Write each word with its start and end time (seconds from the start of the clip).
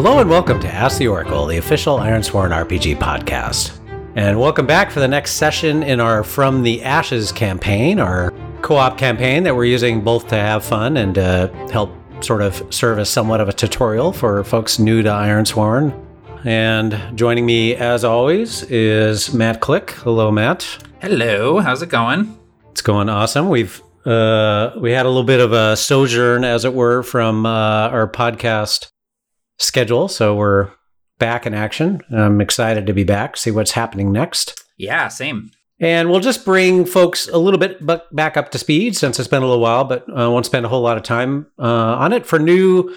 Hello 0.00 0.20
and 0.20 0.30
welcome 0.30 0.60
to 0.60 0.68
Ask 0.72 0.98
the 0.98 1.08
Oracle, 1.08 1.46
the 1.46 1.56
official 1.56 1.98
Ironsworn 1.98 2.50
RPG 2.52 3.00
podcast. 3.00 3.80
And 4.14 4.38
welcome 4.38 4.64
back 4.64 4.92
for 4.92 5.00
the 5.00 5.08
next 5.08 5.32
session 5.32 5.82
in 5.82 5.98
our 5.98 6.22
From 6.22 6.62
the 6.62 6.84
Ashes 6.84 7.32
campaign, 7.32 7.98
our 7.98 8.32
co 8.62 8.76
op 8.76 8.96
campaign 8.96 9.42
that 9.42 9.56
we're 9.56 9.64
using 9.64 10.00
both 10.00 10.28
to 10.28 10.36
have 10.36 10.64
fun 10.64 10.98
and 10.98 11.16
to 11.16 11.50
help 11.72 11.90
sort 12.22 12.42
of 12.42 12.72
serve 12.72 13.00
as 13.00 13.10
somewhat 13.10 13.40
of 13.40 13.48
a 13.48 13.52
tutorial 13.52 14.12
for 14.12 14.44
folks 14.44 14.78
new 14.78 15.02
to 15.02 15.08
Ironsworn. 15.08 15.92
And 16.44 17.18
joining 17.18 17.44
me, 17.44 17.74
as 17.74 18.04
always, 18.04 18.62
is 18.70 19.34
Matt 19.34 19.60
Click. 19.60 19.90
Hello, 19.90 20.30
Matt. 20.30 20.78
Hello, 21.00 21.58
how's 21.58 21.82
it 21.82 21.88
going? 21.88 22.38
It's 22.70 22.82
going 22.82 23.08
awesome. 23.08 23.48
We've 23.48 23.82
uh, 24.06 24.74
we 24.78 24.92
had 24.92 25.06
a 25.06 25.08
little 25.08 25.24
bit 25.24 25.40
of 25.40 25.52
a 25.52 25.76
sojourn, 25.76 26.44
as 26.44 26.64
it 26.64 26.72
were, 26.72 27.02
from 27.02 27.44
uh, 27.44 27.88
our 27.88 28.08
podcast 28.08 28.92
schedule. 29.58 30.08
So 30.08 30.34
we're 30.34 30.70
back 31.18 31.46
in 31.46 31.54
action. 31.54 32.00
I'm 32.10 32.40
excited 32.40 32.86
to 32.86 32.92
be 32.92 33.04
back, 33.04 33.36
see 33.36 33.50
what's 33.50 33.72
happening 33.72 34.12
next. 34.12 34.62
Yeah, 34.76 35.08
same. 35.08 35.50
And 35.80 36.10
we'll 36.10 36.20
just 36.20 36.44
bring 36.44 36.84
folks 36.84 37.28
a 37.28 37.38
little 37.38 37.58
bit 37.58 37.78
back 38.12 38.36
up 38.36 38.50
to 38.50 38.58
speed 38.58 38.96
since 38.96 39.18
it's 39.18 39.28
been 39.28 39.42
a 39.42 39.46
little 39.46 39.62
while, 39.62 39.84
but 39.84 40.04
I 40.08 40.24
uh, 40.24 40.30
won't 40.30 40.46
spend 40.46 40.66
a 40.66 40.68
whole 40.68 40.82
lot 40.82 40.96
of 40.96 41.04
time 41.04 41.46
uh, 41.58 41.62
on 41.62 42.12
it. 42.12 42.26
For 42.26 42.38
new 42.38 42.94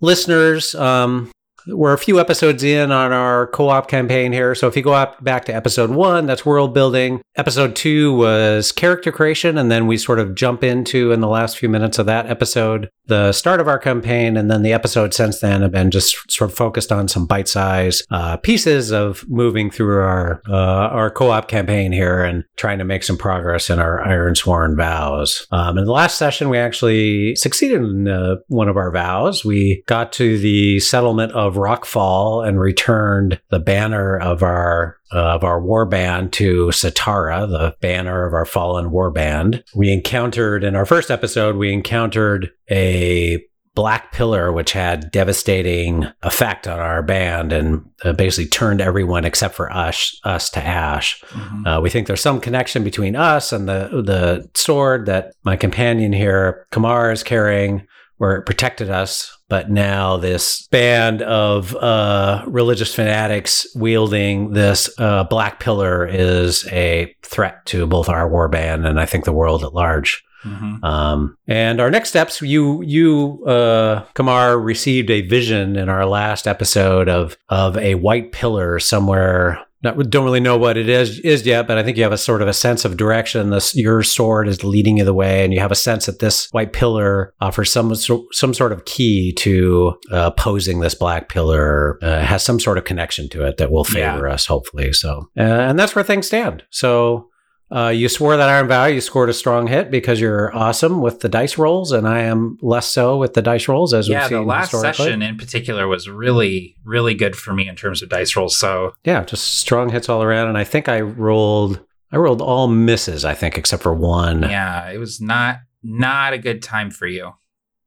listeners, 0.00 0.74
um, 0.74 1.30
we're 1.68 1.92
a 1.92 1.98
few 1.98 2.20
episodes 2.20 2.62
in 2.62 2.92
on 2.92 3.12
our 3.12 3.46
co-op 3.48 3.88
campaign 3.88 4.32
here. 4.32 4.54
So 4.54 4.66
if 4.66 4.76
you 4.76 4.82
go 4.82 4.92
up 4.92 5.22
back 5.22 5.44
to 5.46 5.54
episode 5.54 5.90
one, 5.90 6.26
that's 6.26 6.46
world 6.46 6.74
building. 6.74 7.22
Episode 7.36 7.76
two 7.76 8.14
was 8.14 8.72
character 8.72 9.12
creation, 9.12 9.58
and 9.58 9.70
then 9.70 9.86
we 9.86 9.96
sort 9.96 10.18
of 10.18 10.34
jump 10.34 10.64
into 10.64 11.12
in 11.12 11.20
the 11.20 11.28
last 11.28 11.58
few 11.58 11.68
minutes 11.68 11.98
of 11.98 12.06
that 12.06 12.26
episode 12.26 12.88
the 13.06 13.32
start 13.32 13.60
of 13.60 13.68
our 13.68 13.78
campaign, 13.78 14.36
and 14.36 14.50
then 14.50 14.62
the 14.62 14.72
episode 14.72 15.14
since 15.14 15.40
then 15.40 15.62
have 15.62 15.70
been 15.70 15.90
just 15.90 16.16
sort 16.30 16.50
of 16.50 16.56
focused 16.56 16.90
on 16.90 17.08
some 17.08 17.26
bite-sized 17.26 18.04
uh, 18.10 18.36
pieces 18.36 18.90
of 18.90 19.24
moving 19.28 19.70
through 19.70 20.00
our 20.00 20.42
uh, 20.48 20.88
our 20.88 21.10
co-op 21.10 21.48
campaign 21.48 21.92
here 21.92 22.24
and 22.24 22.44
trying 22.56 22.78
to 22.78 22.84
make 22.84 23.02
some 23.02 23.16
progress 23.16 23.70
in 23.70 23.78
our 23.78 24.02
Ironsworn 24.04 24.76
vows. 24.76 25.46
Um, 25.52 25.78
in 25.78 25.84
the 25.84 25.92
last 25.92 26.18
session, 26.18 26.48
we 26.48 26.58
actually 26.58 27.36
succeeded 27.36 27.82
in 27.82 28.08
uh, 28.08 28.36
one 28.48 28.68
of 28.68 28.76
our 28.76 28.90
vows. 28.90 29.44
We 29.44 29.82
got 29.86 30.12
to 30.14 30.38
the 30.38 30.80
settlement 30.80 31.32
of 31.32 31.55
Rockfall 31.56 32.46
and 32.46 32.60
returned 32.60 33.40
the 33.50 33.58
banner 33.58 34.18
of 34.18 34.42
our 34.42 34.96
uh, 35.12 35.34
of 35.34 35.44
our 35.44 35.60
war 35.60 35.86
band 35.86 36.32
to 36.34 36.66
Satara, 36.68 37.48
the 37.48 37.76
banner 37.80 38.26
of 38.26 38.34
our 38.34 38.44
fallen 38.44 38.90
war 38.90 39.10
band. 39.10 39.62
We 39.74 39.92
encountered 39.92 40.64
in 40.64 40.74
our 40.74 40.86
first 40.86 41.10
episode, 41.10 41.56
we 41.56 41.72
encountered 41.72 42.50
a 42.70 43.44
black 43.76 44.10
pillar 44.10 44.50
which 44.50 44.72
had 44.72 45.10
devastating 45.12 46.06
effect 46.22 46.66
on 46.66 46.80
our 46.80 47.02
band 47.02 47.52
and 47.52 47.84
uh, 48.04 48.12
basically 48.14 48.48
turned 48.48 48.80
everyone 48.80 49.26
except 49.26 49.54
for 49.54 49.70
us 49.70 50.18
us 50.24 50.48
to 50.48 50.64
ash 50.64 51.22
mm-hmm. 51.24 51.66
uh, 51.66 51.78
we 51.78 51.90
think 51.90 52.06
there's 52.06 52.22
some 52.22 52.40
connection 52.40 52.82
between 52.82 53.14
us 53.14 53.52
and 53.52 53.68
the 53.68 54.02
the 54.02 54.48
sword 54.54 55.04
that 55.04 55.34
my 55.44 55.56
companion 55.56 56.10
here 56.14 56.66
kamar 56.72 57.12
is 57.12 57.22
carrying 57.22 57.86
where 58.16 58.36
it 58.36 58.46
protected 58.46 58.88
us 58.88 59.35
but 59.48 59.70
now 59.70 60.16
this 60.16 60.66
band 60.68 61.22
of 61.22 61.74
uh, 61.76 62.44
religious 62.46 62.94
fanatics 62.94 63.66
wielding 63.74 64.52
this 64.52 64.90
uh, 64.98 65.24
black 65.24 65.60
pillar 65.60 66.06
is 66.06 66.66
a 66.68 67.14
threat 67.22 67.64
to 67.66 67.86
both 67.86 68.08
our 68.08 68.28
war 68.28 68.48
band 68.48 68.86
and 68.86 69.00
I 69.00 69.06
think 69.06 69.24
the 69.24 69.32
world 69.32 69.62
at 69.62 69.74
large. 69.74 70.22
Mm-hmm. 70.44 70.84
Um, 70.84 71.36
and 71.48 71.80
our 71.80 71.90
next 71.90 72.10
steps, 72.10 72.40
you 72.40 72.82
you 72.82 73.44
uh, 73.46 74.04
Kamar 74.14 74.58
received 74.58 75.10
a 75.10 75.22
vision 75.22 75.76
in 75.76 75.88
our 75.88 76.06
last 76.06 76.46
episode 76.46 77.08
of 77.08 77.36
of 77.48 77.76
a 77.78 77.96
white 77.96 78.32
pillar 78.32 78.78
somewhere 78.78 79.65
not, 79.86 80.10
don't 80.10 80.24
really 80.24 80.40
know 80.40 80.58
what 80.58 80.76
it 80.76 80.88
is 80.88 81.18
is 81.20 81.46
yet, 81.46 81.66
but 81.66 81.78
I 81.78 81.82
think 81.82 81.96
you 81.96 82.02
have 82.02 82.12
a 82.12 82.18
sort 82.18 82.42
of 82.42 82.48
a 82.48 82.52
sense 82.52 82.84
of 82.84 82.96
direction. 82.96 83.50
This 83.50 83.74
your 83.74 84.02
sword 84.02 84.48
is 84.48 84.62
leading 84.64 84.98
you 84.98 85.04
the 85.04 85.14
way, 85.14 85.44
and 85.44 85.54
you 85.54 85.60
have 85.60 85.72
a 85.72 85.76
sense 85.76 86.06
that 86.06 86.18
this 86.18 86.48
white 86.52 86.72
pillar 86.72 87.32
offers 87.40 87.70
some 87.70 87.94
some 87.94 88.54
sort 88.54 88.72
of 88.72 88.84
key 88.84 89.32
to 89.34 89.94
uh, 90.10 90.30
posing 90.32 90.80
this 90.80 90.94
black 90.94 91.28
pillar. 91.28 91.98
Uh, 92.02 92.20
has 92.20 92.42
some 92.42 92.60
sort 92.60 92.78
of 92.78 92.84
connection 92.84 93.28
to 93.30 93.46
it 93.46 93.56
that 93.56 93.70
will 93.70 93.84
favor 93.84 94.26
yeah. 94.26 94.34
us, 94.34 94.46
hopefully. 94.46 94.92
So, 94.92 95.28
uh, 95.38 95.42
and 95.42 95.78
that's 95.78 95.94
where 95.94 96.04
things 96.04 96.26
stand. 96.26 96.64
So. 96.70 97.30
Uh, 97.68 97.88
you 97.88 98.08
swore 98.08 98.36
that 98.36 98.48
iron 98.48 98.68
vow. 98.68 98.84
You 98.84 99.00
scored 99.00 99.28
a 99.28 99.34
strong 99.34 99.66
hit 99.66 99.90
because 99.90 100.20
you're 100.20 100.54
awesome 100.54 101.00
with 101.00 101.20
the 101.20 101.28
dice 101.28 101.58
rolls, 101.58 101.90
and 101.90 102.06
I 102.06 102.20
am 102.20 102.58
less 102.62 102.86
so 102.86 103.16
with 103.16 103.34
the 103.34 103.42
dice 103.42 103.66
rolls. 103.66 103.92
As 103.92 104.08
yeah, 104.08 104.28
the 104.28 104.42
last 104.42 104.70
session 104.70 105.20
in 105.20 105.36
particular 105.36 105.88
was 105.88 106.08
really, 106.08 106.76
really 106.84 107.14
good 107.14 107.34
for 107.34 107.52
me 107.52 107.68
in 107.68 107.74
terms 107.74 108.02
of 108.02 108.08
dice 108.08 108.36
rolls. 108.36 108.56
So 108.56 108.94
yeah, 109.04 109.24
just 109.24 109.56
strong 109.58 109.88
hits 109.88 110.08
all 110.08 110.22
around. 110.22 110.48
And 110.48 110.56
I 110.56 110.62
think 110.62 110.88
I 110.88 111.00
rolled, 111.00 111.80
I 112.12 112.18
rolled 112.18 112.40
all 112.40 112.68
misses. 112.68 113.24
I 113.24 113.34
think 113.34 113.58
except 113.58 113.82
for 113.82 113.94
one. 113.94 114.42
Yeah, 114.42 114.88
it 114.90 114.98
was 114.98 115.20
not 115.20 115.58
not 115.82 116.32
a 116.34 116.38
good 116.38 116.62
time 116.62 116.92
for 116.92 117.08
you. 117.08 117.32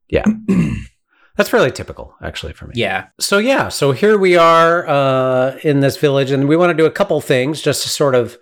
Yeah. 0.09 0.25
That's 1.37 1.49
fairly 1.49 1.71
typical, 1.71 2.15
actually, 2.21 2.51
for 2.51 2.67
me. 2.67 2.73
Yeah. 2.75 3.07
So 3.17 3.37
yeah, 3.37 3.69
so 3.69 3.93
here 3.93 4.17
we 4.17 4.35
are 4.35 4.85
uh, 4.85 5.57
in 5.63 5.79
this 5.79 5.95
village, 5.95 6.31
and 6.31 6.49
we 6.49 6.57
want 6.57 6.71
to 6.71 6.73
do 6.73 6.85
a 6.85 6.91
couple 6.91 7.21
things 7.21 7.61
just 7.61 7.83
to 7.83 7.87
sort 7.87 8.13
of 8.13 8.37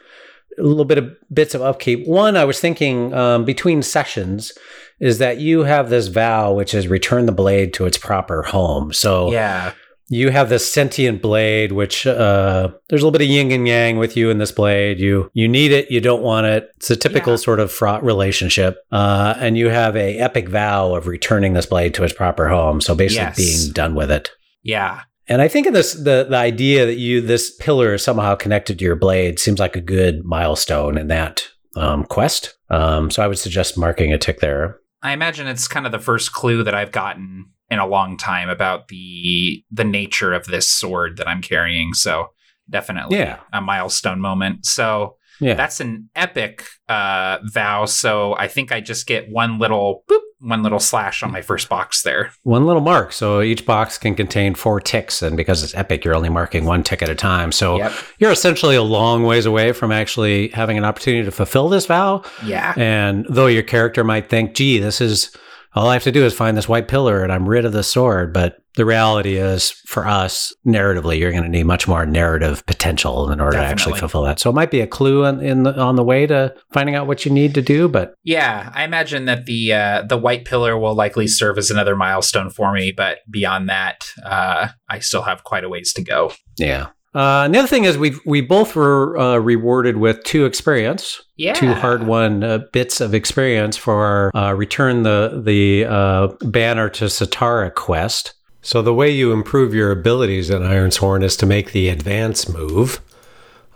a 0.57 0.63
little 0.63 0.85
bit 0.85 0.97
of 0.97 1.16
bits 1.34 1.53
of 1.53 1.62
upkeep. 1.62 2.07
One, 2.07 2.35
I 2.38 2.45
was 2.45 2.59
thinking 2.59 3.13
um, 3.13 3.45
between 3.45 3.81
sessions 3.81 4.51
is 5.00 5.19
that 5.19 5.40
you 5.40 5.63
have 5.63 5.90
this 5.90 6.07
vow, 6.07 6.53
which 6.53 6.73
is 6.73 6.88
return 6.88 7.25
the 7.25 7.31
blade 7.31 7.73
to 7.75 7.85
its 7.85 7.97
proper 7.97 8.44
home. 8.44 8.94
So 8.94 9.31
yeah, 9.31 9.73
you 10.09 10.29
have 10.29 10.50
this 10.50 10.72
sentient 10.72 11.22
blade, 11.22 11.72
which 11.73 12.07
uh, 12.07 12.69
there's 12.90 13.01
a 13.01 13.06
little 13.06 13.17
bit 13.17 13.22
of 13.22 13.28
yin 13.28 13.51
and 13.51 13.67
yang 13.67 13.97
with 13.97 14.16
you 14.16 14.29
in 14.29 14.38
this 14.38 14.51
blade. 14.51 15.00
You 15.00 15.29
you 15.34 15.47
need 15.47 15.72
it, 15.72 15.91
you 15.91 16.01
don't 16.01 16.23
want 16.23 16.47
it. 16.47 16.69
It's 16.78 16.90
a 16.90 16.96
typical 16.96 17.34
yeah. 17.34 17.38
sort 17.38 17.59
of 17.59 17.72
fraught 17.72 18.03
relationship, 18.03 18.78
uh, 18.91 19.35
and 19.38 19.57
you 19.57 19.69
have 19.69 19.96
a 19.96 20.17
epic 20.17 20.50
vow 20.50 20.96
of 20.96 21.07
returning 21.07 21.53
this 21.53 21.66
blade 21.66 21.94
to 21.96 22.03
its 22.03 22.13
proper 22.13 22.47
home. 22.47 22.81
So 22.81 22.96
basically, 22.96 23.44
yes. 23.44 23.63
being 23.63 23.73
done 23.73 23.96
with 23.96 24.09
it. 24.09 24.31
Yeah, 24.63 25.01
and 25.27 25.41
I 25.41 25.47
think 25.47 25.67
in 25.67 25.73
this 25.73 25.93
the 25.93 26.27
the 26.29 26.38
idea 26.38 26.85
that 26.85 26.97
you 26.97 27.21
this 27.21 27.55
pillar 27.55 27.93
is 27.93 28.03
somehow 28.03 28.35
connected 28.35 28.79
to 28.79 28.85
your 28.85 28.95
blade 28.95 29.39
seems 29.39 29.59
like 29.59 29.75
a 29.75 29.81
good 29.81 30.23
milestone 30.23 30.97
in 30.97 31.07
that 31.07 31.47
um, 31.75 32.05
quest. 32.05 32.57
Um, 32.69 33.11
so 33.11 33.23
I 33.23 33.27
would 33.27 33.37
suggest 33.37 33.77
marking 33.77 34.13
a 34.13 34.17
tick 34.17 34.39
there. 34.39 34.79
I 35.01 35.13
imagine 35.13 35.47
it's 35.47 35.67
kind 35.67 35.85
of 35.85 35.91
the 35.91 35.99
first 35.99 36.33
clue 36.33 36.63
that 36.63 36.73
I've 36.73 36.91
gotten 36.91 37.51
in 37.69 37.79
a 37.79 37.87
long 37.87 38.17
time 38.17 38.49
about 38.49 38.87
the 38.87 39.63
the 39.71 39.83
nature 39.83 40.33
of 40.33 40.45
this 40.45 40.67
sword 40.67 41.17
that 41.17 41.27
I'm 41.27 41.41
carrying. 41.41 41.93
So 41.93 42.29
definitely 42.69 43.17
yeah. 43.17 43.39
a 43.53 43.61
milestone 43.61 44.19
moment. 44.19 44.66
So 44.66 45.17
yeah. 45.39 45.53
that's 45.53 45.79
an 45.79 46.09
epic 46.16 46.66
uh, 46.89 47.39
vow. 47.43 47.85
So 47.85 48.33
I 48.33 48.47
think 48.47 48.71
I 48.71 48.81
just 48.81 49.07
get 49.07 49.29
one 49.29 49.59
little 49.59 50.03
boop 50.09 50.21
one 50.39 50.61
little 50.61 50.79
slash 50.79 51.23
on 51.23 51.31
my 51.31 51.41
first 51.41 51.67
box 51.67 52.03
there. 52.03 52.31
One 52.43 52.65
little 52.65 52.81
mark. 52.81 53.11
So 53.11 53.41
each 53.41 53.65
box 53.65 53.97
can 53.97 54.15
contain 54.15 54.53
four 54.55 54.79
ticks. 54.79 55.21
And 55.21 55.35
because 55.35 55.63
it's 55.63 55.73
epic, 55.73 56.05
you're 56.05 56.15
only 56.15 56.29
marking 56.29 56.65
one 56.65 56.83
tick 56.83 57.01
at 57.01 57.09
a 57.09 57.15
time. 57.15 57.51
So 57.51 57.77
yep. 57.77 57.91
you're 58.19 58.31
essentially 58.31 58.75
a 58.75 58.83
long 58.83 59.23
ways 59.23 59.45
away 59.45 59.71
from 59.71 59.91
actually 59.91 60.49
having 60.49 60.77
an 60.77 60.85
opportunity 60.85 61.25
to 61.25 61.31
fulfill 61.31 61.69
this 61.69 61.87
vow. 61.87 62.23
Yeah. 62.45 62.73
And 62.77 63.25
though 63.29 63.47
your 63.47 63.63
character 63.63 64.03
might 64.03 64.29
think, 64.29 64.53
gee, 64.53 64.77
this 64.77 65.01
is 65.01 65.31
all 65.77 65.89
I 65.89 65.93
have 65.93 66.03
to 66.03 66.11
do 66.11 66.25
is 66.25 66.33
find 66.33 66.57
this 66.57 66.67
white 66.67 66.88
pillar 66.88 67.23
and 67.23 67.31
I'm 67.31 67.47
rid 67.47 67.65
of 67.65 67.73
the 67.73 67.83
sword. 67.83 68.33
But 68.33 68.57
the 68.75 68.85
reality 68.85 69.38
is, 69.38 69.71
for 69.71 70.05
us, 70.05 70.53
narratively, 70.65 71.19
you're 71.19 71.31
going 71.31 71.43
to 71.43 71.49
need 71.49 71.63
much 71.63 71.87
more 71.87 72.05
narrative 72.05 72.66
potential 72.67 73.31
in 73.31 73.41
order 73.41 73.57
Definitely. 73.57 73.67
to 73.67 73.72
actually 73.72 73.99
fulfill 73.99 74.23
that. 74.23 74.40
So 74.40 74.49
it 74.49 74.53
might 74.53 74.69
be 74.69 74.81
a 74.81 74.87
clue 74.87 75.25
in, 75.25 75.41
in 75.41 75.63
the, 75.63 75.78
on 75.79 75.96
the 75.96 76.03
way 76.03 76.28
to 76.28 76.53
finding 76.72 76.93
out 76.93 77.07
what 77.07 77.25
you 77.25 77.31
need 77.31 77.55
to 77.55 77.61
do. 77.61 77.87
But 77.87 78.13
yeah, 78.23 78.72
I 78.73 78.84
imagine 78.84 79.25
that 79.25 79.46
the 79.46 79.73
uh, 79.73 80.02
the 80.03 80.17
white 80.17 80.46
pillar 80.46 80.78
will 80.78 80.93
likely 80.93 81.28
serve 81.28 81.57
as 81.57 81.72
another 81.72 81.96
milestone 81.96 82.49
for 82.52 82.72
me. 82.72 82.91
But 82.96 83.19
beyond 83.29 83.67
that, 83.69 84.05
uh, 84.23 84.69
I 84.90 84.99
still 84.99 85.23
have 85.23 85.43
quite 85.43 85.63
a 85.63 85.69
ways 85.69 85.91
to 85.93 86.03
go. 86.03 86.34
Yeah. 86.57 86.90
Uh, 87.17 87.46
and 87.46 87.55
the 87.55 87.58
other 87.58 87.67
thing 87.67 87.85
is 87.85 87.97
we 87.97 88.14
we 88.25 88.41
both 88.41 88.75
were 88.75 89.17
uh, 89.17 89.37
rewarded 89.37 89.97
with 89.97 90.23
two 90.23 90.46
experience, 90.46 91.19
yeah. 91.35 91.53
two 91.53 91.73
hard 91.73 92.05
won 92.05 92.43
uh, 92.43 92.59
bits 92.72 93.02
of 93.02 93.16
experience 93.16 93.75
for 93.75 94.05
our 94.05 94.31
uh, 94.35 94.53
return 94.53 95.02
the 95.02 95.41
the 95.43 95.84
uh, 95.85 96.28
banner 96.41 96.90
to 96.90 97.05
Satara 97.05 97.73
quest. 97.73 98.35
So 98.61 98.84
the 98.84 98.93
way 98.93 99.09
you 99.09 99.31
improve 99.31 99.73
your 99.73 99.90
abilities 99.90 100.52
in 100.52 100.61
Ironsworn 100.61 101.23
is 101.23 101.35
to 101.37 101.47
make 101.47 101.72
the 101.72 101.90
advance 101.90 102.47
move. 102.47 103.02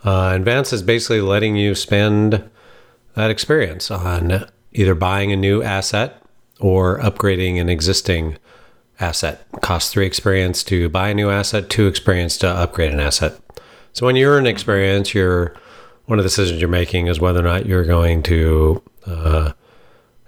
Uh, 0.04 0.30
advance 0.36 0.72
is 0.72 0.82
basically 0.82 1.20
letting 1.20 1.56
you 1.56 1.74
spend 1.74 2.48
that 3.14 3.30
experience 3.30 3.90
on 3.90 4.46
either 4.72 4.94
buying 4.94 5.32
a 5.32 5.36
new 5.36 5.64
asset 5.64 6.22
or 6.60 7.00
upgrading 7.00 7.60
an 7.60 7.68
existing 7.68 8.38
asset. 9.02 9.46
Costs 9.60 9.92
three 9.92 10.06
experience 10.06 10.62
to 10.64 10.88
buy 10.88 11.08
a 11.08 11.14
new 11.14 11.28
asset, 11.30 11.68
two 11.68 11.86
experience 11.86 12.38
to 12.38 12.48
upgrade 12.48 12.92
an 12.92 13.00
asset. 13.00 13.38
So 13.92 14.06
when 14.06 14.16
you're 14.16 14.36
earn 14.36 14.46
experience, 14.46 15.14
you're 15.14 15.54
one 16.06 16.18
of 16.18 16.24
the 16.24 16.28
decisions 16.28 16.60
you're 16.60 16.68
making 16.68 17.08
is 17.08 17.20
whether 17.20 17.40
or 17.40 17.42
not 17.42 17.66
you're 17.66 17.84
going 17.84 18.22
to, 18.24 18.82
uh, 19.06 19.52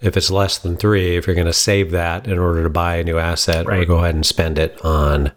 if 0.01 0.17
it's 0.17 0.31
less 0.31 0.59
than 0.59 0.77
three, 0.77 1.17
if 1.17 1.27
you're 1.27 1.35
going 1.35 1.47
to 1.47 1.53
save 1.53 1.91
that 1.93 2.27
in 2.27 2.39
order 2.39 2.63
to 2.63 2.71
buy 2.71 2.97
a 2.97 3.05
new 3.05 3.19
asset, 3.19 3.67
right. 3.67 3.81
or 3.81 3.85
go 3.85 3.99
ahead 3.99 4.15
and 4.15 4.27
spend 4.27 4.59
it 4.59 4.79
on 4.85 5.33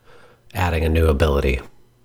adding 0.53 0.83
a 0.83 0.89
new 0.89 1.07
ability. 1.07 1.61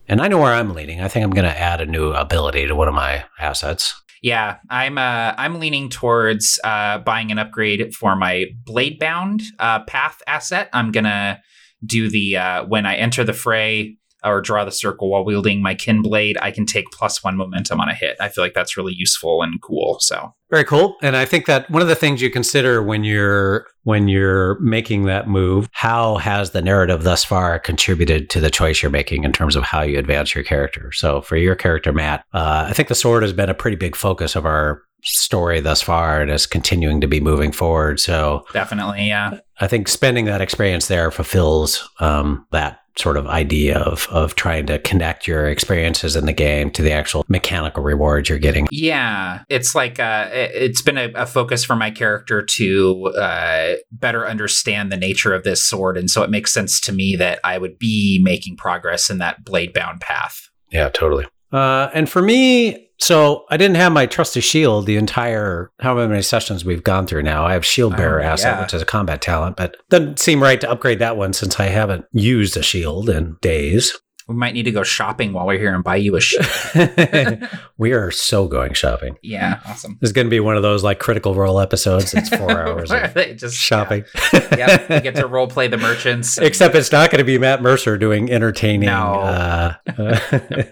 And 0.09 0.21
I 0.21 0.29
know 0.29 0.39
where 0.39 0.53
I'm 0.53 0.75
leaning. 0.75 1.01
I 1.01 1.09
think 1.09 1.25
I'm 1.25 1.31
going 1.31 1.49
to 1.49 1.59
add 1.59 1.81
a 1.81 1.87
new 1.87 2.13
ability 2.13 2.67
to 2.67 2.75
one 2.75 2.89
of 2.89 2.95
my 2.95 3.25
assets. 3.39 3.95
Yeah, 4.23 4.59
I'm 4.71 4.99
uh, 4.99 5.35
I'm 5.37 5.59
leaning 5.59 5.89
towards 5.89 6.61
uh, 6.63 6.99
buying 6.99 7.33
an 7.33 7.41
upgrade 7.41 7.93
for 7.93 8.15
my 8.15 8.47
blade 8.65 9.01
bound 9.01 9.43
uh, 9.59 9.83
path 9.83 10.23
asset. 10.29 10.69
I'm 10.73 10.93
gonna 10.93 11.41
do 11.85 12.09
the 12.09 12.37
uh, 12.37 12.65
when 12.65 12.87
I 12.87 12.95
enter 12.95 13.25
the 13.25 13.33
fray, 13.33 13.97
or 14.25 14.41
draw 14.41 14.65
the 14.65 14.73
circle 14.73 15.11
while 15.11 15.25
wielding 15.25 15.63
my 15.63 15.75
kin 15.75 16.03
blade, 16.03 16.37
I 16.41 16.51
can 16.51 16.67
take 16.67 16.91
plus 16.93 17.23
one 17.23 17.37
momentum 17.37 17.81
on 17.81 17.89
a 17.89 17.95
hit. 17.95 18.17
I 18.21 18.29
feel 18.29 18.45
like 18.45 18.55
that's 18.55 18.77
really 18.77 18.95
useful 18.95 19.43
and 19.43 19.61
cool. 19.63 19.99
So 20.01 20.35
very 20.51 20.65
cool. 20.65 20.97
And 21.01 21.17
I 21.17 21.25
think 21.25 21.47
that 21.47 21.71
one 21.71 21.81
of 21.81 21.89
the 21.89 21.95
things 21.95 22.21
you 22.21 22.29
consider 22.31 22.83
when 22.83 23.05
you're 23.05 23.67
when 23.85 24.07
you're 24.07 24.61
making 24.61 25.05
that 25.05 25.27
move, 25.27 25.69
how 25.73 26.19
has 26.19 26.51
the 26.51 26.63
narrative 26.63 27.03
thus 27.03 27.25
far 27.25 27.59
contributed 27.59 28.31
to 28.31 28.41
the 28.41 28.51
choice 28.51 28.83
you're 28.83 28.91
making 28.91 29.25
in 29.25 29.33
terms 29.33 29.57
of 29.57 29.65
how 29.65 29.81
you 29.81 29.99
advance 29.99 30.35
your 30.35 30.45
character? 30.45 30.93
So 30.93 31.23
for 31.23 31.37
your 31.37 31.55
character, 31.55 31.93
Matt, 31.93 32.25
uh, 32.35 32.67
I 32.69 32.75
think 32.75 32.89
the 32.89 32.95
sword 32.95 33.23
has 33.23 33.33
been 33.33 33.49
a 33.49 33.55
pretty 33.55 33.77
big 33.77 33.97
focus 33.97 34.37
of 34.37 34.45
our 34.45 34.83
story 35.05 35.61
thus 35.61 35.83
far 35.83 36.21
and 36.21 36.31
is 36.31 36.47
continuing 36.47 37.01
to 37.01 37.09
be 37.09 37.19
moving 37.19 37.51
forward. 37.51 37.99
So 37.99 38.45
definitely, 38.53 39.09
yeah. 39.09 39.39
I 39.61 39.67
think 39.67 39.89
spending 39.89 40.27
that 40.27 40.41
experience 40.41 40.87
there 40.89 41.11
fulfills 41.11 41.89
um, 41.99 42.47
that 42.53 42.81
sort 42.97 43.17
of 43.17 43.27
idea 43.27 43.79
of 43.79 44.07
of 44.11 44.35
trying 44.35 44.67
to 44.67 44.79
connect 44.81 45.27
your 45.27 45.47
experiences 45.47 46.17
in 46.17 46.27
the 46.27 46.33
game 46.33 46.71
to 46.71 46.83
the 46.83 46.93
actual 46.93 47.25
mechanical 47.29 47.83
rewards 47.83 48.29
you're 48.29 48.39
getting. 48.39 48.69
Yeah, 48.71 49.45
it's 49.49 49.75
like 49.75 49.99
uh, 49.99 50.29
it's 50.33 50.83
been 50.83 50.99
a, 50.99 51.11
a, 51.15 51.27
focus 51.27 51.65
for 51.65 51.77
my 51.77 51.91
character 51.91 52.43
to 52.43 53.07
uh, 53.19 53.75
better 53.91 54.27
understand 54.27 54.93
the 54.93 54.97
nature 54.97 55.33
of 55.33 55.45
this 55.45 55.63
sword, 55.63 55.97
and 55.97 56.11
so 56.11 56.23
it 56.23 56.31
makes 56.31 56.53
sense 56.53 56.81
to 56.81 56.93
me 56.93 57.17
that 57.17 57.41
I 57.45 57.59
would 57.59 57.79
be 57.79 58.21
making 58.23 58.57
progress 58.57 59.09
in 59.11 59.19
that 59.19 59.45
blade 59.45 59.73
bound 59.73 60.01
path. 60.01 60.49
Yeah, 60.71 60.89
totally. 60.89 61.27
Uh, 61.53 61.91
and 61.93 62.09
for 62.09 62.23
me, 62.23 62.89
so 63.03 63.47
I 63.51 63.57
didn't 63.57 63.79
have 63.79 63.91
my 63.91 64.07
trusty 64.07 64.41
shield 64.41 64.87
the 64.87 64.97
entire 64.97 65.73
however 65.81 66.09
many 66.09 66.23
sessions 66.23 66.65
we've 66.65 66.85
gone 66.85 67.09
through 67.09 67.25
now. 67.25 67.45
I 67.45 67.55
have 67.55 67.65
shield 67.65 67.97
bearer 67.97 68.21
oh, 68.21 68.25
asset, 68.25 68.55
yeah. 68.55 68.63
which 68.63 68.73
is 68.73 68.81
a 68.81 68.87
combat 68.87 69.21
talent, 69.21 69.57
but 69.57 69.77
doesn't 69.91 70.21
seem 70.21 70.41
right 70.41 70.61
to 70.61 70.71
upgrade 70.71 71.01
that 71.01 71.17
one 71.17 71.33
since 71.33 71.59
I 71.59 71.65
haven't 71.65 72.05
used 72.13 72.57
a 72.57 72.63
shield 72.63 73.11
in 73.11 73.39
days. 73.41 73.99
We 74.33 74.39
might 74.39 74.55
need 74.55 74.63
to 74.63 74.71
go 74.71 74.83
shopping 74.83 75.35
while 75.35 75.47
we're 75.47 75.59
here 75.59 75.75
and 75.75 75.85
buy 75.85 75.97
you 75.97 76.17
a 76.17 76.21
shield. 76.21 77.49
we 77.77 77.93
are 77.93 78.11
so 78.11 78.49
going 78.49 78.73
shopping. 78.73 79.19
Yeah, 79.23 79.61
awesome. 79.67 79.99
This 80.01 80.09
is 80.09 80.13
going 80.15 80.27
to 80.27 80.31
be 80.31 80.41
one 80.41 80.57
of 80.57 80.63
those 80.63 80.83
like 80.83 80.99
critical 80.99 81.35
role 81.35 81.61
episodes. 81.61 82.15
It's 82.15 82.31
four 82.31 82.51
hours 82.67 82.91
of 82.91 83.15
just 83.37 83.57
shopping. 83.57 84.05
Yeah, 84.33 84.57
yep, 84.57 84.89
we 84.89 85.01
get 85.01 85.17
to 85.17 85.27
role 85.29 85.49
play 85.49 85.69
the 85.69 85.77
merchants. 85.77 86.39
And... 86.39 86.47
Except 86.47 86.75
it's 86.75 86.91
not 86.91 87.11
going 87.11 87.19
to 87.19 87.25
be 87.25 87.37
Matt 87.37 87.61
Mercer 87.61 87.99
doing 87.99 88.31
entertaining 88.31 88.87
no. 88.87 88.95
uh, 89.21 89.75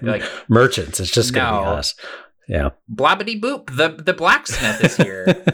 like, 0.00 0.22
merchants. 0.48 1.00
It's 1.00 1.10
just 1.10 1.34
going 1.34 1.46
to 1.46 1.52
no. 1.52 1.60
be 1.60 1.66
us. 1.66 1.94
Yeah. 2.48 2.70
Blobbity 2.92 3.38
boop. 3.38 3.76
The 3.76 4.02
the 4.02 4.14
blacksmith 4.14 4.82
is 4.82 4.96
here. 4.96 5.44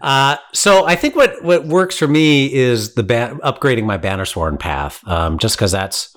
uh, 0.00 0.36
so 0.54 0.86
I 0.86 0.94
think 0.94 1.16
what 1.16 1.42
what 1.42 1.66
works 1.66 1.98
for 1.98 2.06
me 2.06 2.50
is 2.52 2.94
the 2.94 3.02
ba- 3.02 3.38
upgrading 3.42 3.84
my 3.84 3.98
Bannersworn 3.98 4.58
path. 4.58 5.06
Um, 5.06 5.38
just 5.38 5.56
because 5.56 5.72
that's 5.72 6.16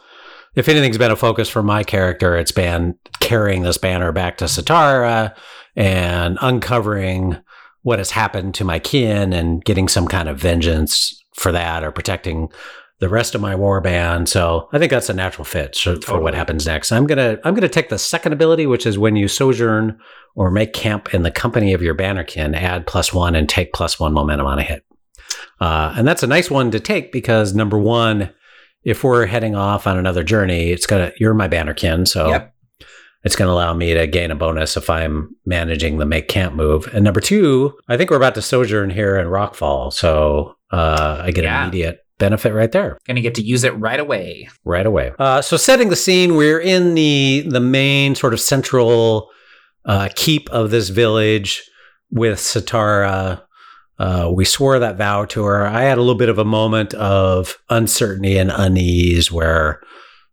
if 0.56 0.68
anything's 0.68 0.98
been 0.98 1.12
a 1.12 1.15
focus 1.15 1.50
for 1.50 1.63
my 1.63 1.83
character, 1.83 2.36
it's 2.36 2.51
been 2.51 2.98
carrying 3.19 3.63
this 3.63 3.77
banner 3.77 4.12
back 4.12 4.38
to 4.38 4.45
Satara 4.45 5.36
and 5.75 6.38
uncovering 6.42 7.38
what 7.83 8.00
has 8.00 8.12
happened 8.12 8.53
to 8.56 8.65
my 8.65 8.80
kin 8.80 9.33
and 9.33 9.63
getting 9.63 9.88
some 9.88 10.07
kind 10.07 10.30
of 10.30 10.38
vengeance 10.38 11.24
for 11.33 11.51
that 11.51 11.83
or 11.83 11.92
protecting 11.92 12.50
the 13.00 13.09
rest 13.09 13.33
of 13.33 13.42
my 13.42 13.56
war 13.56 13.81
band. 13.81 14.30
So 14.30 14.69
I 14.71 14.77
think 14.77 14.92
that's 14.92 15.09
a 15.09 15.13
natural 15.13 15.44
fit 15.44 15.75
for 15.75 15.95
totally. 15.95 16.19
what 16.21 16.36
happens 16.36 16.68
next. 16.68 16.92
I'm 16.92 17.07
gonna 17.07 17.39
I'm 17.44 17.56
gonna 17.56 17.68
take 17.68 17.89
the 17.89 17.98
second 17.98 18.31
ability, 18.31 18.68
which 18.68 18.86
is 18.86 18.98
when 19.00 19.15
you 19.15 19.27
sojourn 19.27 20.00
or 20.36 20.51
make 20.51 20.74
camp 20.74 21.13
in 21.13 21.24
the 21.24 21.31
company 21.31 21.74
of 21.74 21.81
your 21.81 21.95
bannerkin, 21.95 22.53
add 22.53 22.86
plus 22.86 23.12
one 23.12 23.33
and 23.33 23.50
take 23.50 23.74
plus 23.74 24.00
one 24.00 24.13
momentum 24.13 24.45
on 24.45 24.59
a 24.59 24.63
hit. 24.63 24.86
Uh, 25.59 25.94
and 25.98 26.07
that's 26.07 26.24
a 26.24 26.27
nice 26.27 26.51
one 26.51 26.69
to 26.71 26.80
take 26.80 27.12
because 27.12 27.56
number 27.56 27.77
one, 27.77 28.30
if 28.83 29.03
we're 29.03 29.25
heading 29.25 29.55
off 29.55 29.87
on 29.87 29.97
another 29.97 30.23
journey, 30.23 30.71
it's 30.71 30.85
gonna 30.85 31.11
you're 31.19 31.33
my 31.33 31.47
bannerkin, 31.47 32.05
so 32.05 32.29
yep. 32.29 32.53
it's 33.23 33.35
gonna 33.35 33.51
allow 33.51 33.73
me 33.73 33.93
to 33.93 34.07
gain 34.07 34.31
a 34.31 34.35
bonus 34.35 34.77
if 34.77 34.89
I'm 34.89 35.35
managing 35.45 35.97
the 35.97 36.05
make 36.05 36.27
camp 36.27 36.55
move. 36.55 36.87
And 36.93 37.03
number 37.03 37.21
two, 37.21 37.77
I 37.87 37.97
think 37.97 38.09
we're 38.09 38.17
about 38.17 38.35
to 38.35 38.41
sojourn 38.41 38.89
here 38.89 39.17
in 39.17 39.27
Rockfall, 39.27 39.93
so 39.93 40.55
uh, 40.71 41.21
I 41.23 41.31
get 41.31 41.43
yeah. 41.43 41.63
immediate 41.63 42.05
benefit 42.17 42.53
right 42.53 42.71
there. 42.71 42.97
Gonna 43.05 43.21
get 43.21 43.35
to 43.35 43.43
use 43.43 43.63
it 43.63 43.77
right 43.77 43.99
away. 43.99 44.49
Right 44.63 44.85
away. 44.85 45.11
Uh, 45.19 45.41
so 45.41 45.57
setting 45.57 45.89
the 45.89 45.95
scene, 45.95 46.35
we're 46.35 46.59
in 46.59 46.95
the 46.95 47.45
the 47.47 47.59
main 47.59 48.15
sort 48.15 48.33
of 48.33 48.39
central 48.39 49.29
uh, 49.85 50.09
keep 50.15 50.49
of 50.49 50.71
this 50.71 50.89
village 50.89 51.69
with 52.11 52.39
Satara. 52.39 53.43
Uh, 54.01 54.31
we 54.33 54.44
swore 54.44 54.80
that 54.80 54.98
vow 54.98 55.25
to 55.25 55.44
her. 55.44 55.63
I 55.63 55.83
had 55.83 56.00
a 56.00 56.01
little 56.01 56.15
bit 56.15 56.30
of 56.30 56.39
a 56.39 56.44
moment 56.44 56.95
of 56.95 57.59
uncertainty 57.69 58.36
and 58.36 58.51
unease 58.51 59.31
where 59.31 59.80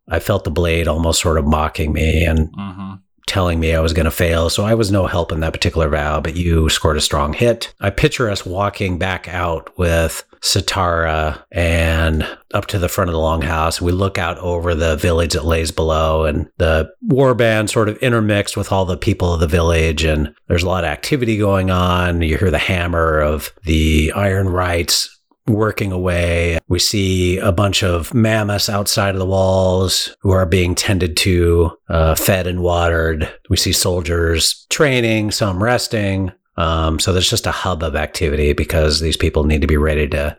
I 0.08 0.20
felt 0.20 0.44
the 0.44 0.50
blade 0.50 0.88
almost 0.88 1.20
sort 1.20 1.36
of 1.36 1.44
mocking 1.44 1.92
me 1.92 2.24
and 2.24 2.48
mm-hmm. 2.50 2.94
telling 3.26 3.60
me 3.60 3.74
I 3.74 3.80
was 3.80 3.92
going 3.92 4.06
to 4.06 4.10
fail. 4.10 4.48
So 4.48 4.64
I 4.64 4.72
was 4.72 4.90
no 4.90 5.04
help 5.04 5.32
in 5.32 5.40
that 5.40 5.52
particular 5.52 5.90
vow, 5.90 6.18
but 6.18 6.34
you 6.34 6.70
scored 6.70 6.96
a 6.96 7.02
strong 7.02 7.34
hit. 7.34 7.74
I 7.78 7.90
picture 7.90 8.30
us 8.30 8.46
walking 8.46 8.98
back 8.98 9.28
out 9.28 9.76
with 9.76 10.24
Satara 10.40 11.42
and 11.50 12.26
up 12.54 12.66
to 12.66 12.78
the 12.78 12.88
front 12.88 13.10
of 13.10 13.14
the 13.14 13.20
longhouse. 13.20 13.80
We 13.80 13.92
look 13.92 14.18
out 14.18 14.38
over 14.38 14.74
the 14.74 14.96
village 14.96 15.34
that 15.34 15.44
lays 15.44 15.70
below, 15.70 16.24
and 16.24 16.48
the 16.58 16.90
warband 17.06 17.70
sort 17.70 17.88
of 17.88 17.98
intermixed 17.98 18.56
with 18.56 18.72
all 18.72 18.84
the 18.84 18.96
people 18.96 19.34
of 19.34 19.40
the 19.40 19.46
village. 19.46 20.04
And 20.04 20.34
there's 20.46 20.62
a 20.62 20.68
lot 20.68 20.84
of 20.84 20.90
activity 20.90 21.36
going 21.36 21.70
on. 21.70 22.22
You 22.22 22.38
hear 22.38 22.50
the 22.50 22.58
hammer 22.58 23.20
of 23.20 23.52
the 23.64 24.12
iron 24.14 24.48
rights 24.48 25.14
working 25.48 25.92
away. 25.92 26.58
We 26.68 26.78
see 26.78 27.38
a 27.38 27.52
bunch 27.52 27.82
of 27.82 28.12
mammoths 28.12 28.68
outside 28.68 29.14
of 29.14 29.18
the 29.18 29.26
walls 29.26 30.14
who 30.20 30.30
are 30.30 30.46
being 30.46 30.74
tended 30.74 31.16
to, 31.18 31.72
uh, 31.88 32.14
fed 32.14 32.46
and 32.46 32.60
watered. 32.60 33.32
We 33.48 33.56
see 33.56 33.72
soldiers 33.72 34.66
training, 34.68 35.30
some 35.30 35.62
resting. 35.62 36.32
Um, 36.58 36.98
so 36.98 37.12
there's 37.12 37.30
just 37.30 37.46
a 37.46 37.52
hub 37.52 37.82
of 37.82 37.94
activity 37.96 38.52
because 38.52 39.00
these 39.00 39.16
people 39.16 39.44
need 39.44 39.60
to 39.60 39.68
be 39.68 39.76
ready 39.76 40.08
to 40.08 40.36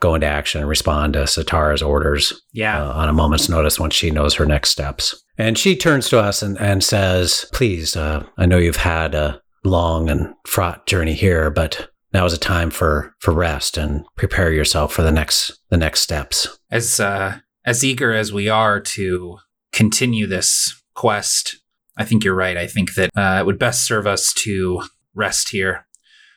go 0.00 0.14
into 0.14 0.26
action 0.26 0.60
and 0.60 0.68
respond 0.68 1.14
to 1.14 1.26
Satara's 1.26 1.82
orders 1.82 2.32
yeah. 2.52 2.82
Uh, 2.82 2.92
on 2.92 3.08
a 3.08 3.12
moment's 3.12 3.48
notice 3.48 3.80
once 3.80 3.94
she 3.94 4.10
knows 4.10 4.34
her 4.34 4.44
next 4.44 4.70
steps. 4.70 5.24
And 5.38 5.56
she 5.56 5.74
turns 5.74 6.08
to 6.10 6.18
us 6.18 6.42
and, 6.42 6.60
and 6.60 6.84
says, 6.84 7.46
Please, 7.52 7.96
uh, 7.96 8.26
I 8.36 8.44
know 8.44 8.58
you've 8.58 8.76
had 8.76 9.14
a 9.14 9.40
long 9.64 10.10
and 10.10 10.34
fraught 10.46 10.86
journey 10.86 11.14
here, 11.14 11.50
but 11.50 11.88
now 12.12 12.26
is 12.26 12.34
a 12.34 12.38
time 12.38 12.70
for, 12.70 13.14
for 13.20 13.32
rest 13.32 13.78
and 13.78 14.04
prepare 14.16 14.52
yourself 14.52 14.92
for 14.92 15.02
the 15.02 15.12
next 15.12 15.58
the 15.70 15.78
next 15.78 16.00
steps. 16.00 16.58
As 16.70 17.00
uh, 17.00 17.38
as 17.64 17.82
eager 17.82 18.12
as 18.12 18.30
we 18.30 18.48
are 18.48 18.78
to 18.80 19.38
continue 19.72 20.26
this 20.26 20.82
quest, 20.94 21.56
I 21.96 22.04
think 22.04 22.24
you're 22.24 22.34
right. 22.34 22.58
I 22.58 22.66
think 22.66 22.94
that 22.94 23.08
uh, 23.16 23.38
it 23.40 23.46
would 23.46 23.58
best 23.58 23.86
serve 23.86 24.06
us 24.06 24.34
to 24.34 24.82
rest 25.14 25.50
here. 25.50 25.86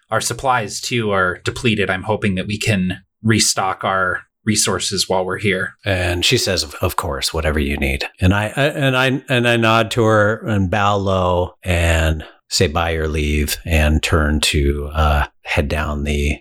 Our 0.09 0.21
supplies 0.21 0.79
too 0.79 1.11
are 1.11 1.39
depleted. 1.43 1.89
I'm 1.89 2.03
hoping 2.03 2.35
that 2.35 2.47
we 2.47 2.59
can 2.59 3.03
restock 3.23 3.83
our 3.83 4.21
resources 4.45 5.09
while 5.09 5.25
we're 5.25 5.39
here. 5.39 5.73
And 5.83 6.23
she 6.23 6.37
says, 6.37 6.63
"Of 6.75 6.95
course, 6.95 7.33
whatever 7.33 7.59
you 7.59 7.77
need." 7.77 8.05
And 8.21 8.33
I 8.33 8.45
and 8.47 8.95
I 8.95 9.23
and 9.27 9.47
I 9.47 9.57
nod 9.57 9.91
to 9.91 10.03
her 10.03 10.45
and 10.45 10.69
bow 10.69 10.97
low 10.97 11.55
and 11.63 12.25
say 12.49 12.67
by 12.67 12.91
your 12.91 13.07
leave 13.07 13.57
and 13.65 14.03
turn 14.03 14.39
to 14.39 14.89
uh, 14.93 15.27
head 15.41 15.67
down 15.67 16.03
the 16.03 16.37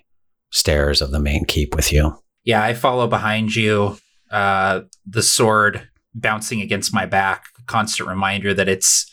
stairs 0.51 1.01
of 1.01 1.11
the 1.11 1.19
main 1.19 1.45
keep 1.47 1.75
with 1.75 1.93
you. 1.93 2.17
Yeah, 2.45 2.63
I 2.63 2.75
follow 2.75 3.07
behind 3.07 3.57
you. 3.57 3.97
Uh, 4.31 4.83
the 5.07 5.23
sword 5.23 5.89
bouncing 6.15 6.61
against 6.61 6.95
my 6.95 7.07
back, 7.07 7.45
constant 7.67 8.09
reminder 8.09 8.53
that 8.55 8.69
it's 8.69 9.11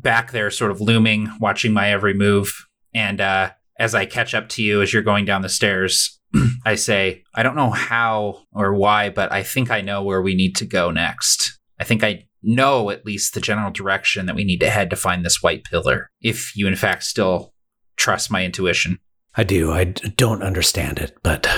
back 0.00 0.32
there, 0.32 0.50
sort 0.50 0.70
of 0.70 0.80
looming, 0.80 1.30
watching 1.40 1.72
my 1.72 1.90
every 1.90 2.14
move. 2.14 2.52
And 2.94 3.20
uh, 3.20 3.50
as 3.78 3.94
I 3.94 4.06
catch 4.06 4.34
up 4.34 4.48
to 4.50 4.62
you 4.62 4.82
as 4.82 4.92
you're 4.92 5.02
going 5.02 5.24
down 5.24 5.42
the 5.42 5.48
stairs, 5.48 6.18
I 6.64 6.74
say, 6.74 7.24
I 7.34 7.42
don't 7.42 7.56
know 7.56 7.70
how 7.70 8.42
or 8.52 8.74
why, 8.74 9.10
but 9.10 9.32
I 9.32 9.42
think 9.42 9.70
I 9.70 9.80
know 9.80 10.02
where 10.02 10.22
we 10.22 10.34
need 10.34 10.56
to 10.56 10.64
go 10.64 10.90
next. 10.90 11.58
I 11.80 11.84
think 11.84 12.02
I 12.02 12.26
know 12.42 12.90
at 12.90 13.04
least 13.04 13.34
the 13.34 13.40
general 13.40 13.70
direction 13.70 14.26
that 14.26 14.36
we 14.36 14.44
need 14.44 14.60
to 14.60 14.70
head 14.70 14.90
to 14.90 14.96
find 14.96 15.24
this 15.24 15.42
white 15.42 15.64
pillar, 15.64 16.10
if 16.20 16.56
you 16.56 16.66
in 16.66 16.76
fact 16.76 17.04
still 17.04 17.52
trust 17.96 18.30
my 18.30 18.44
intuition. 18.44 18.98
I 19.36 19.44
do. 19.44 19.72
I 19.72 19.84
d- 19.84 20.12
don't 20.16 20.42
understand 20.42 20.98
it, 20.98 21.16
but. 21.22 21.48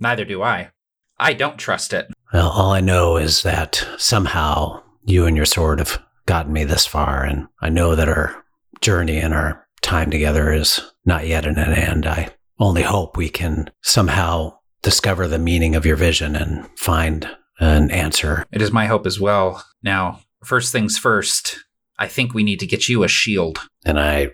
Neither 0.00 0.24
do 0.24 0.42
I. 0.42 0.70
I 1.18 1.32
don't 1.32 1.58
trust 1.58 1.92
it. 1.92 2.08
Well, 2.32 2.50
all 2.50 2.72
I 2.72 2.80
know 2.80 3.16
is 3.16 3.42
that 3.42 3.86
somehow 3.98 4.82
you 5.04 5.26
and 5.26 5.36
your 5.36 5.46
sword 5.46 5.78
have 5.78 6.02
gotten 6.26 6.52
me 6.52 6.64
this 6.64 6.86
far, 6.86 7.24
and 7.24 7.48
I 7.60 7.68
know 7.68 7.94
that 7.94 8.08
our 8.08 8.44
journey 8.80 9.18
and 9.18 9.34
our 9.34 9.66
time 9.82 10.10
together 10.10 10.52
is 10.52 10.80
not 11.04 11.26
yet 11.26 11.46
at 11.46 11.58
an 11.58 11.74
end. 11.74 12.06
I 12.06 12.30
only 12.58 12.82
hope 12.82 13.16
we 13.16 13.28
can 13.28 13.70
somehow 13.82 14.58
discover 14.82 15.26
the 15.26 15.38
meaning 15.38 15.74
of 15.74 15.86
your 15.86 15.96
vision 15.96 16.36
and 16.36 16.66
find 16.78 17.28
an 17.58 17.90
answer. 17.90 18.46
It 18.52 18.62
is 18.62 18.72
my 18.72 18.86
hope 18.86 19.06
as 19.06 19.20
well. 19.20 19.64
Now, 19.82 20.20
first 20.44 20.72
things 20.72 20.98
first, 20.98 21.64
I 21.98 22.08
think 22.08 22.34
we 22.34 22.42
need 22.42 22.60
to 22.60 22.66
get 22.66 22.88
you 22.88 23.02
a 23.02 23.08
shield. 23.08 23.58
And 23.84 23.98
I 23.98 24.30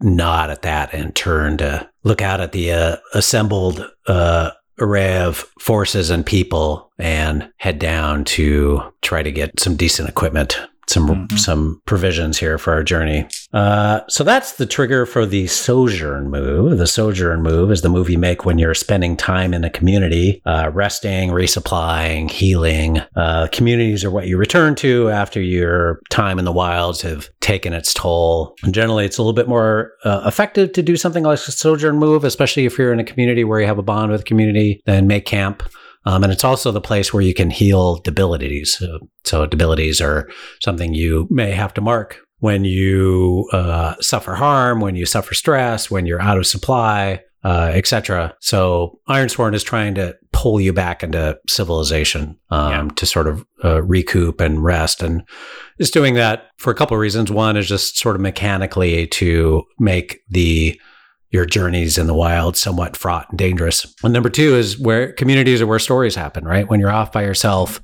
nod 0.00 0.50
at 0.50 0.62
that 0.62 0.92
and 0.92 1.14
turn 1.14 1.56
to 1.58 1.88
look 2.02 2.20
out 2.20 2.40
at 2.40 2.52
the 2.52 2.72
uh, 2.72 2.96
assembled 3.14 3.88
uh, 4.06 4.50
array 4.78 5.18
of 5.18 5.46
forces 5.60 6.10
and 6.10 6.26
people 6.26 6.92
and 6.98 7.50
head 7.58 7.78
down 7.78 8.24
to 8.24 8.82
try 9.02 9.22
to 9.22 9.30
get 9.30 9.58
some 9.60 9.76
decent 9.76 10.08
equipment 10.08 10.60
some 10.88 11.08
mm-hmm. 11.08 11.36
some 11.36 11.80
provisions 11.86 12.38
here 12.38 12.58
for 12.58 12.72
our 12.72 12.82
journey. 12.82 13.26
Uh, 13.52 14.00
so 14.08 14.24
that's 14.24 14.52
the 14.52 14.66
trigger 14.66 15.06
for 15.06 15.26
the 15.26 15.46
sojourn 15.46 16.30
move. 16.30 16.78
The 16.78 16.86
sojourn 16.86 17.42
move 17.42 17.70
is 17.70 17.82
the 17.82 17.88
move 17.88 18.10
you 18.10 18.18
make 18.18 18.44
when 18.44 18.58
you're 18.58 18.74
spending 18.74 19.16
time 19.16 19.54
in 19.54 19.64
a 19.64 19.70
community, 19.70 20.42
uh, 20.46 20.70
resting, 20.72 21.30
resupplying, 21.30 22.30
healing. 22.30 23.00
Uh, 23.16 23.48
communities 23.52 24.04
are 24.04 24.10
what 24.10 24.26
you 24.26 24.36
return 24.36 24.74
to 24.76 25.08
after 25.10 25.40
your 25.40 26.00
time 26.10 26.38
in 26.38 26.44
the 26.44 26.52
wilds 26.52 27.02
have 27.02 27.28
taken 27.40 27.72
its 27.72 27.92
toll. 27.94 28.56
And 28.62 28.74
generally, 28.74 29.04
it's 29.04 29.18
a 29.18 29.22
little 29.22 29.34
bit 29.34 29.48
more 29.48 29.92
uh, 30.04 30.22
effective 30.26 30.72
to 30.72 30.82
do 30.82 30.96
something 30.96 31.24
like 31.24 31.38
a 31.38 31.52
sojourn 31.52 31.98
move, 31.98 32.24
especially 32.24 32.64
if 32.64 32.78
you're 32.78 32.92
in 32.92 33.00
a 33.00 33.04
community 33.04 33.44
where 33.44 33.60
you 33.60 33.66
have 33.66 33.78
a 33.78 33.82
bond 33.82 34.10
with 34.10 34.20
the 34.20 34.26
community, 34.26 34.80
than 34.86 35.06
make 35.06 35.26
camp. 35.26 35.62
Um, 36.06 36.22
and 36.22 36.32
it's 36.32 36.44
also 36.44 36.70
the 36.70 36.80
place 36.80 37.12
where 37.12 37.22
you 37.22 37.34
can 37.34 37.50
heal 37.50 37.96
debilities. 37.96 38.76
So, 38.78 38.98
so, 39.24 39.46
debilities 39.46 40.00
are 40.00 40.28
something 40.62 40.94
you 40.94 41.26
may 41.30 41.52
have 41.52 41.72
to 41.74 41.80
mark 41.80 42.18
when 42.40 42.64
you 42.64 43.48
uh, 43.52 43.94
suffer 44.00 44.34
harm, 44.34 44.80
when 44.80 44.96
you 44.96 45.06
suffer 45.06 45.32
stress, 45.34 45.90
when 45.90 46.04
you're 46.04 46.20
out 46.20 46.36
of 46.36 46.46
supply, 46.46 47.22
uh, 47.44 47.70
etc. 47.74 48.34
So 48.40 48.98
Ironsworn 49.08 49.54
is 49.54 49.62
trying 49.62 49.94
to 49.96 50.16
pull 50.32 50.60
you 50.60 50.72
back 50.72 51.02
into 51.02 51.38
civilization 51.46 52.38
um, 52.50 52.70
yeah. 52.70 52.88
to 52.96 53.06
sort 53.06 53.28
of 53.28 53.44
uh, 53.62 53.82
recoup 53.82 54.40
and 54.40 54.64
rest, 54.64 55.02
and 55.02 55.22
is 55.78 55.90
doing 55.90 56.14
that 56.14 56.48
for 56.56 56.70
a 56.70 56.74
couple 56.74 56.96
of 56.96 57.00
reasons. 57.00 57.30
One 57.30 57.56
is 57.56 57.68
just 57.68 57.98
sort 57.98 58.16
of 58.16 58.22
mechanically 58.22 59.06
to 59.08 59.62
make 59.78 60.20
the 60.28 60.80
your 61.34 61.44
journeys 61.44 61.98
in 61.98 62.06
the 62.06 62.14
wild 62.14 62.56
somewhat 62.56 62.96
fraught 62.96 63.26
and 63.28 63.36
dangerous. 63.36 63.92
And 64.04 64.12
number 64.12 64.30
two 64.30 64.54
is 64.54 64.78
where 64.78 65.12
communities 65.12 65.60
are 65.60 65.66
where 65.66 65.80
stories 65.80 66.14
happen, 66.14 66.44
right? 66.44 66.68
When 66.68 66.78
you're 66.78 66.92
off 66.92 67.10
by 67.10 67.24
yourself, 67.24 67.82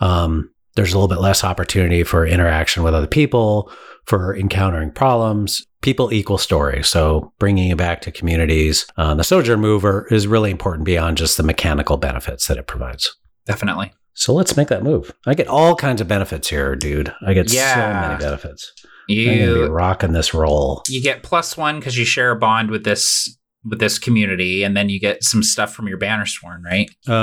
um, 0.00 0.50
there's 0.74 0.94
a 0.94 0.96
little 0.96 1.14
bit 1.14 1.20
less 1.20 1.44
opportunity 1.44 2.02
for 2.02 2.26
interaction 2.26 2.82
with 2.82 2.94
other 2.94 3.06
people, 3.06 3.70
for 4.06 4.34
encountering 4.34 4.90
problems. 4.90 5.66
People 5.82 6.14
equal 6.14 6.38
stories. 6.38 6.88
So 6.88 7.34
bringing 7.38 7.68
it 7.68 7.76
back 7.76 8.00
to 8.00 8.10
communities, 8.10 8.86
uh, 8.96 9.14
the 9.14 9.22
Sojourn 9.22 9.60
Mover 9.60 10.06
is 10.10 10.26
really 10.26 10.50
important 10.50 10.86
beyond 10.86 11.18
just 11.18 11.36
the 11.36 11.42
mechanical 11.42 11.98
benefits 11.98 12.46
that 12.48 12.56
it 12.56 12.66
provides. 12.66 13.14
Definitely. 13.44 13.92
So 14.18 14.34
let's 14.34 14.56
make 14.56 14.66
that 14.66 14.82
move. 14.82 15.14
I 15.26 15.34
get 15.34 15.46
all 15.46 15.76
kinds 15.76 16.00
of 16.00 16.08
benefits 16.08 16.48
here, 16.48 16.74
dude. 16.74 17.14
I 17.24 17.34
get 17.34 17.52
yeah. 17.52 17.74
so 17.74 18.08
many 18.08 18.18
benefits. 18.18 18.72
You 19.06 19.54
be 19.54 19.68
rocking 19.68 20.12
this 20.12 20.34
role. 20.34 20.82
You 20.88 21.00
get 21.00 21.22
plus 21.22 21.56
one 21.56 21.78
because 21.78 21.96
you 21.96 22.04
share 22.04 22.32
a 22.32 22.36
bond 22.36 22.70
with 22.70 22.82
this 22.82 23.38
with 23.64 23.78
this 23.78 23.96
community, 23.96 24.64
and 24.64 24.76
then 24.76 24.88
you 24.88 24.98
get 24.98 25.22
some 25.22 25.44
stuff 25.44 25.72
from 25.72 25.86
your 25.86 25.98
Bannersworn, 25.98 26.64
right? 26.64 26.90
Uh, 27.08 27.14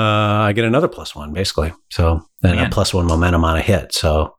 I 0.44 0.54
get 0.54 0.64
another 0.64 0.88
plus 0.88 1.14
one 1.14 1.34
basically. 1.34 1.74
So 1.92 2.22
then 2.42 2.56
Man. 2.56 2.68
a 2.68 2.70
plus 2.70 2.94
one 2.94 3.08
momentum 3.08 3.44
on 3.44 3.58
a 3.58 3.62
hit. 3.62 3.94
So 3.94 4.34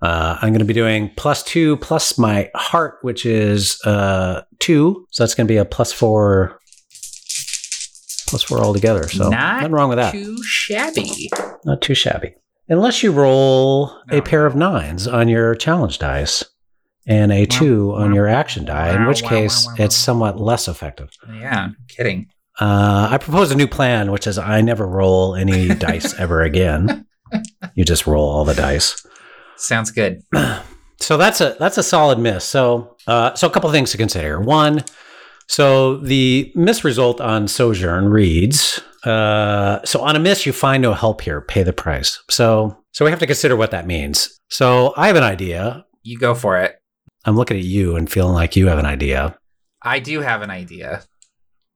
uh, 0.00 0.38
I'm 0.40 0.50
going 0.50 0.60
to 0.60 0.64
be 0.64 0.74
doing 0.74 1.10
plus 1.16 1.42
two 1.42 1.78
plus 1.78 2.16
my 2.16 2.48
heart, 2.54 2.98
which 3.02 3.26
is 3.26 3.80
uh, 3.84 4.42
two. 4.60 5.04
So 5.10 5.24
that's 5.24 5.34
going 5.34 5.48
to 5.48 5.52
be 5.52 5.58
a 5.58 5.64
plus 5.64 5.92
four, 5.92 6.60
plus 8.28 8.42
four 8.42 8.60
altogether. 8.60 9.08
So 9.08 9.28
Not 9.28 9.56
nothing 9.56 9.72
wrong 9.72 9.88
with 9.88 9.98
that. 9.98 10.12
Too 10.12 10.42
shabby. 10.42 11.30
Not 11.64 11.82
too 11.82 11.94
shabby. 11.94 12.34
Unless 12.68 13.02
you 13.02 13.12
roll 13.12 13.92
no. 14.10 14.18
a 14.18 14.22
pair 14.22 14.44
of 14.46 14.54
nines 14.54 15.06
on 15.06 15.28
your 15.28 15.54
challenge 15.54 15.98
dice 15.98 16.44
and 17.06 17.32
a 17.32 17.46
two 17.46 17.94
on 17.94 18.14
your 18.14 18.28
action 18.28 18.66
die, 18.66 18.94
in 18.94 19.06
which 19.06 19.22
case 19.22 19.66
it's 19.78 19.96
somewhat 19.96 20.38
less 20.38 20.68
effective. 20.68 21.10
Yeah, 21.40 21.70
kidding. 21.88 22.28
Uh, 22.60 23.08
I 23.10 23.18
propose 23.18 23.50
a 23.50 23.54
new 23.54 23.68
plan, 23.68 24.12
which 24.12 24.26
is 24.26 24.36
I 24.36 24.60
never 24.60 24.86
roll 24.86 25.34
any 25.34 25.68
dice 25.74 26.12
ever 26.18 26.42
again. 26.42 27.06
You 27.74 27.84
just 27.84 28.06
roll 28.06 28.28
all 28.28 28.44
the 28.44 28.54
dice. 28.54 29.06
Sounds 29.56 29.90
good. 29.90 30.22
So 31.00 31.16
that's 31.16 31.40
a 31.40 31.56
that's 31.58 31.78
a 31.78 31.82
solid 31.82 32.18
miss. 32.18 32.44
So 32.44 32.96
uh, 33.06 33.34
so 33.34 33.46
a 33.46 33.50
couple 33.50 33.70
things 33.70 33.92
to 33.92 33.96
consider. 33.96 34.40
One, 34.40 34.84
so 35.48 35.96
the 35.96 36.52
miss 36.54 36.84
result 36.84 37.20
on 37.20 37.48
Sojourn 37.48 38.08
reads 38.08 38.80
uh, 39.04 39.84
so 39.84 40.00
on 40.00 40.16
a 40.16 40.18
miss 40.18 40.44
you 40.46 40.52
find 40.52 40.82
no 40.82 40.92
help 40.92 41.20
here, 41.20 41.40
pay 41.40 41.62
the 41.62 41.72
price. 41.72 42.22
So 42.30 42.76
so 42.92 43.04
we 43.04 43.10
have 43.10 43.20
to 43.20 43.26
consider 43.26 43.56
what 43.56 43.70
that 43.70 43.86
means. 43.86 44.40
So 44.50 44.92
I 44.96 45.06
have 45.06 45.16
an 45.16 45.22
idea. 45.22 45.84
You 46.02 46.18
go 46.18 46.34
for 46.34 46.58
it. 46.58 46.76
I'm 47.24 47.36
looking 47.36 47.56
at 47.56 47.64
you 47.64 47.96
and 47.96 48.10
feeling 48.10 48.34
like 48.34 48.56
you 48.56 48.68
have 48.68 48.78
an 48.78 48.86
idea. 48.86 49.38
I 49.82 49.98
do 50.00 50.20
have 50.20 50.42
an 50.42 50.50
idea. 50.50 51.04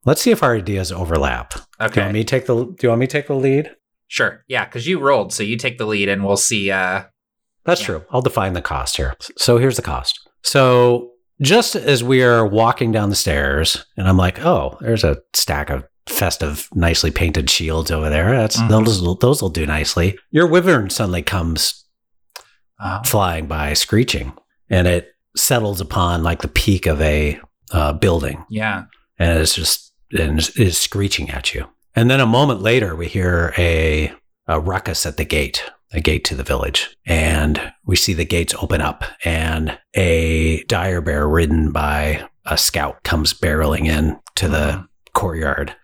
Let's 0.05 0.21
see 0.21 0.31
if 0.33 0.43
our 0.43 0.57
ideas 0.57 0.91
overlap. 0.91 1.55
Okay. 1.81 1.95
Do 1.95 2.01
you 2.01 2.05
want 2.05 2.15
me 2.15 2.25
take 2.25 2.47
the 2.47 2.65
Do 2.65 2.77
you 2.83 2.89
want 2.89 3.01
me 3.01 3.07
take 3.07 3.29
the 3.29 3.35
lead? 3.35 3.71
Sure. 4.09 4.45
Yeah, 4.49 4.65
because 4.65 4.87
you 4.87 4.99
rolled, 4.99 5.33
so 5.33 5.43
you 5.43 5.57
take 5.57 5.79
the 5.79 5.87
lead, 5.87 6.09
and 6.09 6.25
we'll 6.25 6.37
see. 6.37 6.71
Uh, 6.71 7.05
That's 7.65 7.81
yeah. 7.81 7.87
true. 7.87 8.05
I'll 8.11 8.21
define 8.21 8.53
the 8.53 8.61
cost 8.61 8.97
here. 8.97 9.15
So 9.39 9.57
here's 9.57 9.77
the 9.77 9.83
cost. 9.83 10.29
So 10.43 11.12
just 11.43 11.77
as 11.77 12.03
we 12.03 12.23
are 12.23 12.47
walking 12.47 12.93
down 12.93 13.11
the 13.11 13.17
stairs, 13.17 13.85
and 13.97 14.09
I'm 14.09 14.17
like, 14.17 14.45
oh, 14.45 14.79
there's 14.81 15.05
a 15.05 15.19
stack 15.35 15.71
of 15.71 15.85
festive, 16.07 16.69
nicely 16.75 17.11
painted 17.11 17.51
shields 17.51 17.91
over 17.91 18.09
there. 18.09 18.37
That's 18.37 18.57
mm-hmm. 18.57 18.85
those. 18.85 19.19
Those 19.19 19.43
will 19.43 19.51
do 19.51 19.67
nicely. 19.67 20.19
Your 20.31 20.47
wyvern 20.47 20.91
suddenly 20.91 21.23
comes 21.23 21.85
uh, 22.81 23.03
flying 23.03 23.47
by, 23.47 23.75
screeching, 23.75 24.33
and 24.71 24.87
it 24.87 25.09
settles 25.37 25.81
upon 25.81 26.23
like 26.23 26.43
the 26.43 26.49
peak 26.49 26.87
of 26.87 27.01
a 27.01 27.41
uh, 27.73 27.93
building. 27.93 28.45
Yeah. 28.51 28.85
And 29.19 29.39
it's 29.39 29.55
just 29.55 29.93
and 30.13 30.39
is 30.57 30.79
screeching 30.79 31.31
at 31.31 31.55
you. 31.55 31.67
And 31.95 32.11
then 32.11 32.21
a 32.21 32.27
moment 32.27 32.63
later, 32.63 32.97
we 32.97 33.07
hear 33.07 33.53
a, 33.59 34.13
a 34.47 34.61
ruckus 34.61 35.05
at 35.07 35.17
the 35.17 35.25
gate, 35.25 35.65
a 35.93 36.01
gate 36.01 36.25
to 36.25 36.35
the 36.35 36.43
village. 36.43 36.97
And 37.07 37.73
we 37.85 37.97
see 37.97 38.15
the 38.15 38.25
gates 38.25 38.55
open 38.61 38.81
up 38.81 39.05
and 39.25 39.79
a 39.95 40.65
dire 40.65 41.01
bear 41.01 41.29
ridden 41.29 41.73
by 41.73 42.29
a 42.47 42.57
scout 42.57 43.03
comes 43.05 43.35
barreling 43.35 43.87
in 43.87 44.19
to 44.37 44.49
the 44.49 44.57
mm-hmm. 44.57 44.83
courtyard 45.13 45.75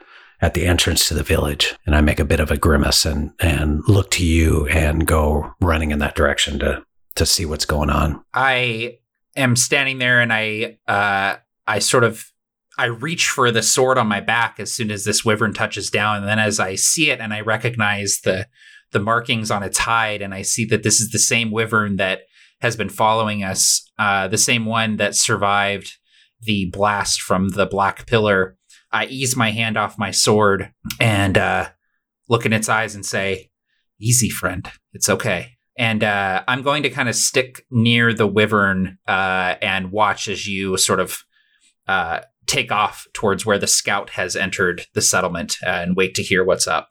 at 0.40 0.54
the 0.54 0.66
entrance 0.66 1.08
to 1.08 1.14
the 1.14 1.22
village. 1.22 1.74
And 1.84 1.94
I 1.94 2.00
make 2.00 2.20
a 2.20 2.24
bit 2.24 2.40
of 2.40 2.50
a 2.50 2.56
grimace 2.56 3.04
and, 3.04 3.32
and 3.40 3.82
look 3.88 4.10
to 4.12 4.24
you 4.24 4.66
and 4.68 5.06
go 5.06 5.52
running 5.60 5.90
in 5.90 5.98
that 5.98 6.14
direction 6.14 6.58
to, 6.60 6.84
to 7.16 7.26
see 7.26 7.44
what's 7.44 7.64
going 7.64 7.90
on. 7.90 8.24
I 8.32 8.98
am 9.36 9.56
standing 9.56 9.98
there 9.98 10.20
and 10.20 10.32
I 10.32 10.78
uh, 10.86 11.36
I 11.66 11.78
sort 11.80 12.04
of 12.04 12.30
I 12.78 12.86
reach 12.86 13.28
for 13.28 13.50
the 13.50 13.62
sword 13.62 13.98
on 13.98 14.06
my 14.06 14.20
back 14.20 14.60
as 14.60 14.72
soon 14.72 14.90
as 14.90 15.04
this 15.04 15.24
wyvern 15.24 15.52
touches 15.52 15.90
down, 15.90 16.18
and 16.18 16.28
then 16.28 16.38
as 16.38 16.60
I 16.60 16.76
see 16.76 17.10
it 17.10 17.20
and 17.20 17.34
I 17.34 17.40
recognize 17.40 18.20
the 18.22 18.46
the 18.92 19.00
markings 19.00 19.50
on 19.50 19.62
its 19.62 19.78
hide, 19.78 20.22
and 20.22 20.34
I 20.34 20.42
see 20.42 20.64
that 20.66 20.82
this 20.82 21.00
is 21.00 21.10
the 21.10 21.18
same 21.18 21.50
wyvern 21.50 21.96
that 21.96 22.20
has 22.60 22.76
been 22.76 22.88
following 22.88 23.44
us, 23.44 23.88
uh, 23.98 24.28
the 24.28 24.38
same 24.38 24.64
one 24.64 24.96
that 24.96 25.14
survived 25.14 25.96
the 26.40 26.70
blast 26.70 27.20
from 27.20 27.50
the 27.50 27.66
black 27.66 28.06
pillar. 28.06 28.56
I 28.90 29.06
ease 29.06 29.36
my 29.36 29.50
hand 29.50 29.76
off 29.76 29.98
my 29.98 30.10
sword 30.10 30.72
and 30.98 31.36
uh, 31.36 31.68
look 32.28 32.46
in 32.46 32.52
its 32.52 32.68
eyes 32.68 32.94
and 32.94 33.04
say, 33.04 33.50
"Easy, 34.00 34.30
friend. 34.30 34.70
It's 34.92 35.08
okay." 35.08 35.58
and 35.78 36.02
uh, 36.02 36.42
I'm 36.48 36.62
going 36.62 36.82
to 36.82 36.90
kind 36.90 37.08
of 37.08 37.14
stick 37.14 37.64
near 37.70 38.12
the 38.12 38.26
wyvern 38.26 38.98
uh, 39.06 39.54
and 39.62 39.92
watch 39.92 40.26
as 40.26 40.46
you 40.46 40.76
sort 40.76 40.98
of 40.98 41.22
uh, 41.86 42.20
take 42.46 42.72
off 42.72 43.06
towards 43.14 43.46
where 43.46 43.58
the 43.58 43.68
scout 43.68 44.10
has 44.10 44.34
entered 44.34 44.86
the 44.94 45.00
settlement 45.00 45.56
uh, 45.64 45.70
and 45.70 45.96
wait 45.96 46.16
to 46.16 46.22
hear 46.22 46.44
what's 46.44 46.66
up. 46.66 46.90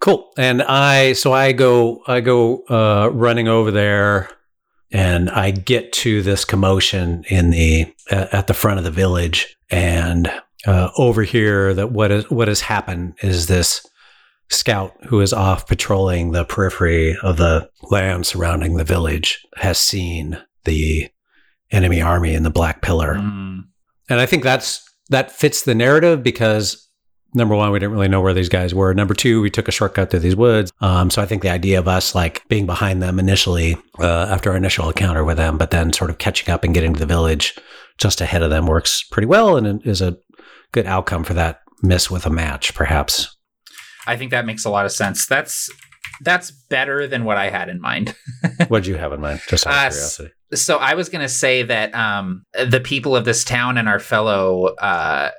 Cool. 0.00 0.30
And 0.36 0.62
I 0.62 1.12
so 1.14 1.32
I 1.32 1.52
go 1.52 2.02
I 2.06 2.20
go 2.20 2.62
uh, 2.68 3.10
running 3.12 3.48
over 3.48 3.70
there 3.70 4.30
and 4.90 5.28
I 5.30 5.50
get 5.50 5.92
to 5.92 6.22
this 6.22 6.44
commotion 6.44 7.24
in 7.28 7.50
the 7.50 7.92
at 8.10 8.46
the 8.46 8.54
front 8.54 8.78
of 8.78 8.84
the 8.84 8.90
village 8.90 9.56
and 9.70 10.30
uh, 10.66 10.90
over 10.96 11.22
here 11.22 11.74
that 11.74 11.92
what 11.92 12.10
is 12.10 12.30
what 12.30 12.48
has 12.48 12.60
happened 12.60 13.14
is 13.22 13.46
this 13.46 13.84
scout 14.50 14.94
who 15.06 15.20
is 15.20 15.32
off 15.32 15.66
patrolling 15.66 16.32
the 16.32 16.44
periphery 16.44 17.16
of 17.22 17.36
the 17.36 17.68
land 17.90 18.26
surrounding 18.26 18.76
the 18.76 18.84
village 18.84 19.46
has 19.56 19.78
seen 19.78 20.38
the 20.64 21.08
enemy 21.70 22.00
army 22.00 22.34
in 22.34 22.44
the 22.44 22.50
Black 22.50 22.82
Pillar. 22.82 23.16
Mm. 23.16 23.64
And 24.08 24.20
I 24.20 24.26
think 24.26 24.42
that's 24.42 24.88
that 25.10 25.30
fits 25.30 25.62
the 25.62 25.74
narrative 25.74 26.22
because 26.22 26.87
number 27.34 27.54
one, 27.54 27.70
we 27.72 27.78
didn't 27.78 27.92
really 27.92 28.08
know 28.08 28.20
where 28.20 28.34
these 28.34 28.48
guys 28.48 28.74
were. 28.74 28.92
Number 28.94 29.14
two, 29.14 29.40
we 29.42 29.50
took 29.50 29.68
a 29.68 29.72
shortcut 29.72 30.10
through 30.10 30.20
these 30.20 30.36
woods. 30.36 30.72
Um, 30.80 31.10
so 31.10 31.20
I 31.22 31.26
think 31.26 31.42
the 31.42 31.50
idea 31.50 31.78
of 31.78 31.88
us 31.88 32.14
like 32.14 32.46
being 32.48 32.66
behind 32.66 33.02
them 33.02 33.18
initially 33.18 33.76
uh, 33.98 34.26
after 34.30 34.50
our 34.50 34.56
initial 34.56 34.88
encounter 34.88 35.24
with 35.24 35.36
them, 35.36 35.58
but 35.58 35.70
then 35.70 35.92
sort 35.92 36.10
of 36.10 36.18
catching 36.18 36.50
up 36.52 36.64
and 36.64 36.74
getting 36.74 36.94
to 36.94 36.98
the 37.00 37.06
village 37.06 37.54
just 37.98 38.20
ahead 38.20 38.42
of 38.42 38.50
them 38.50 38.66
works 38.66 39.02
pretty 39.02 39.26
well 39.26 39.56
and 39.56 39.84
is 39.86 40.00
a 40.00 40.16
good 40.72 40.86
outcome 40.86 41.24
for 41.24 41.34
that 41.34 41.60
miss 41.82 42.10
with 42.10 42.26
a 42.26 42.30
match, 42.30 42.74
perhaps. 42.74 43.36
I 44.06 44.16
think 44.16 44.30
that 44.30 44.46
makes 44.46 44.64
a 44.64 44.70
lot 44.70 44.86
of 44.86 44.92
sense. 44.92 45.26
That's 45.26 45.68
that's 46.22 46.50
better 46.50 47.06
than 47.06 47.24
what 47.24 47.36
I 47.36 47.50
had 47.50 47.68
in 47.68 47.80
mind. 47.80 48.14
What'd 48.68 48.86
you 48.86 48.96
have 48.96 49.12
in 49.12 49.20
mind? 49.20 49.40
Just 49.48 49.66
out 49.66 49.72
of 49.72 49.76
Uh, 49.78 49.90
curiosity. 49.90 50.30
so 50.54 50.78
I 50.78 50.94
was 50.94 51.08
going 51.08 51.20
to 51.22 51.28
say 51.28 51.62
that 51.62 51.94
um, 51.94 52.44
the 52.68 52.80
people 52.80 53.14
of 53.14 53.24
this 53.24 53.44
town 53.44 53.78
and 53.78 53.88
our 53.88 53.98
fellow 54.00 54.74
uh, 54.80 55.30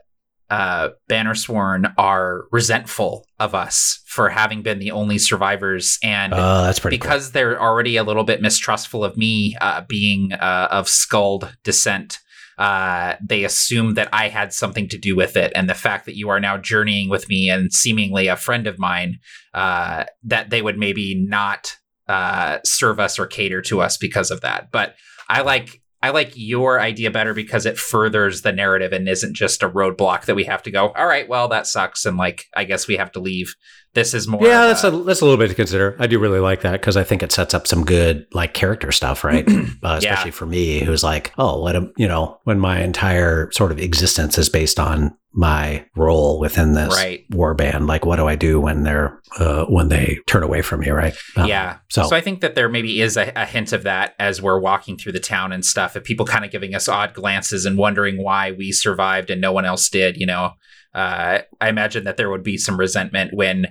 uh, 0.49 0.89
Bannersworn 1.09 1.93
are 1.97 2.45
resentful 2.51 3.25
of 3.39 3.53
us 3.53 4.01
for 4.05 4.29
having 4.29 4.61
been 4.61 4.79
the 4.79 4.91
only 4.91 5.17
survivors, 5.17 5.97
and 6.03 6.33
Oh, 6.33 6.63
that's 6.63 6.79
pretty 6.79 6.97
because 6.97 7.31
they're 7.31 7.61
already 7.61 7.97
a 7.97 8.03
little 8.03 8.23
bit 8.23 8.41
mistrustful 8.41 9.03
of 9.03 9.15
me 9.17 9.55
uh, 9.61 9.81
being 9.87 10.33
uh, 10.33 10.67
of 10.71 10.87
Skuld 10.87 11.53
descent. 11.63 12.19
Uh, 12.57 13.15
they 13.25 13.45
assume 13.45 13.93
that 13.93 14.09
I 14.11 14.27
had 14.27 14.51
something 14.51 14.89
to 14.89 14.97
do 14.97 15.15
with 15.15 15.37
it, 15.37 15.53
and 15.55 15.69
the 15.69 15.73
fact 15.73 16.05
that 16.05 16.17
you 16.17 16.29
are 16.29 16.39
now 16.41 16.57
journeying 16.57 17.09
with 17.09 17.29
me 17.29 17.49
and 17.49 17.71
seemingly 17.71 18.27
a 18.27 18.35
friend 18.35 18.67
of 18.67 18.77
mine, 18.77 19.19
uh, 19.53 20.03
that 20.23 20.49
they 20.49 20.61
would 20.61 20.77
maybe 20.77 21.15
not 21.15 21.77
uh, 22.09 22.57
serve 22.65 22.99
us 22.99 23.17
or 23.17 23.27
cater 23.27 23.61
to 23.61 23.79
us 23.79 23.97
because 23.97 24.29
of 24.31 24.41
that. 24.41 24.71
But 24.71 24.95
I 25.29 25.41
like 25.41 25.81
I 26.01 26.11
like 26.11 26.31
your 26.35 26.79
idea 26.79 27.11
better 27.11 27.33
because 27.33 27.65
it 27.65 27.77
furthers 27.77 28.41
the 28.41 28.53
narrative 28.53 28.93
and 28.93 29.07
isn't 29.07 29.35
just 29.35 29.63
a 29.63 29.69
roadblock 29.69 30.25
that 30.25 30.35
we 30.35 30.45
have 30.45 30.63
to 30.63 30.71
go. 30.71 30.89
All 30.89 31.07
right, 31.07 31.27
well 31.27 31.47
that 31.49 31.67
sucks, 31.67 32.05
and 32.05 32.17
like 32.17 32.45
I 32.55 32.63
guess 32.63 32.87
we 32.87 32.97
have 32.97 33.11
to 33.13 33.19
leave. 33.19 33.55
This 33.95 34.13
is 34.13 34.27
more. 34.27 34.45
yeah, 34.45 34.67
that's 34.67 34.83
a 34.83 34.91
that's 34.91 35.21
a 35.21 35.25
little 35.25 35.37
bit 35.37 35.47
to 35.47 35.55
consider. 35.55 35.95
I 35.99 36.05
do 36.07 36.19
really 36.19 36.39
like 36.39 36.61
that 36.61 36.73
because 36.73 36.95
I 36.95 37.03
think 37.03 37.23
it 37.23 37.31
sets 37.31 37.53
up 37.55 37.65
some 37.65 37.83
good 37.83 38.27
like 38.33 38.53
character 38.53 38.91
stuff, 38.91 39.23
right? 39.23 39.47
uh, 39.83 39.95
especially 39.97 40.31
for 40.31 40.45
me, 40.45 40.79
who's 40.81 41.03
like, 41.03 41.33
oh, 41.37 41.61
what 41.61 41.75
a 41.75 41.91
you 41.97 42.07
know, 42.07 42.39
when 42.43 42.59
my 42.59 42.81
entire 42.81 43.51
sort 43.51 43.71
of 43.71 43.79
existence 43.79 44.37
is 44.37 44.47
based 44.47 44.79
on 44.79 45.15
my 45.33 45.85
role 45.95 46.39
within 46.39 46.73
this 46.73 46.93
Right. 46.95 47.23
war 47.31 47.53
band. 47.53 47.85
Like, 47.87 48.03
what 48.05 48.15
do 48.17 48.27
I 48.27 48.35
do 48.35 48.59
when 48.59 48.83
they're 48.83 49.19
uh, 49.39 49.65
when 49.65 49.89
they 49.89 50.17
turn 50.27 50.43
away 50.43 50.61
from 50.61 50.79
me, 50.81 50.89
right? 50.89 51.15
Um, 51.35 51.47
yeah. 51.47 51.77
so- 51.89 52.07
So, 52.07 52.15
I 52.15 52.21
think 52.21 52.41
that 52.41 52.55
there 52.55 52.67
maybe 52.69 52.99
is 53.01 53.15
a, 53.17 53.31
a 53.35 53.45
hint 53.45 53.71
of 53.73 53.83
that 53.83 54.13
as 54.19 54.41
we're 54.41 54.59
walking 54.59 54.97
through 54.97 55.11
the 55.13 55.19
town 55.19 55.51
and 55.51 55.63
stuff. 55.63 55.95
If 55.95 56.03
people 56.03 56.25
kind 56.25 56.45
of 56.45 56.51
giving 56.51 56.73
us 56.75 56.87
odd 56.87 57.13
glances 57.13 57.65
and 57.65 57.77
wondering 57.77 58.23
why 58.23 58.51
we 58.51 58.71
survived 58.71 59.29
and 59.29 59.39
no 59.39 59.51
one 59.51 59.65
else 59.65 59.87
did, 59.89 60.17
you 60.17 60.25
know, 60.25 60.51
uh, 60.95 61.39
I 61.61 61.69
imagine 61.69 62.05
that 62.05 62.17
there 62.17 62.31
would 62.31 62.43
be 62.43 62.57
some 62.57 62.79
resentment 62.79 63.31
when 63.31 63.67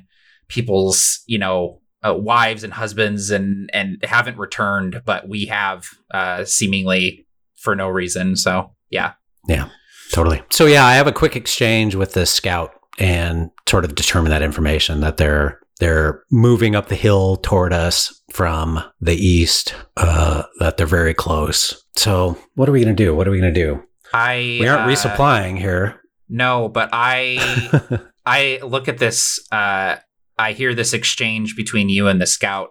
people's, 0.49 1.21
you 1.27 1.39
know, 1.39 1.81
uh, 2.07 2.15
wives 2.15 2.63
and 2.65 2.73
husbands 2.73 3.31
and 3.31 3.69
and 3.73 3.99
haven't 4.05 4.39
returned, 4.39 5.03
but 5.05 5.29
we 5.29 5.47
have 5.47 5.87
uh, 6.13 6.45
seemingly 6.45 7.27
for 7.57 7.75
no 7.75 7.89
reason. 7.89 8.37
So 8.37 8.73
yeah, 8.91 9.15
yeah, 9.49 9.69
Totally. 10.11 10.43
So 10.51 10.67
yeah, 10.67 10.85
I 10.85 10.95
have 10.95 11.07
a 11.07 11.13
quick 11.13 11.37
exchange 11.37 11.95
with 11.95 12.15
the 12.15 12.27
scout 12.27 12.73
and 12.99 13.51
sort 13.69 13.85
of 13.85 13.95
determine 13.95 14.31
that 14.31 14.43
information 14.43 15.01
that 15.01 15.17
they're 15.17 15.61
they're 15.81 16.25
moving 16.31 16.75
up 16.75 16.89
the 16.89 16.97
hill 16.97 17.37
toward 17.37 17.73
us 17.73 18.21
from 18.33 18.83
the 19.01 19.15
east. 19.15 19.75
Uh, 19.97 20.43
that 20.59 20.77
they're 20.77 20.87
very 20.87 21.15
close. 21.15 21.85
So 21.97 22.39
what 22.55 22.69
are 22.69 22.73
we 22.73 22.83
going 22.83 22.97
to 22.97 23.05
do? 23.05 23.15
What 23.15 23.29
are 23.29 23.31
we 23.31 23.41
going 23.41 23.53
to 23.55 23.61
do? 23.61 23.83
I 24.13 24.59
We 24.61 24.67
aren't 24.67 24.91
uh, 24.91 24.93
resupplying 24.93 25.59
here. 25.59 26.01
No, 26.29 26.69
but 26.69 26.91
I 26.93 28.01
I 28.27 28.61
look 28.63 28.89
at 28.89 28.99
this. 28.99 29.39
Uh, 29.53 29.97
I 30.39 30.53
hear 30.53 30.75
this 30.75 30.93
exchange 30.93 31.57
between 31.57 31.89
you 31.89 32.07
and 32.09 32.21
the 32.21 32.27
scout, 32.27 32.71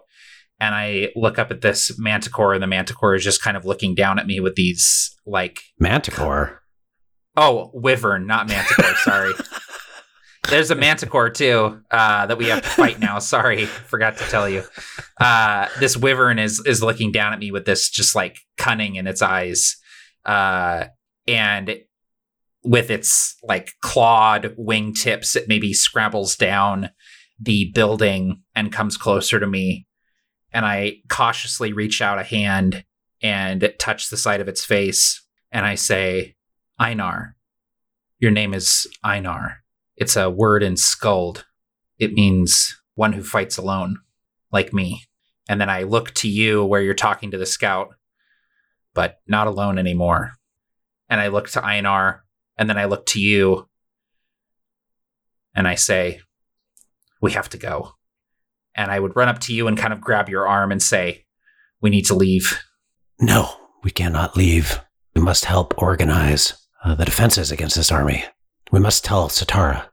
and 0.60 0.74
I 0.74 1.10
look 1.14 1.38
up 1.38 1.50
at 1.50 1.60
this 1.60 1.98
manticore, 1.98 2.54
and 2.54 2.62
the 2.62 2.66
manticore 2.66 3.14
is 3.14 3.24
just 3.24 3.42
kind 3.42 3.56
of 3.56 3.64
looking 3.64 3.94
down 3.94 4.18
at 4.18 4.26
me 4.26 4.40
with 4.40 4.54
these 4.54 5.16
like, 5.26 5.60
Manticore. 5.78 6.62
oh, 7.36 7.70
wyvern, 7.74 8.26
not 8.26 8.48
manticore. 8.48 8.94
sorry. 8.96 9.32
There's 10.48 10.70
a 10.70 10.74
manticore 10.74 11.28
too 11.28 11.82
uh, 11.90 12.24
that 12.24 12.38
we 12.38 12.46
have 12.46 12.62
to 12.62 12.68
fight 12.68 12.98
now. 12.98 13.18
Sorry, 13.18 13.66
forgot 13.66 14.16
to 14.16 14.24
tell 14.24 14.48
you. 14.48 14.62
Uh, 15.20 15.68
this 15.78 15.94
wyvern 15.94 16.38
is 16.38 16.62
is 16.64 16.82
looking 16.82 17.12
down 17.12 17.34
at 17.34 17.38
me 17.38 17.50
with 17.50 17.66
this 17.66 17.90
just 17.90 18.14
like 18.14 18.38
cunning 18.56 18.94
in 18.96 19.06
its 19.06 19.20
eyes, 19.20 19.76
uh, 20.24 20.84
and 21.26 21.78
with 22.64 22.90
its 22.90 23.36
like 23.42 23.72
clawed 23.82 24.54
wingtips, 24.58 25.36
it 25.36 25.48
maybe 25.48 25.74
scrabbles 25.74 26.34
down 26.34 26.90
the 27.40 27.70
building 27.74 28.42
and 28.54 28.72
comes 28.72 28.96
closer 28.96 29.38
to 29.38 29.46
me. 29.46 29.86
And 30.52 30.64
I 30.64 30.98
cautiously 31.08 31.72
reach 31.72 32.00
out 32.00 32.18
a 32.18 32.24
hand 32.24 32.84
and 33.22 33.72
touch 33.78 34.08
the 34.08 34.16
side 34.16 34.40
of 34.40 34.48
its 34.48 34.64
face. 34.64 35.24
And 35.52 35.66
I 35.66 35.74
say, 35.74 36.36
Einar, 36.78 37.36
your 38.18 38.30
name 38.30 38.54
is 38.54 38.86
Einar. 39.04 39.62
It's 39.96 40.16
a 40.16 40.30
word 40.30 40.62
in 40.62 40.74
Skuld. 40.74 41.44
It 41.98 42.12
means 42.12 42.80
one 42.94 43.12
who 43.12 43.22
fights 43.22 43.56
alone, 43.56 43.98
like 44.52 44.72
me. 44.72 45.02
And 45.48 45.60
then 45.60 45.70
I 45.70 45.82
look 45.82 46.12
to 46.14 46.28
you 46.28 46.64
where 46.64 46.82
you're 46.82 46.94
talking 46.94 47.30
to 47.30 47.38
the 47.38 47.46
scout, 47.46 47.94
but 48.94 49.20
not 49.26 49.46
alone 49.46 49.78
anymore. 49.78 50.32
And 51.08 51.20
I 51.20 51.28
look 51.28 51.48
to 51.50 51.64
Einar, 51.64 52.24
and 52.56 52.68
then 52.68 52.76
I 52.76 52.84
look 52.84 53.06
to 53.06 53.20
you, 53.20 53.68
and 55.54 55.66
I 55.66 55.74
say, 55.74 56.20
We 57.20 57.32
have 57.32 57.48
to 57.50 57.58
go. 57.58 57.92
And 58.74 58.90
I 58.90 59.00
would 59.00 59.16
run 59.16 59.28
up 59.28 59.40
to 59.40 59.54
you 59.54 59.66
and 59.66 59.76
kind 59.76 59.92
of 59.92 60.00
grab 60.00 60.28
your 60.28 60.46
arm 60.46 60.70
and 60.70 60.82
say, 60.82 61.24
We 61.80 61.90
need 61.90 62.06
to 62.06 62.14
leave. 62.14 62.60
No, 63.20 63.50
we 63.82 63.90
cannot 63.90 64.36
leave. 64.36 64.80
We 65.14 65.22
must 65.22 65.46
help 65.46 65.80
organize 65.82 66.54
uh, 66.84 66.94
the 66.94 67.04
defenses 67.04 67.50
against 67.50 67.76
this 67.76 67.90
army. 67.90 68.24
We 68.70 68.80
must 68.80 69.04
tell 69.04 69.28
Satara. 69.28 69.86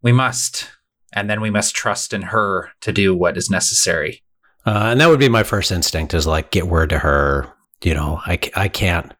We 0.00 0.12
must. 0.12 0.70
And 1.12 1.28
then 1.28 1.40
we 1.42 1.50
must 1.50 1.74
trust 1.74 2.14
in 2.14 2.22
her 2.22 2.70
to 2.80 2.92
do 2.92 3.14
what 3.14 3.36
is 3.36 3.50
necessary. 3.50 4.22
Uh, 4.64 4.88
and 4.92 5.00
that 5.00 5.08
would 5.08 5.20
be 5.20 5.28
my 5.28 5.42
first 5.42 5.70
instinct 5.70 6.14
is 6.14 6.26
like 6.26 6.50
get 6.50 6.68
word 6.68 6.90
to 6.90 6.98
her. 6.98 7.52
You 7.82 7.94
know, 7.94 8.20
I, 8.24 8.38
I 8.54 8.68
can't 8.68 9.12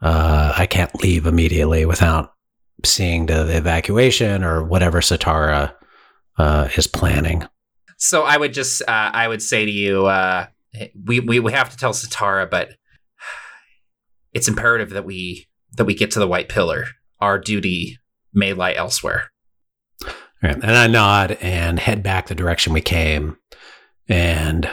uh, 0.00 0.52
I 0.56 0.66
can't 0.66 0.94
leave 1.02 1.26
immediately 1.26 1.86
without 1.86 2.34
seeing 2.84 3.26
to 3.26 3.44
the 3.44 3.56
evacuation 3.56 4.44
or 4.44 4.62
whatever 4.62 5.00
Satara 5.00 5.74
uh, 6.38 6.68
is 6.76 6.86
planning. 6.86 7.44
So 7.98 8.22
I 8.22 8.36
would 8.36 8.52
just, 8.52 8.82
uh, 8.82 9.10
I 9.12 9.28
would 9.28 9.42
say 9.42 9.64
to 9.64 9.70
you, 9.70 10.06
uh, 10.06 10.46
we, 11.04 11.20
we 11.20 11.38
we 11.40 11.52
have 11.52 11.70
to 11.70 11.76
tell 11.76 11.92
Satara, 11.92 12.50
but 12.50 12.70
it's 14.32 14.48
imperative 14.48 14.90
that 14.90 15.04
we 15.04 15.46
that 15.76 15.84
we 15.84 15.94
get 15.94 16.10
to 16.12 16.18
the 16.18 16.28
White 16.28 16.48
Pillar. 16.48 16.86
Our 17.20 17.38
duty 17.38 17.98
may 18.32 18.52
lie 18.52 18.74
elsewhere. 18.74 19.30
Right. 20.42 20.54
And 20.54 20.64
I 20.64 20.86
nod 20.88 21.38
and 21.40 21.78
head 21.78 22.02
back 22.02 22.26
the 22.26 22.34
direction 22.34 22.72
we 22.72 22.82
came. 22.82 23.38
And 24.08 24.66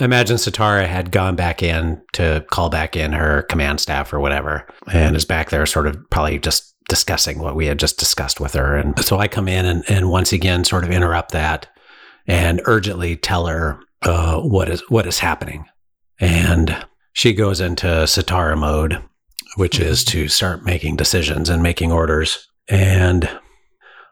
I 0.00 0.04
imagine 0.04 0.36
Satara 0.36 0.86
had 0.86 1.10
gone 1.10 1.36
back 1.36 1.62
in 1.62 2.00
to 2.14 2.44
call 2.50 2.70
back 2.70 2.96
in 2.96 3.12
her 3.12 3.42
command 3.42 3.80
staff 3.80 4.12
or 4.14 4.20
whatever, 4.20 4.66
and 4.90 5.14
is 5.14 5.26
back 5.26 5.50
there 5.50 5.66
sort 5.66 5.86
of 5.86 5.98
probably 6.08 6.38
just 6.38 6.69
discussing 6.90 7.38
what 7.38 7.54
we 7.54 7.66
had 7.66 7.78
just 7.78 7.98
discussed 7.98 8.40
with 8.40 8.52
her. 8.52 8.76
And 8.76 9.02
so 9.02 9.16
I 9.16 9.28
come 9.28 9.48
in 9.48 9.64
and, 9.64 9.84
and 9.88 10.10
once 10.10 10.32
again 10.32 10.64
sort 10.64 10.84
of 10.84 10.90
interrupt 10.90 11.30
that 11.30 11.68
and 12.26 12.60
urgently 12.66 13.16
tell 13.16 13.46
her 13.46 13.80
uh, 14.02 14.40
what 14.40 14.68
is 14.68 14.82
what 14.90 15.06
is 15.06 15.20
happening. 15.20 15.64
And 16.18 16.84
she 17.12 17.32
goes 17.32 17.60
into 17.60 17.86
Satara 17.86 18.58
mode, 18.58 19.02
which 19.56 19.78
is 19.78 20.04
to 20.06 20.28
start 20.28 20.64
making 20.64 20.96
decisions 20.96 21.48
and 21.48 21.62
making 21.62 21.92
orders. 21.92 22.48
And 22.68 23.30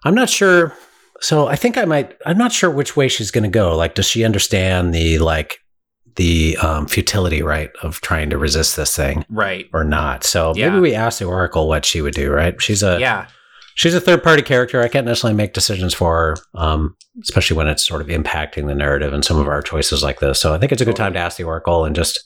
I'm 0.04 0.14
not 0.14 0.30
sure. 0.30 0.72
So 1.20 1.48
I 1.48 1.56
think 1.56 1.76
I 1.76 1.84
might. 1.84 2.16
I'm 2.24 2.38
not 2.38 2.52
sure 2.52 2.70
which 2.70 2.96
way 2.96 3.08
she's 3.08 3.32
going 3.32 3.44
to 3.44 3.50
go. 3.50 3.76
Like, 3.76 3.96
does 3.96 4.06
she 4.06 4.24
understand 4.24 4.94
the 4.94 5.18
like 5.18 5.58
the 6.18 6.56
um, 6.58 6.86
futility, 6.86 7.40
right, 7.42 7.70
of 7.82 8.00
trying 8.02 8.28
to 8.30 8.36
resist 8.36 8.76
this 8.76 8.94
thing 8.94 9.24
Right. 9.30 9.66
or 9.72 9.82
not? 9.84 10.22
So 10.24 10.52
Yeah. 10.54 10.68
maybe 10.68 10.80
we 10.80 10.94
ask 10.94 11.18
the 11.18 11.24
Oracle 11.24 11.66
what 11.66 11.86
she 11.86 12.02
would 12.02 12.14
do. 12.14 12.30
Right? 12.30 12.60
She's 12.60 12.82
a 12.82 12.98
yeah. 13.00 13.26
she's 13.74 13.94
a 13.94 14.00
third 14.00 14.22
party 14.22 14.42
character. 14.42 14.82
I 14.82 14.88
can't 14.88 15.06
necessarily 15.06 15.36
make 15.36 15.54
decisions 15.54 15.94
for 15.94 16.12
her, 16.14 16.36
um, 16.60 16.94
especially 17.22 17.56
when 17.56 17.68
it's 17.68 17.86
sort 17.86 18.02
of 18.02 18.08
impacting 18.08 18.66
the 18.66 18.74
narrative 18.74 19.14
and 19.14 19.24
some 19.24 19.38
of 19.38 19.48
our 19.48 19.62
choices 19.62 20.02
like 20.02 20.20
this. 20.20 20.38
So 20.40 20.52
I 20.52 20.58
think 20.58 20.72
it's 20.72 20.82
a 20.82 20.84
good 20.84 20.96
time 20.96 21.14
to 21.14 21.18
ask 21.18 21.38
the 21.38 21.44
Oracle 21.44 21.84
and 21.86 21.96
just. 21.96 22.20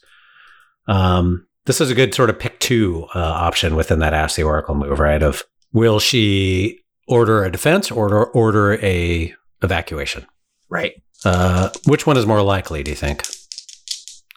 Um, 0.88 1.46
this 1.64 1.80
is 1.80 1.90
a 1.90 1.94
good 1.94 2.12
sort 2.12 2.28
of 2.28 2.38
pick 2.40 2.58
two 2.58 3.06
uh, 3.14 3.20
option 3.20 3.76
within 3.76 4.00
that 4.00 4.12
ask 4.14 4.34
the 4.36 4.42
Oracle 4.42 4.74
move, 4.74 4.98
right? 4.98 5.22
Of 5.22 5.44
will 5.72 6.00
she 6.00 6.80
order 7.06 7.44
a 7.44 7.52
defense 7.52 7.90
or 7.90 8.26
order 8.30 8.74
a 8.82 9.32
evacuation? 9.62 10.26
Right. 10.68 10.94
Uh, 11.24 11.68
which 11.86 12.04
one 12.06 12.16
is 12.16 12.26
more 12.26 12.42
likely? 12.42 12.82
Do 12.82 12.90
you 12.90 12.96
think? 12.96 13.22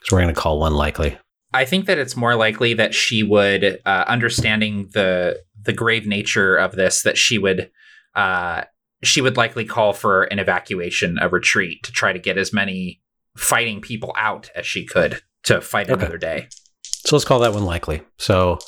Because 0.05 0.13
we're 0.13 0.21
going 0.21 0.33
to 0.35 0.39
call 0.39 0.59
one 0.59 0.75
likely. 0.75 1.17
I 1.53 1.65
think 1.65 1.85
that 1.85 1.97
it's 1.97 2.15
more 2.15 2.35
likely 2.35 2.73
that 2.75 2.93
she 2.93 3.23
would, 3.23 3.79
uh, 3.85 4.05
understanding 4.07 4.89
the 4.93 5.41
the 5.63 5.73
grave 5.73 6.05
nature 6.05 6.55
of 6.55 6.73
this, 6.75 7.01
that 7.03 7.17
she 7.17 7.37
would 7.39 7.71
uh, 8.13 8.63
she 9.03 9.19
would 9.21 9.35
likely 9.37 9.65
call 9.65 9.93
for 9.93 10.23
an 10.25 10.37
evacuation, 10.39 11.17
a 11.19 11.27
retreat, 11.27 11.83
to 11.83 11.91
try 11.91 12.13
to 12.13 12.19
get 12.19 12.37
as 12.37 12.53
many 12.53 13.01
fighting 13.35 13.81
people 13.81 14.13
out 14.17 14.49
as 14.55 14.65
she 14.65 14.85
could 14.85 15.21
to 15.43 15.59
fight 15.61 15.89
Okay. 15.89 16.01
another 16.01 16.17
day. 16.17 16.47
So 16.83 17.15
let's 17.15 17.25
call 17.25 17.39
that 17.39 17.53
one 17.53 17.65
likely. 17.65 18.01
So 18.17 18.59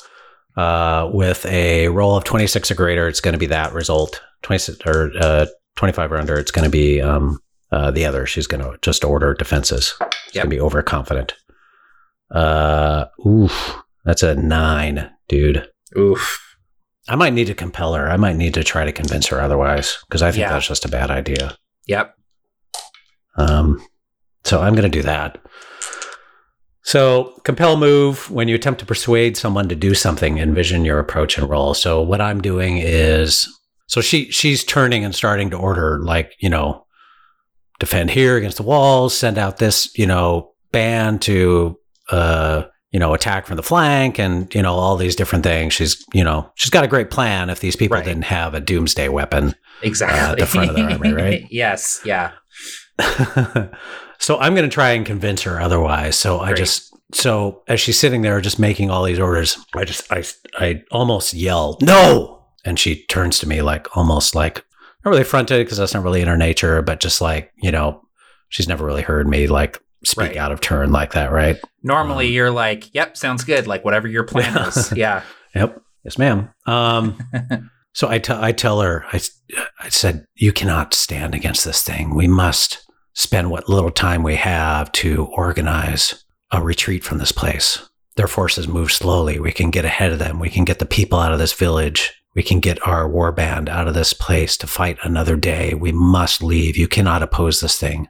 uh, 0.56 1.08
with 1.12 1.46
a 1.46 1.88
roll 1.88 2.16
of 2.16 2.24
26 2.24 2.70
or 2.70 2.74
greater, 2.74 3.08
it's 3.08 3.20
going 3.20 3.32
to 3.32 3.38
be 3.38 3.46
that 3.46 3.72
result. 3.72 4.20
26 4.42 4.78
or 4.86 5.10
uh, 5.20 5.46
25 5.76 6.12
or 6.12 6.16
under, 6.18 6.36
it's 6.38 6.50
going 6.50 6.64
to 6.64 6.70
be 6.70 7.00
um, 7.00 7.40
Uh, 7.70 7.90
the 7.90 8.04
other, 8.06 8.24
she's 8.26 8.46
going 8.46 8.62
to 8.64 8.78
just 8.82 9.04
order 9.04 9.34
defenses. 9.34 9.94
She's 10.26 10.34
Yep. 10.36 10.44
going 10.44 10.50
to 10.50 10.56
be 10.56 10.60
overconfident. 10.60 11.34
Uh, 12.30 13.06
oof, 13.26 13.76
that's 14.04 14.22
a 14.22 14.34
nine, 14.34 15.10
dude. 15.28 15.68
Oof. 15.96 16.38
I 17.08 17.16
might 17.16 17.32
need 17.32 17.46
to 17.46 17.54
compel 17.54 17.94
her. 17.94 18.08
I 18.10 18.16
might 18.18 18.36
need 18.36 18.54
to 18.54 18.64
try 18.64 18.84
to 18.84 18.92
convince 18.92 19.26
her 19.28 19.40
otherwise 19.40 19.96
because 20.06 20.20
I 20.22 20.30
think 20.30 20.42
Yeah. 20.42 20.52
that's 20.52 20.66
just 20.68 20.84
a 20.84 20.88
bad 20.90 21.10
idea. 21.10 21.56
Yep. 21.86 22.14
Um, 23.36 23.82
so 24.44 24.60
I'm 24.60 24.74
going 24.74 24.90
to 24.90 24.98
do 24.98 25.02
that. 25.02 25.38
So 26.82 27.38
compel 27.44 27.76
move 27.76 28.30
when 28.30 28.48
you 28.48 28.54
attempt 28.54 28.80
to 28.80 28.86
persuade 28.86 29.36
someone 29.36 29.68
to 29.68 29.74
do 29.74 29.94
something, 29.94 30.38
envision 30.38 30.84
your 30.84 30.98
approach 30.98 31.36
and 31.36 31.48
roll. 31.48 31.74
So 31.74 32.00
what 32.02 32.20
I'm 32.20 32.40
doing 32.40 32.78
is 32.78 33.46
so 33.86 34.00
she 34.00 34.30
she's 34.30 34.64
turning 34.64 35.04
and 35.04 35.14
starting 35.14 35.50
to 35.50 35.56
order 35.58 35.98
like, 36.02 36.32
you 36.40 36.48
know, 36.48 36.84
defend 37.78 38.10
here 38.10 38.36
against 38.36 38.56
the 38.56 38.62
walls, 38.62 39.16
send 39.16 39.38
out 39.38 39.58
this, 39.58 39.90
you 39.96 40.06
know, 40.06 40.52
band 40.72 41.22
to 41.22 41.78
uh, 42.10 42.64
you 42.90 42.98
know, 42.98 43.12
attack 43.12 43.46
from 43.46 43.56
the 43.58 43.62
flank 43.62 44.18
and, 44.18 44.52
you 44.54 44.62
know, 44.62 44.72
all 44.72 44.96
these 44.96 45.14
different 45.14 45.44
things. 45.44 45.74
She's, 45.74 46.02
you 46.14 46.24
know, 46.24 46.50
she's 46.54 46.70
got 46.70 46.84
a 46.84 46.88
great 46.88 47.10
plan 47.10 47.50
if 47.50 47.60
these 47.60 47.76
people 47.76 47.96
Right. 47.98 48.04
didn't 48.04 48.24
have 48.24 48.54
a 48.54 48.60
doomsday 48.60 49.08
weapon. 49.08 49.54
Exactly. 49.82 50.18
at 50.18 50.38
the 50.38 50.46
front 50.46 50.70
of 50.70 50.76
their 50.76 50.88
army, 50.90 51.12
right? 51.12 51.44
yes. 51.50 52.00
Yeah. 52.04 52.32
so 54.18 54.38
I'm 54.38 54.54
going 54.54 54.68
to 54.68 54.74
try 54.74 54.90
and 54.92 55.04
convince 55.06 55.42
her 55.42 55.60
otherwise. 55.60 56.16
So 56.18 56.40
I 56.40 56.52
just 56.54 56.94
so 57.14 57.62
as 57.68 57.80
she's 57.80 57.98
sitting 57.98 58.22
there 58.22 58.40
just 58.40 58.58
making 58.58 58.90
all 58.90 59.04
these 59.04 59.20
orders, 59.20 59.56
I 59.74 59.84
just 59.84 60.10
I 60.12 60.24
I 60.58 60.82
almost 60.90 61.32
yell 61.34 61.78
no, 61.80 62.44
and 62.64 62.78
she 62.78 63.04
turns 63.06 63.38
to 63.40 63.48
me 63.48 63.62
like 63.62 63.96
almost 63.96 64.34
like 64.34 64.64
not 65.04 65.10
really 65.10 65.24
fronted 65.24 65.64
because 65.64 65.78
that's 65.78 65.94
not 65.94 66.02
really 66.04 66.20
in 66.20 66.28
her 66.28 66.36
nature, 66.36 66.82
but 66.82 67.00
just 67.00 67.20
like 67.20 67.52
you 67.62 67.70
know 67.70 68.02
she's 68.48 68.68
never 68.68 68.84
really 68.84 69.02
heard 69.02 69.28
me 69.28 69.46
like 69.46 69.80
speak 70.04 70.28
Right. 70.28 70.36
out 70.36 70.52
of 70.52 70.60
turn 70.60 70.90
like 70.92 71.12
that, 71.12 71.32
right? 71.32 71.58
Normally 71.82 72.28
Um, 72.28 72.32
you're 72.32 72.50
like, 72.50 72.94
yep, 72.94 73.16
sounds 73.16 73.42
good. 73.44 73.66
Like 73.66 73.84
whatever 73.84 74.06
your 74.08 74.24
plan 74.24 74.54
Yeah. 74.54 74.68
is. 74.68 74.92
Yeah. 74.92 75.22
Yep. 75.54 75.82
Yes, 76.04 76.18
ma'am. 76.18 76.50
Um, 76.66 77.18
so 77.94 78.08
I 78.08 78.18
tell 78.18 78.42
I 78.42 78.52
tell 78.52 78.80
her 78.80 79.04
I 79.12 79.20
I 79.80 79.88
said 79.88 80.24
you 80.36 80.52
cannot 80.52 80.94
stand 80.94 81.34
against 81.34 81.64
this 81.64 81.82
thing. 81.82 82.14
We 82.14 82.28
must 82.28 82.84
spend 83.14 83.50
what 83.50 83.68
little 83.68 83.90
time 83.90 84.22
we 84.22 84.36
have 84.36 84.92
to 84.92 85.24
organize 85.32 86.24
a 86.52 86.62
retreat 86.62 87.02
from 87.04 87.18
this 87.18 87.32
place. 87.32 87.80
Their 88.16 88.28
forces 88.28 88.68
move 88.68 88.92
slowly. 88.92 89.38
We 89.40 89.52
can 89.52 89.70
get 89.70 89.84
ahead 89.84 90.12
of 90.12 90.18
them. 90.18 90.38
We 90.38 90.48
can 90.50 90.64
get 90.64 90.78
the 90.78 90.86
people 90.86 91.18
out 91.18 91.32
of 91.32 91.38
this 91.38 91.52
village. 91.52 92.12
We 92.38 92.44
can 92.44 92.60
get 92.60 92.86
our 92.86 93.08
war 93.08 93.32
band 93.32 93.68
out 93.68 93.88
of 93.88 93.94
this 93.94 94.12
place 94.12 94.56
to 94.58 94.68
fight 94.68 94.96
another 95.02 95.34
day. 95.34 95.74
We 95.74 95.90
must 95.90 96.40
leave. 96.40 96.76
You 96.76 96.86
cannot 96.86 97.20
oppose 97.20 97.60
this 97.60 97.76
thing. 97.76 98.06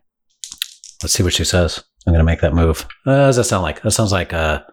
Let's 1.03 1.14
see 1.14 1.23
what 1.23 1.33
she 1.33 1.45
says. 1.45 1.83
I'm 2.07 2.12
going 2.12 2.19
to 2.19 2.25
make 2.25 2.43
that 2.43 2.53
move. 2.53 2.87
Uh, 3.07 3.14
does 3.14 3.37
that 3.37 3.45
sound 3.45 3.62
like? 3.62 3.81
That 3.81 3.93
sounds 3.93 4.12
like 4.12 4.35
a. 4.35 4.67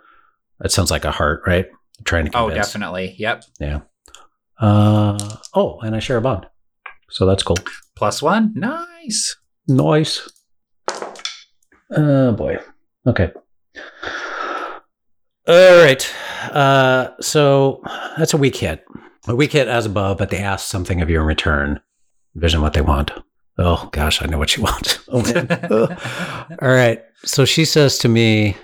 That 0.60 0.74
sounds 0.74 0.91
like 0.91 1.06
a 1.06 1.12
heart, 1.12 1.44
right? 1.48 1.68
trying 2.04 2.30
to 2.30 2.38
oh, 2.38 2.50
definitely. 2.50 3.15
Yep. 3.18 3.46
Yeah. 3.62 3.80
Uh, 4.60 5.38
oh, 5.54 5.80
and 5.80 5.96
I 5.96 6.00
share 6.00 6.18
a 6.18 6.22
bond. 6.22 6.48
So 7.10 7.26
that's 7.26 7.41
cool. 7.41 7.56
Plus 7.96 8.22
one. 8.22 8.52
Nice. 8.58 9.38
Nice. 9.70 10.30
Oh, 11.96 12.34
boy. 12.34 12.58
Okay. 13.08 13.32
All 15.48 15.78
right. 15.82 16.13
Uh, 16.52 17.12
so 17.22 17.82
that's 18.18 18.34
a 18.34 18.38
weak 18.38 18.58
hit. 18.58 18.84
A 19.27 19.35
weak 19.35 19.53
hit 19.53 19.67
as 19.67 19.85
above, 19.85 20.17
but 20.17 20.29
they 20.29 20.38
ask 20.38 20.67
something 20.67 21.01
of 21.01 21.09
you 21.09 21.19
in 21.19 21.25
return. 21.25 21.79
Envision 22.35 22.61
what 22.61 22.73
they 22.73 22.81
want. 22.81 23.11
Oh, 23.57 23.89
gosh, 23.91 24.21
I 24.21 24.25
know 24.27 24.38
what 24.38 24.49
she 24.49 24.61
wants. 24.61 24.99
Oh, 25.07 25.21
man. 25.21 25.47
All 26.61 26.67
right. 26.69 27.01
So 27.23 27.45
she 27.45 27.63
says 27.63 27.97
to 27.99 28.09
me, 28.09 28.57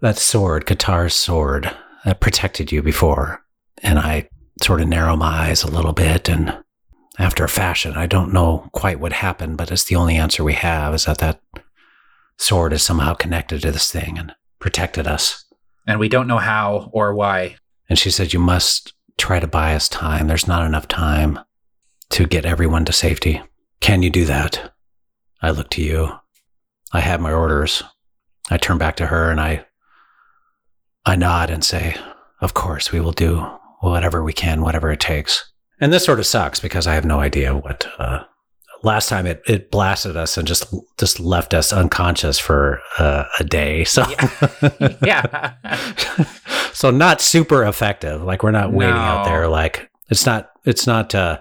that 0.00 0.16
sword, 0.18 0.66
Kamar's 0.66 1.14
sword, 1.14 1.70
that 2.04 2.20
protected 2.20 2.72
you 2.72 2.82
before. 2.82 3.44
And 3.82 3.98
I 3.98 4.28
sort 4.62 4.80
of 4.80 4.88
narrow 4.88 5.16
my 5.16 5.48
eyes 5.48 5.62
a 5.62 5.70
little 5.70 5.92
bit. 5.92 6.28
And 6.28 6.56
after 7.18 7.44
a 7.44 7.48
fashion, 7.48 7.92
I 7.94 8.06
don't 8.06 8.32
know 8.32 8.68
quite 8.72 8.98
what 8.98 9.12
happened, 9.12 9.58
but 9.58 9.70
it's 9.70 9.84
the 9.84 9.96
only 9.96 10.16
answer 10.16 10.42
we 10.42 10.54
have 10.54 10.94
is 10.94 11.04
that 11.04 11.18
that 11.18 11.40
sword 12.38 12.72
is 12.72 12.82
somehow 12.82 13.14
connected 13.14 13.62
to 13.62 13.70
this 13.72 13.90
thing 13.92 14.16
and 14.18 14.32
protected 14.58 15.06
us. 15.06 15.44
and 15.86 15.98
we 16.00 16.08
don't 16.08 16.28
know 16.28 16.38
how 16.38 16.88
or 16.92 17.14
why. 17.14 17.56
And 17.88 17.98
she 17.98 18.10
said, 18.10 18.32
You 18.32 18.38
must 18.38 18.94
try 19.22 19.38
to 19.38 19.46
buy 19.46 19.76
us 19.76 19.88
time. 19.88 20.26
There's 20.26 20.48
not 20.48 20.66
enough 20.66 20.88
time 20.88 21.38
to 22.10 22.26
get 22.26 22.44
everyone 22.44 22.84
to 22.86 22.92
safety. 22.92 23.40
Can 23.78 24.02
you 24.02 24.10
do 24.10 24.24
that? 24.24 24.74
I 25.40 25.52
look 25.52 25.70
to 25.70 25.82
you. 25.82 26.10
I 26.92 26.98
have 26.98 27.20
my 27.20 27.32
orders. 27.32 27.84
I 28.50 28.56
turn 28.56 28.78
back 28.78 28.96
to 28.96 29.06
her 29.06 29.30
and 29.30 29.40
I 29.40 29.64
I 31.06 31.14
nod 31.14 31.50
and 31.50 31.62
say, 31.62 31.94
Of 32.40 32.54
course, 32.54 32.90
we 32.90 32.98
will 32.98 33.12
do 33.12 33.38
whatever 33.78 34.24
we 34.24 34.32
can, 34.32 34.60
whatever 34.60 34.90
it 34.90 34.98
takes. 34.98 35.52
And 35.80 35.92
this 35.92 36.04
sort 36.04 36.18
of 36.18 36.26
sucks 36.26 36.58
because 36.58 36.88
I 36.88 36.94
have 36.94 37.04
no 37.04 37.20
idea 37.20 37.56
what 37.56 37.86
uh 38.00 38.24
last 38.82 39.08
time 39.08 39.26
it, 39.26 39.42
it 39.46 39.70
blasted 39.70 40.16
us 40.16 40.36
and 40.36 40.46
just 40.46 40.72
just 40.98 41.20
left 41.20 41.54
us 41.54 41.72
unconscious 41.72 42.38
for 42.38 42.80
uh, 42.98 43.24
a 43.38 43.44
day. 43.44 43.84
So 43.84 44.04
yeah. 45.04 45.54
so 46.72 46.90
not 46.90 47.20
super 47.20 47.64
effective. 47.64 48.22
Like 48.22 48.42
we're 48.42 48.50
not 48.50 48.72
waiting 48.72 48.94
out 48.94 49.24
there. 49.24 49.48
Like 49.48 49.90
it's 50.08 50.26
not. 50.26 50.50
It's 50.64 50.86
not. 50.86 51.14
uh 51.14 51.38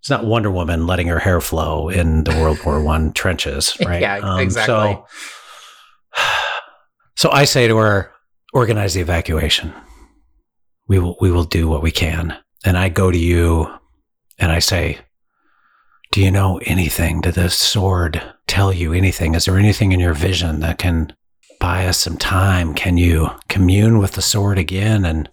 It's 0.00 0.10
not 0.10 0.24
Wonder 0.24 0.50
Woman 0.50 0.86
letting 0.86 1.08
her 1.08 1.18
hair 1.18 1.40
flow 1.40 1.88
in 1.88 2.24
the 2.24 2.30
World 2.32 2.58
War 2.64 2.80
One 2.82 3.12
trenches, 3.20 3.76
right? 3.84 4.00
Yeah, 4.00 4.18
Um, 4.18 4.40
exactly. 4.40 4.74
So, 4.74 5.06
so 7.16 7.30
I 7.30 7.44
say 7.44 7.68
to 7.68 7.76
her, 7.76 8.12
organize 8.52 8.94
the 8.94 9.00
evacuation. 9.00 9.72
We 10.86 10.98
will. 10.98 11.16
We 11.20 11.30
will 11.30 11.44
do 11.44 11.68
what 11.68 11.82
we 11.82 11.90
can. 11.90 12.36
And 12.64 12.76
I 12.78 12.88
go 12.88 13.10
to 13.10 13.18
you, 13.18 13.66
and 14.38 14.50
I 14.50 14.58
say, 14.60 14.98
Do 16.10 16.22
you 16.22 16.30
know 16.30 16.58
anything? 16.64 17.20
Did 17.20 17.34
the 17.34 17.50
sword 17.50 18.22
tell 18.46 18.72
you 18.72 18.92
anything? 18.92 19.34
Is 19.34 19.44
there 19.44 19.58
anything 19.58 19.92
in 19.92 20.00
your 20.00 20.14
vision 20.14 20.60
that 20.60 20.78
can 20.78 21.12
buy 21.60 21.86
us 21.86 21.98
some 21.98 22.16
time? 22.16 22.74
Can 22.74 22.96
you 22.96 23.30
commune 23.48 23.98
with 23.98 24.12
the 24.12 24.22
sword 24.22 24.58
again 24.58 25.04
and 25.04 25.28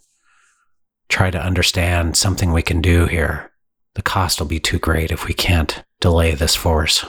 try 1.07 1.31
to 1.31 1.41
understand 1.41 2.17
something 2.17 2.51
we 2.51 2.61
can 2.61 2.81
do 2.81 3.05
here? 3.05 3.51
The 3.93 4.01
cost 4.01 4.39
will 4.39 4.47
be 4.47 4.59
too 4.59 4.77
great 4.77 5.11
if 5.11 5.25
we 5.25 5.33
can't 5.33 5.83
delay 6.01 6.35
this 6.35 6.55
force. 6.55 7.05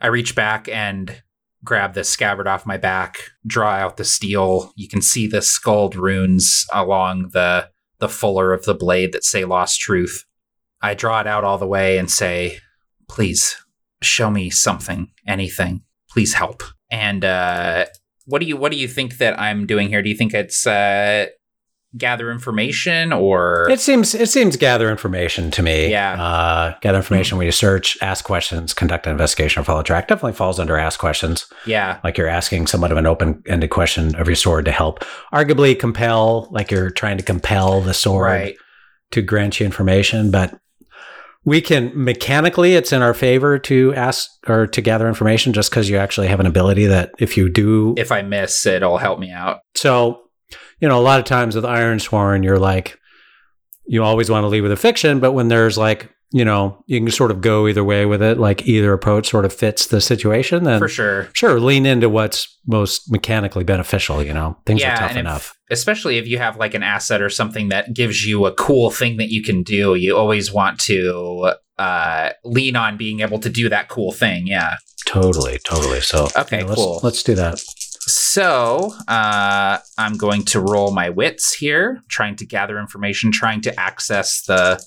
I 0.00 0.06
reach 0.06 0.34
back 0.34 0.68
and 0.68 1.22
grab 1.62 1.94
the 1.94 2.04
scabbard 2.04 2.46
off 2.48 2.66
my 2.66 2.76
back, 2.76 3.18
draw 3.46 3.70
out 3.72 3.98
the 3.98 4.04
steel. 4.04 4.72
You 4.74 4.88
can 4.88 5.02
see 5.02 5.26
the 5.26 5.38
Skuld 5.38 5.94
runes 5.94 6.66
along 6.72 7.30
the 7.32 7.68
the 7.98 8.08
fuller 8.08 8.52
of 8.52 8.64
the 8.64 8.74
blade 8.74 9.12
that 9.12 9.22
say 9.22 9.44
lost 9.44 9.80
truth. 9.80 10.24
I 10.80 10.94
draw 10.94 11.20
it 11.20 11.26
out 11.28 11.44
all 11.44 11.56
the 11.56 11.68
way 11.68 11.98
and 11.98 12.10
say, 12.10 12.58
"Please 13.12 13.56
show 14.00 14.30
me 14.30 14.50
something, 14.50 15.10
anything. 15.26 15.82
Please 16.10 16.34
help." 16.34 16.62
And 16.90 17.24
uh, 17.24 17.86
what 18.26 18.40
do 18.40 18.46
you 18.46 18.56
what 18.56 18.72
do 18.72 18.78
you 18.78 18.88
think 18.88 19.18
that 19.18 19.38
I'm 19.38 19.66
doing 19.66 19.88
here? 19.88 20.02
Do 20.02 20.08
you 20.08 20.16
think 20.16 20.34
it's 20.34 20.66
uh, 20.66 21.26
gather 21.96 22.30
information 22.30 23.12
or 23.12 23.68
It 23.70 23.80
seems 23.80 24.14
it 24.14 24.28
seems 24.28 24.56
gather 24.56 24.90
information 24.90 25.50
to 25.52 25.62
me. 25.62 25.90
Yeah. 25.90 26.22
Uh, 26.22 26.74
gather 26.80 26.98
information 26.98 27.38
when 27.38 27.46
you 27.46 27.52
search, 27.52 27.98
ask 28.00 28.24
questions, 28.24 28.72
conduct 28.72 29.06
an 29.06 29.12
investigation, 29.12 29.60
or 29.60 29.64
follow 29.64 29.82
track. 29.82 30.08
Definitely 30.08 30.32
falls 30.32 30.58
under 30.58 30.76
ask 30.76 30.98
questions. 30.98 31.46
yeah 31.66 31.98
Like 32.04 32.16
you're 32.16 32.28
asking 32.28 32.66
somewhat 32.66 32.92
of 32.92 32.98
an 32.98 33.06
open 33.06 33.42
ended 33.46 33.70
question 33.70 34.14
of 34.16 34.26
your 34.26 34.36
sword 34.36 34.64
to 34.66 34.72
help. 34.72 35.00
Arguably 35.32 35.78
compel, 35.78 36.48
like 36.50 36.70
you're 36.70 36.90
trying 36.90 37.18
to 37.18 37.24
compel 37.24 37.80
the 37.80 37.94
sword 37.94 38.24
right 38.24 38.56
to 39.10 39.20
grant 39.20 39.60
you 39.60 39.66
information, 39.66 40.30
but 40.30 40.58
we 41.44 41.60
can 41.60 41.90
mechanically 41.94 42.74
it's 42.74 42.92
in 42.92 43.02
our 43.02 43.14
favor 43.14 43.58
to 43.58 43.92
ask 43.94 44.30
or 44.48 44.66
to 44.66 44.80
gather 44.80 45.08
information 45.08 45.52
just 45.52 45.70
because 45.70 45.88
you 45.88 45.96
actually 45.96 46.28
have 46.28 46.40
an 46.40 46.46
ability 46.46 46.86
that 46.86 47.12
if 47.18 47.36
you 47.36 47.48
do 47.48 47.94
if 47.96 48.12
I 48.12 48.22
miss 48.22 48.64
it'll 48.66 48.98
help 48.98 49.18
me 49.18 49.30
out. 49.30 49.60
so 49.74 50.22
you 50.80 50.88
know 50.88 50.98
a 50.98 51.02
lot 51.02 51.18
of 51.18 51.24
times 51.24 51.54
with 51.54 51.64
Ironsworn 51.64 52.44
you're 52.44 52.58
like 52.58 52.98
you 53.86 54.02
always 54.02 54.30
want 54.30 54.44
to 54.44 54.48
leave 54.48 54.62
with 54.62 54.72
a 54.72 54.76
fiction 54.76 55.20
but 55.20 55.32
when 55.32 55.48
there's 55.48 55.76
like 55.76 56.10
you 56.32 56.44
know 56.44 56.82
you 56.86 56.98
can 57.00 57.10
sort 57.10 57.30
of 57.30 57.40
go 57.40 57.68
either 57.68 57.84
way 57.84 58.06
with 58.06 58.22
it 58.22 58.38
like 58.38 58.66
either 58.66 58.92
approach 58.92 59.28
sort 59.28 59.44
of 59.44 59.52
fits 59.52 59.86
the 59.88 60.00
situation 60.00 60.64
then 60.64 60.78
For 60.78 60.88
sure. 60.88 61.28
sure 61.34 61.60
lean 61.60 61.84
into 61.86 62.08
what's 62.08 62.58
most 62.66 63.10
mechanically 63.12 63.64
beneficial 63.64 64.22
you 64.22 64.32
know 64.32 64.56
things 64.66 64.80
Yeah, 64.80 64.94
are 64.94 64.96
tough 64.98 65.10
and 65.10 65.18
if- 65.18 65.24
enough 65.26 65.58
especially 65.70 66.18
if 66.18 66.26
you 66.26 66.38
have 66.38 66.56
like 66.56 66.74
an 66.74 66.82
asset 66.82 67.20
or 67.22 67.28
something 67.30 67.68
that 67.68 67.94
gives 67.94 68.24
you 68.26 68.46
a 68.46 68.52
cool 68.54 68.90
thing 68.90 69.16
that 69.18 69.28
you 69.30 69.42
can 69.42 69.62
do 69.62 69.94
you 69.94 70.16
always 70.16 70.52
want 70.52 70.78
to 70.80 71.52
uh 71.78 72.30
lean 72.44 72.76
on 72.76 72.96
being 72.96 73.20
able 73.20 73.38
to 73.38 73.48
do 73.50 73.68
that 73.68 73.88
cool 73.88 74.12
thing 74.12 74.46
yeah 74.46 74.74
totally 75.06 75.58
totally 75.66 76.00
so 76.00 76.28
Okay, 76.36 76.62
let's, 76.64 76.74
cool. 76.76 77.00
let's 77.02 77.22
do 77.22 77.34
that 77.34 77.58
so 78.06 78.92
uh 79.08 79.78
i'm 79.98 80.16
going 80.16 80.44
to 80.44 80.60
roll 80.60 80.92
my 80.92 81.08
wits 81.10 81.54
here 81.54 82.00
trying 82.08 82.36
to 82.36 82.44
gather 82.46 82.78
information 82.78 83.30
trying 83.32 83.60
to 83.60 83.78
access 83.80 84.42
the 84.42 84.82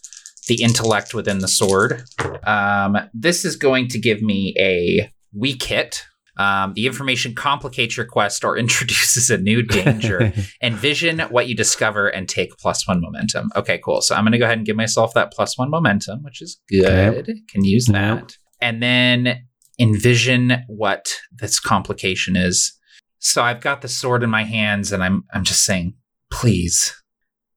the 0.47 0.61
intellect 0.61 1.13
within 1.13 1.39
the 1.39 1.47
sword 1.47 2.03
um 2.43 2.97
this 3.13 3.45
is 3.45 3.55
going 3.55 3.87
to 3.87 3.99
give 3.99 4.21
me 4.21 4.53
a 4.59 5.11
weak 5.35 5.63
hit. 5.63 6.05
Um, 6.37 6.73
the 6.73 6.85
information 6.85 7.33
complicates 7.33 7.95
your 7.95 8.05
quest 8.05 8.43
or 8.43 8.57
introduces 8.65 9.29
a 9.29 9.37
new 9.37 9.61
danger. 9.61 10.33
Envision 10.63 11.19
what 11.19 11.47
you 11.47 11.55
discover 11.55 12.07
and 12.07 12.27
take 12.27 12.57
plus 12.57 12.87
one 12.87 13.01
momentum. 13.01 13.51
Okay, 13.55 13.79
cool. 13.83 14.01
So 14.01 14.15
I'm 14.15 14.23
going 14.23 14.33
to 14.33 14.37
go 14.37 14.45
ahead 14.45 14.57
and 14.57 14.65
give 14.65 14.75
myself 14.75 15.13
that 15.13 15.31
plus 15.31 15.57
one 15.57 15.69
momentum, 15.69 16.23
which 16.23 16.41
is 16.41 16.59
good. 16.69 16.85
Okay. 17.19 17.33
Can 17.49 17.63
use 17.63 17.85
that. 17.87 18.37
And 18.61 18.81
then 18.81 19.43
envision 19.79 20.63
what 20.67 21.13
this 21.31 21.59
complication 21.59 22.35
is. 22.35 22.73
So 23.19 23.43
I've 23.43 23.61
got 23.61 23.81
the 23.81 23.87
sword 23.87 24.23
in 24.23 24.29
my 24.29 24.43
hands 24.43 24.91
and 24.91 25.03
I'm 25.03 25.23
I'm 25.33 25.43
just 25.43 25.63
saying, 25.63 25.95
please. 26.31 26.93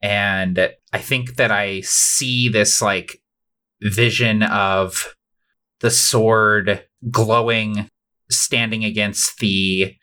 And 0.01 0.71
I 0.93 0.99
think 0.99 1.37
that 1.37 1.51
I 1.51 1.81
see 1.83 2.49
this 2.49 2.81
like 2.81 3.21
vision 3.83 4.43
of 4.43 5.15
the 5.81 5.91
sword 5.91 6.85
glowing 7.11 7.89
standing 8.31 8.85
against 8.85 9.39
the 9.39 9.95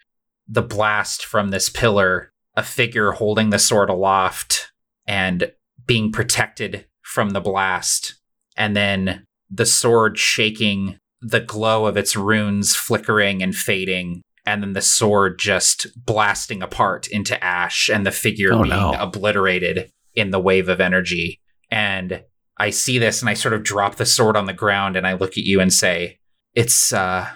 the 0.48 0.62
blast 0.62 1.26
from 1.26 1.50
this 1.50 1.70
pillar 1.70 2.32
a 2.56 2.64
figure 2.64 3.12
holding 3.12 3.50
the 3.50 3.60
sword 3.60 3.90
aloft 3.90 4.72
and 5.08 5.52
being 5.86 6.12
protected 6.12 6.86
from 7.02 7.32
the 7.32 7.42
blast 7.42 8.16
and 8.56 8.76
then 8.76 9.26
the 9.50 9.66
sword 9.66 10.18
shaking 10.18 10.98
the 11.22 11.40
glow 11.42 11.86
of 11.86 11.98
its 11.98 12.16
runes 12.16 12.76
flickering 12.76 13.44
and 13.44 13.56
fading 13.56 14.22
and 14.46 14.62
then 14.62 14.74
the 14.74 14.82
sword 14.82 15.38
just 15.40 15.88
blasting 16.06 16.62
apart 16.62 17.08
into 17.08 17.44
ash 17.44 17.90
and 17.90 18.06
the 18.06 18.12
figure 18.12 18.54
Oh, 18.54 18.64
being 18.64 18.70
no. 18.76 18.94
obliterated 18.98 19.92
in 20.16 20.32
the 20.32 20.40
wave 20.40 20.70
of 20.70 20.82
energy 20.82 21.42
and 21.72 22.24
I 22.58 22.70
see 22.70 23.00
this 23.00 23.22
and 23.22 23.30
I 23.30 23.34
sort 23.34 23.54
of 23.54 23.64
drop 23.64 23.96
the 23.96 24.06
sword 24.06 24.38
on 24.38 24.46
the 24.46 24.54
ground 24.54 24.96
and 24.96 25.06
I 25.06 25.14
look 25.14 25.32
at 25.32 25.44
you 25.44 25.60
and 25.60 25.74
say, 25.74 26.20
"It's 26.54 26.94
uh 26.94 27.30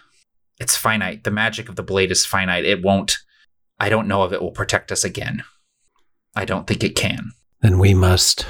it's 0.59 0.77
finite. 0.77 1.23
The 1.23 1.31
magic 1.31 1.69
of 1.69 1.75
the 1.75 1.83
blade 1.83 2.11
is 2.11 2.25
finite. 2.25 2.65
It 2.65 2.81
won't 2.81 3.17
I 3.79 3.89
don't 3.89 4.07
know 4.07 4.23
if 4.23 4.31
it 4.31 4.41
will 4.41 4.51
protect 4.51 4.91
us 4.91 5.03
again. 5.03 5.43
I 6.35 6.45
don't 6.45 6.67
think 6.67 6.83
it 6.83 6.95
can." 6.95 7.31
Then 7.61 7.79
we 7.79 7.93
must 7.93 8.45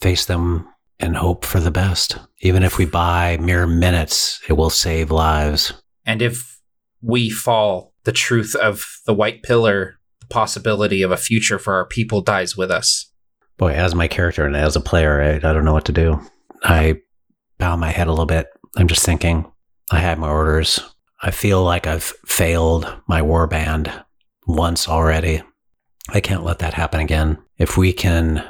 face 0.00 0.24
them 0.24 0.68
and 0.98 1.16
hope 1.16 1.44
for 1.44 1.60
the 1.60 1.70
best. 1.70 2.18
Even 2.40 2.62
if 2.62 2.78
we 2.78 2.84
buy 2.84 3.36
mere 3.40 3.66
minutes, 3.66 4.40
it 4.48 4.54
will 4.54 4.70
save 4.70 5.10
lives. 5.10 5.72
And 6.04 6.22
if 6.22 6.60
we 7.00 7.30
fall, 7.30 7.94
the 8.04 8.12
truth 8.12 8.54
of 8.56 8.84
the 9.06 9.14
white 9.14 9.42
pillar, 9.42 9.98
the 10.20 10.26
possibility 10.26 11.02
of 11.02 11.10
a 11.10 11.16
future 11.16 11.58
for 11.58 11.74
our 11.74 11.86
people 11.86 12.20
dies 12.20 12.56
with 12.56 12.70
us. 12.70 13.10
Boy, 13.56 13.72
as 13.72 13.94
my 13.94 14.08
character 14.08 14.46
and 14.46 14.56
as 14.56 14.76
a 14.76 14.80
player, 14.80 15.22
I, 15.22 15.36
I 15.36 15.52
don't 15.52 15.64
know 15.64 15.72
what 15.72 15.84
to 15.86 15.92
do. 15.92 16.20
I 16.62 17.00
bow 17.58 17.76
my 17.76 17.90
head 17.90 18.08
a 18.08 18.10
little 18.10 18.26
bit. 18.26 18.48
I'm 18.76 18.88
just 18.88 19.04
thinking, 19.04 19.50
I 19.90 20.00
had 20.00 20.18
my 20.18 20.28
orders. 20.28 20.80
I 21.22 21.30
feel 21.30 21.62
like 21.62 21.86
I've 21.86 22.12
failed 22.26 22.92
my 23.06 23.22
war 23.22 23.46
band 23.46 23.92
once 24.46 24.88
already. 24.88 25.42
I 26.10 26.20
can't 26.20 26.44
let 26.44 26.58
that 26.58 26.74
happen 26.74 27.00
again. 27.00 27.38
If 27.56 27.76
we 27.76 27.92
can 27.92 28.44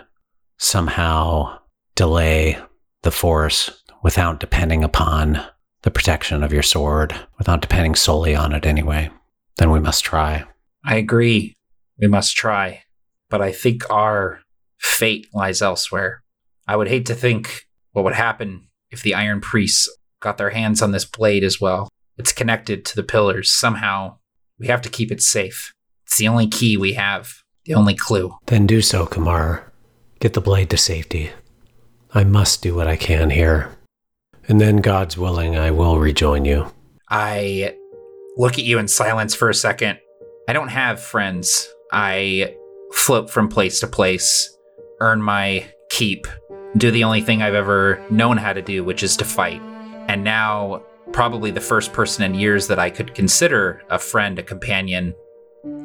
somehow 0.58 1.58
delay 1.94 2.58
the 3.02 3.10
force 3.10 3.70
without 4.02 4.40
depending 4.40 4.82
upon 4.82 5.40
the 5.82 5.90
protection 5.90 6.42
of 6.42 6.52
your 6.52 6.62
sword, 6.62 7.14
without 7.38 7.60
depending 7.60 7.94
solely 7.94 8.34
on 8.34 8.52
it 8.52 8.64
anyway, 8.64 9.10
then 9.58 9.70
we 9.70 9.80
must 9.80 10.02
try. 10.02 10.44
I 10.84 10.96
agree. 10.96 11.54
We 11.98 12.08
must 12.08 12.34
try. 12.36 12.82
But 13.28 13.42
I 13.42 13.52
think 13.52 13.88
our 13.90 14.40
fate 14.84 15.28
lies 15.32 15.62
elsewhere. 15.62 16.22
I 16.66 16.76
would 16.76 16.88
hate 16.88 17.06
to 17.06 17.14
think 17.14 17.66
what 17.92 18.04
would 18.04 18.14
happen 18.14 18.68
if 18.90 19.02
the 19.02 19.14
Iron 19.14 19.40
Priests 19.40 19.88
got 20.20 20.38
their 20.38 20.50
hands 20.50 20.82
on 20.82 20.92
this 20.92 21.04
blade 21.04 21.44
as 21.44 21.60
well. 21.60 21.88
It's 22.16 22.32
connected 22.32 22.84
to 22.86 22.96
the 22.96 23.02
pillars 23.02 23.50
somehow. 23.50 24.18
We 24.58 24.68
have 24.68 24.82
to 24.82 24.88
keep 24.88 25.10
it 25.10 25.20
safe. 25.20 25.72
It's 26.06 26.18
the 26.18 26.28
only 26.28 26.46
key 26.46 26.76
we 26.76 26.92
have, 26.92 27.32
the 27.64 27.74
only 27.74 27.94
clue. 27.94 28.34
Then 28.46 28.66
do 28.66 28.80
so, 28.80 29.06
Kamar. 29.06 29.72
Get 30.20 30.34
the 30.34 30.40
blade 30.40 30.70
to 30.70 30.76
safety. 30.76 31.30
I 32.12 32.24
must 32.24 32.62
do 32.62 32.74
what 32.74 32.86
I 32.86 32.96
can 32.96 33.30
here. 33.30 33.76
And 34.46 34.60
then, 34.60 34.76
God's 34.76 35.18
willing, 35.18 35.56
I 35.56 35.70
will 35.70 35.98
rejoin 35.98 36.44
you. 36.44 36.72
I 37.10 37.74
look 38.36 38.54
at 38.54 38.64
you 38.64 38.78
in 38.78 38.88
silence 38.88 39.34
for 39.34 39.48
a 39.48 39.54
second. 39.54 39.98
I 40.48 40.52
don't 40.52 40.68
have 40.68 41.00
friends. 41.00 41.68
I 41.90 42.54
float 42.92 43.30
from 43.30 43.48
place 43.48 43.80
to 43.80 43.86
place, 43.86 44.53
earn 45.04 45.22
my 45.22 45.66
keep, 45.90 46.26
do 46.78 46.90
the 46.90 47.04
only 47.04 47.20
thing 47.20 47.42
I've 47.42 47.54
ever 47.54 48.04
known 48.10 48.38
how 48.38 48.54
to 48.54 48.62
do, 48.62 48.82
which 48.82 49.02
is 49.02 49.16
to 49.18 49.24
fight. 49.24 49.60
And 50.08 50.24
now, 50.24 50.82
probably 51.12 51.50
the 51.50 51.60
first 51.60 51.92
person 51.92 52.24
in 52.24 52.34
years 52.34 52.66
that 52.68 52.78
I 52.78 52.88
could 52.88 53.14
consider 53.14 53.82
a 53.90 53.98
friend, 53.98 54.38
a 54.38 54.42
companion, 54.42 55.14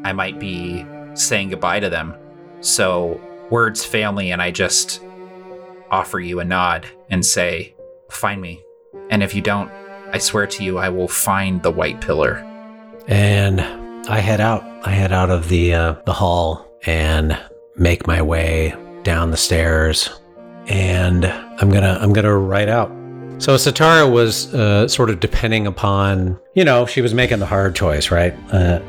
I 0.03 0.13
might 0.13 0.39
be 0.39 0.85
saying 1.15 1.49
goodbye 1.49 1.81
to 1.81 1.89
them. 1.89 2.15
So 2.61 3.19
words 3.49 3.83
fail 3.83 4.13
me, 4.13 4.31
and 4.31 4.41
I 4.41 4.51
just 4.51 5.01
offer 5.91 6.19
you 6.19 6.39
a 6.39 6.45
nod 6.45 6.87
and 7.09 7.25
say, 7.25 7.75
Find 8.09 8.41
me. 8.41 8.63
And 9.11 9.21
if 9.21 9.35
you 9.35 9.41
don't, 9.41 9.69
I 10.11 10.17
swear 10.17 10.47
to 10.47 10.63
you, 10.63 10.79
I 10.79 10.89
will 10.89 11.07
find 11.07 11.61
the 11.61 11.71
white 11.71 12.01
pillar. 12.01 12.37
And 13.07 13.61
I 14.09 14.19
head 14.19 14.41
out. 14.41 14.63
I 14.83 14.91
head 14.91 15.11
out 15.11 15.29
of 15.29 15.49
the 15.49 15.73
uh, 15.75 15.95
the 16.05 16.13
hall 16.13 16.67
and 16.85 17.37
make 17.75 18.07
my 18.07 18.21
way 18.21 18.73
down 19.03 19.31
the 19.31 19.37
stairs. 19.37 20.09
And 20.67 21.25
I'm 21.25 21.69
gonna 21.69 21.97
I'm 22.01 22.13
gonna 22.13 22.37
write 22.37 22.69
out. 22.69 22.89
So 23.39 23.55
Satara 23.55 24.11
was 24.11 24.53
uh, 24.53 24.87
sort 24.87 25.09
of 25.09 25.19
depending 25.21 25.65
upon, 25.65 26.37
you 26.55 26.63
know, 26.65 26.85
she 26.85 27.01
was 27.01 27.13
making 27.13 27.39
the 27.39 27.45
hard 27.45 27.73
choice, 27.75 28.11
right? 28.11 28.33
Uh, 28.51 28.79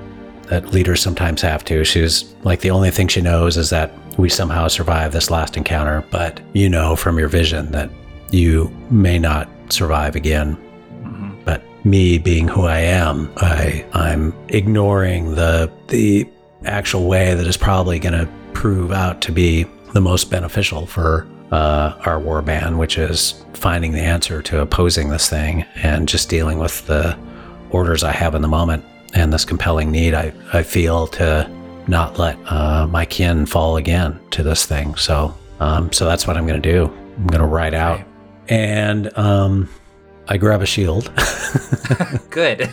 that 0.48 0.72
leaders 0.74 1.00
sometimes 1.00 1.40
have 1.42 1.64
to. 1.66 1.84
She 1.84 2.00
was 2.02 2.34
like 2.42 2.60
the 2.60 2.70
only 2.70 2.90
thing 2.90 3.06
she 3.06 3.20
knows 3.20 3.56
is 3.56 3.70
that 3.70 3.92
we 4.18 4.28
somehow 4.28 4.66
survive 4.66 5.12
this 5.12 5.30
last 5.30 5.56
encounter, 5.56 6.04
but 6.10 6.40
you 6.52 6.68
know 6.68 6.96
from 6.96 7.18
your 7.18 7.28
vision 7.28 7.70
that 7.70 7.88
you 8.32 8.70
may 8.90 9.18
not 9.18 9.48
survive 9.70 10.16
again 10.16 10.56
Mhm. 11.04 11.32
but 11.44 11.62
me 11.84 12.18
being 12.18 12.46
who 12.48 12.66
I 12.66 12.80
am, 12.80 13.30
I 13.36 13.84
I'm 13.94 14.34
ignoring 14.48 15.34
the 15.36 15.70
the 15.88 16.26
actual 16.64 17.06
way 17.06 17.34
that 17.34 17.46
is 17.46 17.56
probably 17.56 17.98
going 18.00 18.12
to 18.12 18.28
prove 18.52 18.90
out 18.92 19.20
to 19.22 19.32
be 19.32 19.64
the 19.92 20.00
most 20.00 20.30
beneficial 20.30 20.86
for 20.86 21.26
uh, 21.50 21.94
our 22.04 22.18
war 22.18 22.42
band, 22.42 22.78
which 22.78 22.98
is 22.98 23.44
finding 23.54 23.92
the 23.92 24.00
answer 24.00 24.40
to 24.42 24.60
opposing 24.60 25.10
this 25.10 25.28
thing 25.28 25.64
and 25.76 26.08
just 26.08 26.28
dealing 26.28 26.58
with 26.58 26.86
the 26.86 27.18
orders 27.70 28.02
I 28.02 28.12
have 28.12 28.34
in 28.34 28.42
the 28.42 28.48
moment 28.48 28.84
and 29.14 29.32
this 29.32 29.44
compelling 29.44 29.90
need 29.90 30.14
I, 30.14 30.32
I 30.52 30.62
feel 30.62 31.06
to 31.08 31.50
not 31.88 32.18
let 32.18 32.38
uh, 32.50 32.86
my 32.86 33.04
kin 33.04 33.46
fall 33.46 33.76
again 33.76 34.20
to 34.30 34.42
this 34.42 34.64
thing. 34.66 34.94
So 34.94 35.34
um, 35.58 35.92
so 35.92 36.06
that's 36.06 36.26
what 36.26 36.36
I'm 36.36 36.46
going 36.46 36.60
to 36.60 36.72
do. 36.72 36.86
I'm 37.16 37.26
going 37.26 37.40
to 37.42 37.46
ride 37.46 37.74
out 37.74 38.00
and 38.48 39.16
um, 39.18 39.68
I 40.28 40.36
grab 40.36 40.62
a 40.62 40.66
shield. 40.66 41.12
Good. 42.30 42.70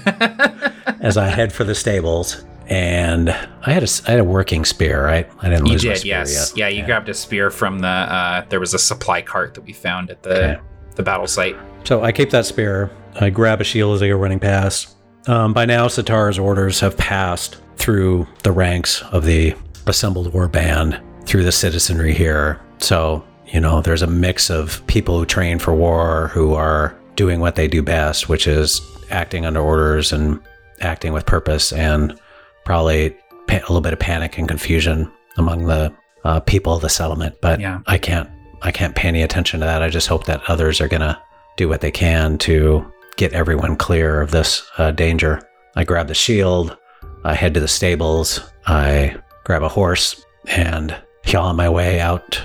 as 1.01 1.17
I 1.17 1.27
head 1.27 1.51
for 1.51 1.63
the 1.63 1.75
stables. 1.75 2.43
And 2.69 3.30
I 3.30 3.71
had 3.71 3.84
a, 3.84 3.88
I 4.08 4.12
had 4.12 4.19
a 4.19 4.23
working 4.23 4.65
spear, 4.65 5.03
right? 5.03 5.30
I 5.39 5.49
didn't 5.49 5.67
you 5.67 5.73
lose 5.73 5.86
my 5.86 5.93
spear 5.93 6.10
yes. 6.10 6.51
yet. 6.51 6.58
Yeah, 6.58 6.67
you 6.67 6.86
grabbed 6.86 7.08
a 7.10 7.13
spear 7.13 7.49
from 7.49 7.80
the. 7.80 7.88
Uh, 7.88 8.45
there 8.49 8.60
was 8.60 8.73
a 8.73 8.80
supply 8.80 9.21
cart 9.21 9.53
that 9.53 9.62
we 9.62 9.73
found 9.73 10.10
at 10.10 10.23
the 10.23 10.53
Okay. 10.53 10.62
the 10.95 11.03
battle 11.03 11.27
site. 11.27 11.56
So 11.86 12.03
I 12.03 12.12
keep 12.12 12.30
that 12.32 12.45
spear. 12.45 12.91
I 13.19 13.30
grab 13.30 13.62
a 13.62 13.63
shield 13.63 13.95
as 13.95 14.03
I 14.03 14.10
go 14.10 14.17
running 14.17 14.39
past. 14.39 14.95
Um, 15.27 15.53
by 15.53 15.65
now, 15.65 15.88
Satara's 15.88 16.38
orders 16.39 16.80
have 16.82 16.97
passed 16.97 17.58
through 17.77 18.27
the 18.43 18.51
ranks 18.51 19.01
of 19.12 19.23
the 19.23 19.56
assembled 19.86 20.34
war 20.34 20.47
band, 20.47 20.99
through 21.25 21.43
the 21.43 21.51
citizenry 21.51 22.13
here. 22.13 22.60
So, 22.80 23.25
you 23.47 23.60
know, 23.62 23.82
there's 23.82 24.01
a 24.01 24.08
mix 24.08 24.49
of 24.49 24.86
people 24.88 25.17
who 25.17 25.25
train 25.25 25.60
for 25.60 25.73
war 25.73 26.30
who 26.34 26.53
are 26.53 26.97
doing 27.15 27.39
what 27.39 27.56
they 27.56 27.67
do 27.67 27.82
best, 27.82 28.30
which 28.30 28.45
is 28.47 28.82
acting 29.10 29.45
under 29.45 29.60
orders 29.62 30.12
and 30.12 30.39
acting 30.82 31.13
with 31.13 31.25
purpose, 31.25 31.71
and 31.73 32.19
probably 32.67 33.12
pa- 33.47 33.56
a 33.56 33.67
little 33.71 33.80
bit 33.82 33.93
of 33.93 33.99
panic 33.99 34.38
and 34.38 34.45
confusion 34.47 35.10
among 35.38 35.65
the 35.65 35.91
uh, 36.25 36.41
people 36.41 36.73
of 36.75 36.82
the 36.82 36.89
settlement. 36.89 37.34
But 37.41 37.62
Yeah. 37.62 37.80
I 37.88 37.97
can't, 37.97 38.30
I 38.62 38.71
can't 38.71 38.93
pay 38.93 39.08
any 39.08 39.23
attention 39.23 39.62
to 39.62 39.65
that. 39.65 39.82
I 39.82 39.88
just 39.89 40.08
hope 40.10 40.25
that 40.25 40.41
others 40.49 40.82
are 40.82 40.89
gonna 40.89 41.17
do 41.56 41.69
what 41.69 41.80
they 41.80 41.91
can 41.91 42.38
to 42.39 42.86
get 43.15 43.32
everyone 43.34 43.77
clear 43.77 44.21
of 44.21 44.32
this 44.32 44.69
uh, 44.77 44.91
danger. 44.91 45.41
I 45.77 45.86
grab 45.86 46.08
the 46.10 46.13
shield. 46.13 46.75
I 47.23 47.34
head 47.36 47.53
to 47.53 47.60
the 47.62 47.67
stables. 47.69 48.41
I 48.67 49.15
grab 49.45 49.63
a 49.63 49.69
horse 49.69 50.23
and 50.47 50.93
yaw 51.25 51.53
my 51.53 51.69
way 51.69 52.01
out 52.01 52.41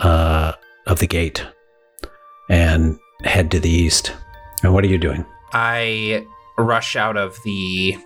uh, 0.00 0.52
of 0.88 0.98
the 0.98 1.06
gate 1.06 1.46
and 2.48 2.98
head 3.22 3.50
to 3.52 3.60
the 3.60 3.70
east. 3.70 4.12
And 4.64 4.74
what 4.74 4.82
are 4.84 4.88
you 4.88 4.98
doing? 4.98 5.24
I 5.52 6.26
rush 6.58 6.96
out 6.96 7.16
of 7.16 7.36
the 7.44 7.96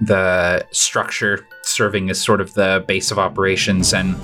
the 0.00 0.66
structure 0.72 1.46
serving 1.62 2.10
as 2.10 2.22
sort 2.22 2.40
of 2.40 2.54
the 2.54 2.84
base 2.86 3.10
of 3.10 3.18
operations 3.18 3.94
and 3.94 4.14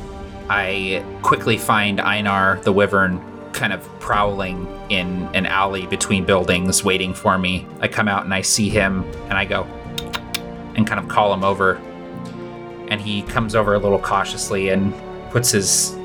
I 0.48 1.04
quickly 1.22 1.56
find 1.56 2.00
Einar 2.00 2.60
the 2.62 2.72
Wyvern 2.72 3.20
kind 3.52 3.72
of 3.72 3.86
prowling 4.00 4.66
in 4.88 5.28
an 5.34 5.46
alley 5.46 5.86
between 5.86 6.24
buildings, 6.24 6.84
waiting 6.84 7.14
for 7.14 7.38
me. 7.38 7.66
I 7.80 7.88
come 7.88 8.08
out 8.08 8.24
and 8.24 8.34
I 8.34 8.42
see 8.42 8.68
him, 8.68 9.04
and 9.28 9.34
I 9.34 9.44
go 9.44 9.64
and 10.74 10.86
kind 10.86 10.98
of 10.98 11.08
call 11.08 11.32
him 11.32 11.44
over. 11.44 11.76
And 12.88 13.00
he 13.00 13.22
comes 13.22 13.54
over 13.54 13.74
a 13.74 13.78
little 13.78 13.98
cautiously 13.98 14.68
and 14.68 14.92
puts 15.30 15.50
his 15.50 15.96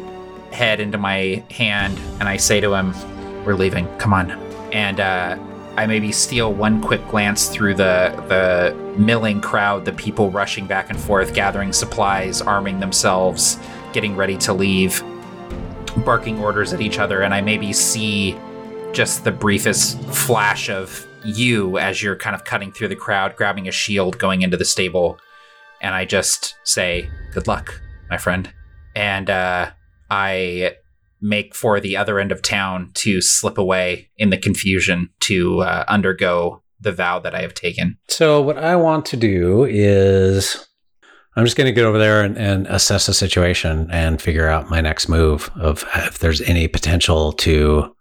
head 0.52 0.80
into 0.80 0.98
my 0.98 1.44
hand, 1.52 2.00
and 2.20 2.30
I 2.30 2.38
say 2.38 2.62
to 2.62 2.74
him, 2.74 2.94
"We're 3.44 3.56
leaving. 3.56 3.88
Come 3.98 4.14
on." 4.14 4.32
And 4.72 5.00
uh, 5.00 5.38
I 5.78 5.86
maybe 5.86 6.12
steal 6.12 6.52
one 6.52 6.82
quick 6.82 7.08
glance 7.08 7.50
through 7.50 7.76
the 7.76 8.12
the 8.28 8.76
milling 9.00 9.42
crowd, 9.42 9.86
the 9.86 9.94
people 9.94 10.32
rushing 10.32 10.66
back 10.66 10.90
and 10.90 11.00
forth, 11.00 11.36
gathering 11.36 11.72
supplies, 11.72 12.42
arming 12.42 12.80
themselves, 12.80 13.60
getting 13.94 14.16
ready 14.16 14.38
to 14.38 14.54
leave, 14.54 15.04
barking 16.04 16.40
orders 16.40 16.74
at 16.74 16.82
each 16.82 16.98
other, 16.98 17.22
and 17.22 17.32
I 17.32 17.42
maybe 17.42 17.74
see 17.74 18.36
just 18.92 19.24
the 19.24 19.32
briefest 19.32 20.02
flash 20.06 20.68
of 20.68 21.06
you 21.24 21.78
as 21.78 22.02
you're 22.02 22.16
kind 22.16 22.36
of 22.36 22.44
cutting 22.44 22.72
through 22.72 22.88
the 22.88 22.96
crowd, 22.96 23.36
grabbing 23.36 23.68
a 23.68 23.72
shield, 23.72 24.18
going 24.18 24.42
into 24.42 24.58
the 24.58 24.66
stable, 24.66 25.20
and 25.80 25.94
I 25.94 26.06
just 26.06 26.56
say, 26.64 27.08
"Good 27.34 27.46
luck, 27.46 27.80
my 28.10 28.18
friend," 28.18 28.52
and 28.96 29.30
uh, 29.30 29.70
I 30.10 30.78
make 31.28 31.54
for 31.54 31.80
the 31.80 31.98
other 31.98 32.20
end 32.20 32.32
of 32.32 32.42
town 32.42 32.92
to 32.96 33.22
slip 33.22 33.58
away 33.58 34.10
in 34.18 34.30
the 34.30 34.38
confusion 34.38 35.10
to 35.22 35.62
uh, 35.62 35.84
undergo 35.88 36.64
the 36.80 36.92
vow 36.92 37.20
that 37.20 37.36
I 37.36 37.42
have 37.42 37.54
taken. 37.54 37.98
So, 38.08 38.42
what 38.42 38.58
I 38.58 38.76
want 38.76 39.06
to 39.08 39.18
do 39.18 39.66
is 39.66 40.68
I'm 41.36 41.46
just 41.46 41.58
going 41.58 41.66
to 41.66 41.72
get 41.74 41.86
over 41.86 41.98
there 41.98 42.24
and, 42.24 42.38
and, 42.38 42.68
assess 42.68 43.06
the 43.06 43.14
situation 43.14 43.90
and 43.92 44.22
figure 44.22 44.48
out 44.48 44.70
my 44.70 44.82
next 44.82 45.08
move 45.10 45.52
of 45.56 45.86
if 45.96 46.20
there's 46.20 46.42
any 46.42 46.68
potential 46.68 47.32
to 47.34 47.96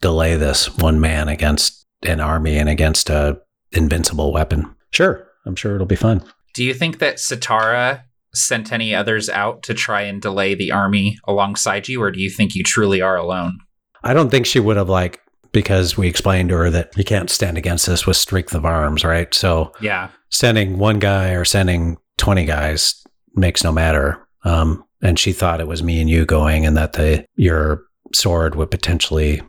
delay 0.00 0.36
this 0.36 0.74
one 0.78 1.00
man 1.00 1.28
against 1.28 1.86
an 2.02 2.20
army 2.20 2.56
and 2.56 2.68
against 2.68 3.10
a 3.10 3.40
invincible 3.72 4.32
weapon. 4.32 4.74
Sure, 4.90 5.26
I'm 5.46 5.56
sure 5.56 5.74
it'll 5.74 5.86
be 5.86 5.96
fun. 5.96 6.22
Do 6.54 6.64
you 6.64 6.74
think 6.74 6.98
that 6.98 7.16
Satara 7.16 8.02
sent 8.34 8.72
any 8.72 8.94
others 8.94 9.28
out 9.28 9.62
to 9.64 9.74
try 9.74 10.02
and 10.02 10.22
delay 10.22 10.54
the 10.54 10.70
army 10.70 11.18
alongside 11.26 11.88
you, 11.88 12.02
or 12.02 12.10
do 12.10 12.20
you 12.20 12.30
think 12.30 12.54
you 12.54 12.62
truly 12.62 13.00
are 13.00 13.16
alone? 13.16 13.58
I 14.02 14.14
don't 14.14 14.30
think 14.30 14.46
she 14.46 14.60
would 14.60 14.76
have 14.76 14.88
like 14.88 15.20
because 15.52 15.96
we 15.96 16.08
explained 16.08 16.50
to 16.50 16.56
her 16.56 16.70
that 16.70 16.96
you 16.96 17.04
can't 17.04 17.30
stand 17.30 17.58
against 17.58 17.86
this 17.86 18.06
with 18.06 18.16
strength 18.16 18.54
of 18.54 18.64
arms, 18.64 19.04
right? 19.04 19.32
So 19.34 19.72
yeah, 19.80 20.10
sending 20.30 20.78
one 20.78 20.98
guy 20.98 21.30
or 21.30 21.44
sending 21.44 21.98
twenty 22.16 22.44
guys 22.44 23.02
makes 23.34 23.64
no 23.64 23.72
matter. 23.72 24.26
Um, 24.44 24.84
and 25.02 25.18
she 25.18 25.32
thought 25.32 25.60
it 25.60 25.68
was 25.68 25.82
me 25.82 26.00
and 26.00 26.08
you 26.08 26.24
going, 26.24 26.64
and 26.66 26.76
that 26.76 26.94
the 26.94 27.26
your 27.36 27.82
sword 28.14 28.54
would 28.54 28.70
potentially 28.70 29.42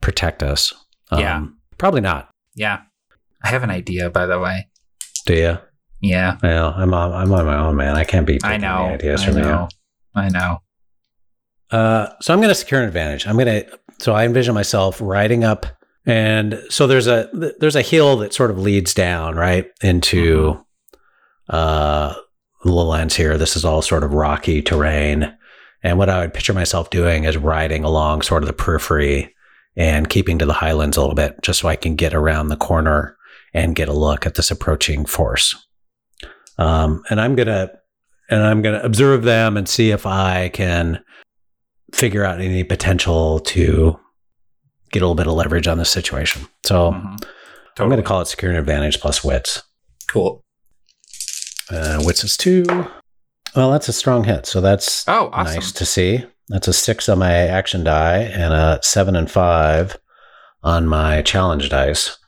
protect 0.00 0.42
us. 0.42 0.72
Um, 1.10 1.20
yeah, 1.20 1.46
probably 1.78 2.00
not. 2.00 2.30
Yeah, 2.54 2.82
I 3.42 3.48
have 3.48 3.62
an 3.62 3.70
idea, 3.70 4.10
by 4.10 4.26
the 4.26 4.38
way. 4.38 4.68
Do 5.26 5.34
you? 5.34 5.58
Yeah. 6.00 6.38
Well, 6.42 6.74
I'm 6.76 6.92
on, 6.92 7.12
I'm 7.12 7.32
on 7.32 7.46
my 7.46 7.56
own, 7.56 7.76
man. 7.76 7.96
I 7.96 8.04
can't 8.04 8.26
be. 8.26 8.38
I 8.42 8.56
know. 8.56 8.86
Ideas 8.86 9.22
I 9.22 9.26
from 9.26 9.36
know. 9.36 9.68
You. 9.70 10.20
I 10.20 10.28
know. 10.28 10.58
Uh, 11.70 12.08
so 12.20 12.32
I'm 12.32 12.40
going 12.40 12.50
to 12.50 12.54
secure 12.54 12.80
an 12.80 12.86
advantage. 12.86 13.26
I'm 13.26 13.36
going 13.36 13.46
to. 13.46 13.78
So 13.98 14.12
I 14.12 14.24
envision 14.24 14.54
myself 14.54 15.00
riding 15.00 15.44
up, 15.44 15.66
and 16.04 16.60
so 16.68 16.86
there's 16.86 17.06
a 17.06 17.30
there's 17.58 17.76
a 17.76 17.82
hill 17.82 18.16
that 18.18 18.34
sort 18.34 18.50
of 18.50 18.58
leads 18.58 18.92
down 18.92 19.36
right 19.36 19.70
into 19.82 20.54
mm-hmm. 20.54 21.56
uh 21.56 22.14
the 22.64 22.72
lands 22.72 23.14
here. 23.14 23.38
This 23.38 23.56
is 23.56 23.64
all 23.64 23.82
sort 23.82 24.04
of 24.04 24.14
rocky 24.14 24.62
terrain, 24.62 25.36
and 25.82 25.98
what 25.98 26.10
I 26.10 26.20
would 26.20 26.34
picture 26.34 26.54
myself 26.54 26.90
doing 26.90 27.24
is 27.24 27.36
riding 27.36 27.84
along 27.84 28.22
sort 28.22 28.42
of 28.42 28.46
the 28.46 28.52
periphery 28.52 29.34
and 29.76 30.08
keeping 30.08 30.38
to 30.38 30.46
the 30.46 30.52
highlands 30.52 30.96
a 30.96 31.00
little 31.00 31.14
bit, 31.14 31.36
just 31.42 31.60
so 31.60 31.68
I 31.68 31.76
can 31.76 31.96
get 31.96 32.14
around 32.14 32.48
the 32.48 32.56
corner 32.56 33.16
and 33.52 33.76
get 33.76 33.88
a 33.88 33.92
look 33.92 34.26
at 34.26 34.34
this 34.34 34.50
approaching 34.50 35.04
force. 35.04 35.54
Um, 36.58 37.02
and 37.10 37.20
I'm 37.20 37.34
gonna 37.34 37.70
and 38.30 38.42
I'm 38.42 38.62
gonna 38.62 38.80
observe 38.82 39.24
them 39.24 39.56
and 39.56 39.68
see 39.68 39.90
if 39.90 40.06
I 40.06 40.48
can 40.50 41.02
figure 41.92 42.24
out 42.24 42.40
any 42.40 42.64
potential 42.64 43.40
to 43.40 43.98
get 44.94 45.02
a 45.02 45.06
little 45.06 45.14
bit 45.14 45.26
of 45.26 45.34
leverage 45.34 45.66
on 45.66 45.78
this 45.78 45.90
situation. 45.90 46.46
So 46.64 46.92
mm-hmm. 46.92 47.16
totally. 47.16 47.30
I'm 47.78 47.88
going 47.88 48.02
to 48.02 48.06
call 48.06 48.20
it 48.20 48.26
security 48.26 48.58
advantage 48.58 49.00
plus 49.00 49.24
wits. 49.24 49.62
Cool. 50.08 50.42
Uh, 51.70 52.00
wits 52.04 52.24
is 52.24 52.36
two. 52.36 52.64
Well, 53.56 53.70
that's 53.70 53.88
a 53.88 53.92
strong 53.92 54.24
hit. 54.24 54.46
So 54.46 54.60
that's 54.60 55.06
oh, 55.08 55.30
awesome. 55.32 55.54
nice 55.54 55.72
to 55.72 55.84
see. 55.84 56.24
That's 56.48 56.68
a 56.68 56.72
six 56.72 57.08
on 57.08 57.18
my 57.18 57.32
action 57.32 57.84
die 57.84 58.18
and 58.18 58.52
a 58.52 58.78
seven 58.82 59.16
and 59.16 59.30
five 59.30 59.96
on 60.62 60.86
my 60.86 61.22
challenge 61.22 61.68
dice. 61.70 62.18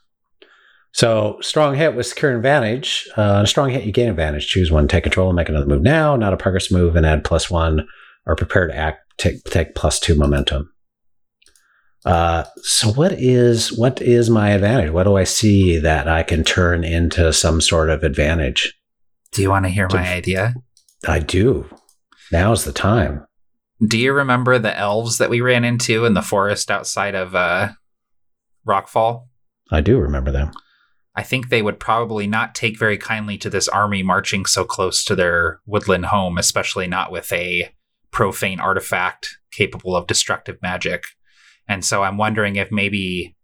So 0.96 1.36
strong 1.42 1.74
hit 1.74 1.94
with 1.94 2.06
secure 2.06 2.34
advantage. 2.34 3.06
Uh, 3.18 3.42
a 3.44 3.46
strong 3.46 3.68
hit, 3.68 3.84
you 3.84 3.92
gain 3.92 4.08
advantage. 4.08 4.48
Choose 4.48 4.70
one, 4.70 4.88
take 4.88 5.02
control, 5.02 5.28
and 5.28 5.36
make 5.36 5.50
another 5.50 5.66
move 5.66 5.82
now. 5.82 6.16
Not 6.16 6.32
a 6.32 6.38
progress 6.38 6.70
move, 6.70 6.96
and 6.96 7.04
add 7.04 7.22
plus 7.22 7.50
one 7.50 7.86
or 8.24 8.34
prepare 8.34 8.66
to 8.66 8.74
act. 8.74 9.00
Take 9.18 9.44
take 9.44 9.74
plus 9.74 10.00
two 10.00 10.14
momentum. 10.14 10.72
Uh, 12.06 12.44
so 12.62 12.90
what 12.92 13.12
is 13.12 13.76
what 13.76 14.00
is 14.00 14.30
my 14.30 14.52
advantage? 14.52 14.90
What 14.90 15.04
do 15.04 15.16
I 15.16 15.24
see 15.24 15.78
that 15.78 16.08
I 16.08 16.22
can 16.22 16.44
turn 16.44 16.82
into 16.82 17.30
some 17.30 17.60
sort 17.60 17.90
of 17.90 18.02
advantage? 18.02 18.72
Do 19.32 19.42
you 19.42 19.50
want 19.50 19.66
to 19.66 19.70
hear 19.70 19.88
my 19.92 20.14
idea? 20.14 20.54
I 21.06 21.18
do. 21.18 21.68
Now's 22.32 22.64
the 22.64 22.72
time. 22.72 23.26
Do 23.86 23.98
you 23.98 24.14
remember 24.14 24.58
the 24.58 24.74
elves 24.74 25.18
that 25.18 25.28
we 25.28 25.42
ran 25.42 25.62
into 25.62 26.06
in 26.06 26.14
the 26.14 26.22
forest 26.22 26.70
outside 26.70 27.14
of 27.14 27.34
uh, 27.34 27.72
Rockfall? 28.66 29.26
I 29.70 29.82
do 29.82 29.98
remember 29.98 30.32
them. 30.32 30.52
I 31.16 31.22
think 31.22 31.48
they 31.48 31.62
would 31.62 31.80
probably 31.80 32.26
not 32.26 32.54
take 32.54 32.78
very 32.78 32.98
kindly 32.98 33.38
to 33.38 33.50
this 33.50 33.68
army 33.68 34.02
marching 34.02 34.44
so 34.44 34.64
close 34.64 35.02
to 35.04 35.16
their 35.16 35.60
woodland 35.64 36.06
home, 36.06 36.36
especially 36.36 36.86
not 36.86 37.10
with 37.10 37.32
a 37.32 37.72
profane 38.10 38.60
artifact 38.60 39.38
capable 39.50 39.96
of 39.96 40.06
destructive 40.06 40.58
magic. 40.60 41.04
And 41.68 41.84
so 41.84 42.02
I'm 42.02 42.18
wondering 42.18 42.56
if 42.56 42.70
maybe 42.70 43.34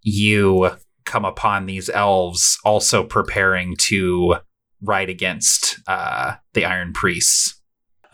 you 0.00 0.70
come 1.04 1.24
upon 1.24 1.66
these 1.66 1.90
elves 1.90 2.58
also 2.64 3.04
preparing 3.04 3.76
to 3.76 4.36
ride 4.80 5.10
against 5.10 5.78
uh, 5.86 6.34
the 6.54 6.64
Iron 6.64 6.92
Priests. 6.92 7.60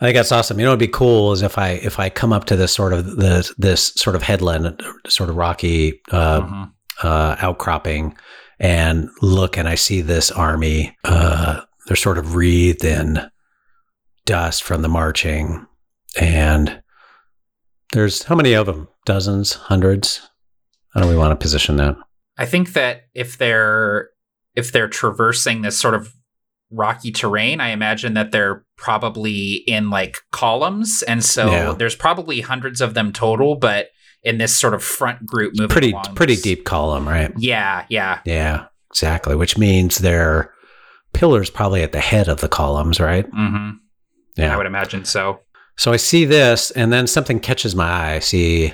I 0.01 0.05
think 0.05 0.15
that's 0.15 0.31
awesome. 0.31 0.59
You 0.59 0.65
know, 0.65 0.71
it'd 0.71 0.79
be 0.79 0.87
cool 0.87 1.33
is 1.33 1.41
if 1.41 1.57
I 1.57 1.71
if 1.71 1.99
I 1.99 2.09
come 2.09 2.31
up 2.31 2.45
to 2.45 2.55
this 2.55 2.73
sort 2.73 2.93
of 2.93 3.17
this 3.17 3.53
this 3.57 3.91
sort 3.95 4.15
of 4.15 4.23
headland, 4.23 4.81
sort 5.07 5.29
of 5.29 5.35
rocky 5.35 5.99
uh, 6.11 6.41
mm-hmm. 6.41 6.63
uh, 7.03 7.35
outcropping, 7.39 8.15
and 8.59 9.09
look 9.21 9.57
and 9.57 9.67
I 9.67 9.75
see 9.75 10.01
this 10.01 10.31
army. 10.31 10.95
Uh, 11.03 11.61
they're 11.87 11.95
sort 11.95 12.17
of 12.17 12.35
wreathed 12.35 12.83
in 12.83 13.19
dust 14.25 14.63
from 14.63 14.81
the 14.81 14.89
marching. 14.89 15.65
And 16.19 16.81
there's 17.93 18.23
how 18.23 18.35
many 18.35 18.53
of 18.53 18.65
them? 18.65 18.87
Dozens, 19.05 19.53
hundreds? 19.53 20.29
How 20.93 21.01
do 21.01 21.07
we 21.07 21.15
want 21.15 21.31
to 21.31 21.41
position 21.41 21.77
that? 21.77 21.95
I 22.37 22.45
think 22.45 22.73
that 22.73 23.07
if 23.13 23.37
they're 23.37 24.09
if 24.55 24.71
they're 24.71 24.87
traversing 24.87 25.61
this 25.61 25.79
sort 25.79 25.93
of 25.93 26.13
rocky 26.71 27.11
terrain, 27.11 27.59
I 27.59 27.69
imagine 27.69 28.13
that 28.13 28.31
they're 28.31 28.65
probably 28.77 29.53
in 29.67 29.89
like 29.89 30.17
columns, 30.31 31.03
and 31.03 31.23
so 31.23 31.49
yeah. 31.49 31.71
there's 31.77 31.95
probably 31.95 32.41
hundreds 32.41 32.81
of 32.81 32.93
them 32.93 33.11
total. 33.11 33.55
But 33.55 33.87
in 34.23 34.37
this 34.37 34.57
sort 34.57 34.73
of 34.73 34.83
front 34.83 35.25
group 35.25 35.53
moving 35.55 35.69
pretty 35.69 35.93
pretty 36.15 36.33
this. 36.35 36.41
deep 36.41 36.65
column, 36.65 37.07
right? 37.07 37.31
Yeah, 37.37 37.85
yeah, 37.89 38.19
yeah, 38.25 38.65
exactly. 38.91 39.35
Which 39.35 39.57
means 39.57 39.99
they're 39.99 40.53
pillars 41.13 41.49
probably 41.49 41.83
at 41.83 41.91
the 41.91 41.99
head 41.99 42.27
of 42.27 42.41
the 42.41 42.49
columns, 42.49 42.99
right? 42.99 43.29
Mm-hmm. 43.29 43.77
Yeah, 44.37 44.53
I 44.53 44.57
would 44.57 44.65
imagine 44.65 45.05
so. 45.05 45.39
So 45.77 45.93
I 45.93 45.97
see 45.97 46.25
this, 46.25 46.71
and 46.71 46.91
then 46.91 47.07
something 47.07 47.39
catches 47.39 47.75
my 47.75 47.87
eye. 47.87 48.13
I 48.15 48.19
see 48.19 48.73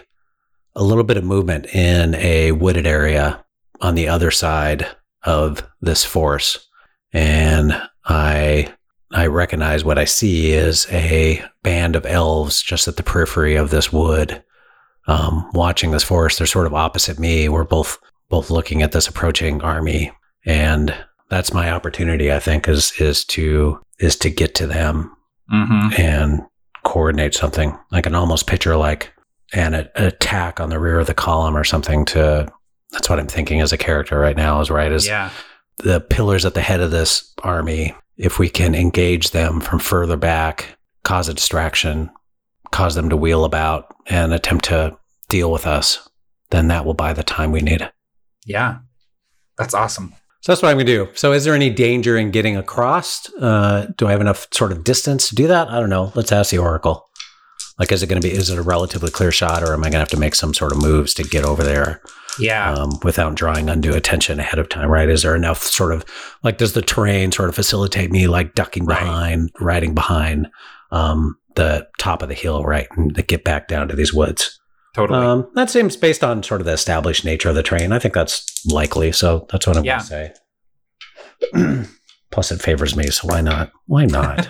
a 0.75 0.83
little 0.83 1.03
bit 1.03 1.17
of 1.17 1.23
movement 1.23 1.67
in 1.67 2.15
a 2.15 2.51
wooded 2.51 2.87
area 2.87 3.43
on 3.81 3.95
the 3.95 4.07
other 4.07 4.31
side 4.31 4.87
of 5.23 5.67
this 5.81 6.03
force, 6.03 6.67
and 7.13 7.79
I 8.05 8.73
I 9.11 9.27
recognize 9.27 9.85
what 9.85 9.97
I 9.97 10.05
see 10.05 10.51
is 10.51 10.87
a 10.89 11.43
band 11.63 11.95
of 11.95 12.05
elves 12.05 12.61
just 12.61 12.87
at 12.87 12.97
the 12.97 13.03
periphery 13.03 13.55
of 13.55 13.69
this 13.69 13.93
wood 13.93 14.43
um, 15.07 15.49
watching 15.53 15.91
this 15.91 16.03
forest. 16.03 16.37
They're 16.37 16.47
sort 16.47 16.67
of 16.67 16.73
opposite 16.73 17.19
me. 17.19 17.49
We're 17.49 17.63
both 17.63 17.97
both 18.29 18.49
looking 18.49 18.81
at 18.81 18.91
this 18.91 19.07
approaching 19.07 19.61
army, 19.61 20.11
and 20.45 20.95
that's 21.29 21.53
my 21.53 21.71
opportunity. 21.71 22.31
I 22.31 22.39
think 22.39 22.67
is 22.67 22.93
is 22.99 23.23
to 23.25 23.79
is 23.99 24.15
to 24.17 24.29
get 24.29 24.55
to 24.55 24.67
them 24.67 25.15
mm-hmm. 25.51 26.01
and 26.01 26.41
coordinate 26.83 27.33
something. 27.33 27.77
I 27.91 28.01
can 28.01 28.15
almost 28.15 28.47
picture 28.47 28.75
like 28.75 29.13
an, 29.53 29.73
an 29.73 29.89
attack 29.95 30.59
on 30.59 30.69
the 30.69 30.79
rear 30.79 30.99
of 30.99 31.07
the 31.07 31.13
column 31.13 31.55
or 31.55 31.63
something. 31.63 32.05
To 32.05 32.51
that's 32.91 33.09
what 33.09 33.19
I'm 33.19 33.27
thinking 33.27 33.61
as 33.61 33.73
a 33.73 33.77
character 33.77 34.19
right 34.19 34.37
now. 34.37 34.61
Is 34.61 34.71
right 34.71 34.91
as 34.91 35.07
yeah. 35.07 35.29
the 35.77 35.99
pillars 35.99 36.45
at 36.45 36.53
the 36.53 36.61
head 36.61 36.81
of 36.81 36.91
this 36.91 37.33
army. 37.43 37.93
If 38.17 38.39
we 38.39 38.47
can 38.47 38.75
engage 38.75 39.31
them 39.31 39.59
from 39.59 39.79
further 39.79 40.15
back, 40.15 40.77
cause 41.03 41.27
a 41.27 41.33
distraction, 41.33 42.09
cause 42.75 42.95
them 42.95 43.09
to 43.09 43.17
wheel 43.17 43.45
about 43.45 43.95
and 44.07 44.33
attempt 44.33 44.65
to 44.65 44.97
deal 45.29 45.51
with 45.51 45.65
us, 45.65 46.07
then 46.49 46.67
that 46.67 46.85
will 46.85 46.93
buy 46.93 47.13
the 47.13 47.23
time 47.23 47.51
we 47.51 47.61
need. 47.61 47.89
Yeah. 48.45 48.79
That's 49.57 49.73
awesome. 49.73 50.13
So 50.41 50.51
that's 50.51 50.61
what 50.61 50.69
I'm 50.69 50.75
going 50.75 50.85
to 50.85 51.05
do. 51.05 51.09
So, 51.15 51.31
is 51.31 51.43
there 51.43 51.55
any 51.55 51.71
danger 51.71 52.17
in 52.17 52.29
getting 52.29 52.55
across? 52.55 53.33
Uh, 53.35 53.87
do 53.97 54.07
I 54.07 54.11
have 54.11 54.21
enough 54.21 54.47
sort 54.51 54.71
of 54.71 54.83
distance 54.83 55.29
to 55.29 55.35
do 55.35 55.47
that? 55.47 55.69
I 55.69 55.79
don't 55.79 55.89
know. 55.89 56.11
Let's 56.13 56.31
ask 56.31 56.51
the 56.51 56.59
Oracle. 56.59 57.03
Like, 57.79 57.91
is 57.91 58.03
it 58.03 58.07
going 58.07 58.21
to 58.21 58.27
be, 58.27 58.33
is 58.33 58.49
it 58.49 58.57
a 58.59 58.61
relatively 58.61 59.09
clear 59.09 59.31
shot 59.31 59.63
or 59.63 59.73
am 59.73 59.79
I 59.79 59.83
going 59.85 59.93
to 59.93 59.99
have 59.99 60.09
to 60.09 60.19
make 60.19 60.35
some 60.35 60.53
sort 60.53 60.71
of 60.71 60.81
moves 60.81 61.13
to 61.15 61.23
get 61.23 61.43
over 61.45 61.63
there 61.63 61.99
Yeah. 62.37 62.73
um, 62.73 62.99
without 63.03 63.35
drawing 63.35 63.69
undue 63.69 63.93
attention 63.95 64.39
ahead 64.39 64.59
of 64.59 64.69
time, 64.69 64.89
right? 64.89 65.09
Is 65.09 65.23
there 65.23 65.35
enough 65.35 65.63
sort 65.63 65.91
of, 65.93 66.05
like, 66.43 66.57
does 66.57 66.73
the 66.73 66.81
terrain 66.81 67.31
sort 67.31 67.49
of 67.49 67.55
facilitate 67.55 68.11
me, 68.11 68.27
like, 68.27 68.53
ducking 68.53 68.85
Right. 68.85 68.99
behind, 68.99 69.49
riding 69.59 69.93
behind 69.95 70.47
um, 70.91 71.37
the 71.55 71.87
top 71.99 72.21
of 72.21 72.29
the 72.29 72.35
hill, 72.35 72.63
right? 72.63 72.87
And 72.91 73.13
to 73.15 73.21
get 73.21 73.43
back 73.43 73.67
down 73.67 73.87
to 73.89 73.95
these 73.95 74.13
woods? 74.13 74.59
totally. 74.93 75.19
Um, 75.19 75.49
that 75.55 75.69
seems 75.69 75.97
based 75.97 76.23
on 76.23 76.41
sort 76.41 76.61
of 76.61 76.65
the 76.67 76.71
established 76.73 77.25
nature 77.25 77.49
of 77.49 77.55
the 77.55 77.63
train. 77.63 77.91
I 77.91 77.99
think 77.99 78.13
that's 78.13 78.45
likely. 78.65 79.11
So 79.11 79.45
that's 79.51 79.67
what 79.67 79.75
I'm 79.75 79.83
Yeah. 79.83 80.01
going 80.09 80.31
to 80.31 80.35
say. 81.53 81.87
Plus, 82.31 82.51
it 82.51 82.61
favors 82.61 82.95
me, 82.95 83.07
so 83.07 83.27
why 83.27 83.41
not? 83.41 83.71
Why 83.87 84.05
not? 84.05 84.47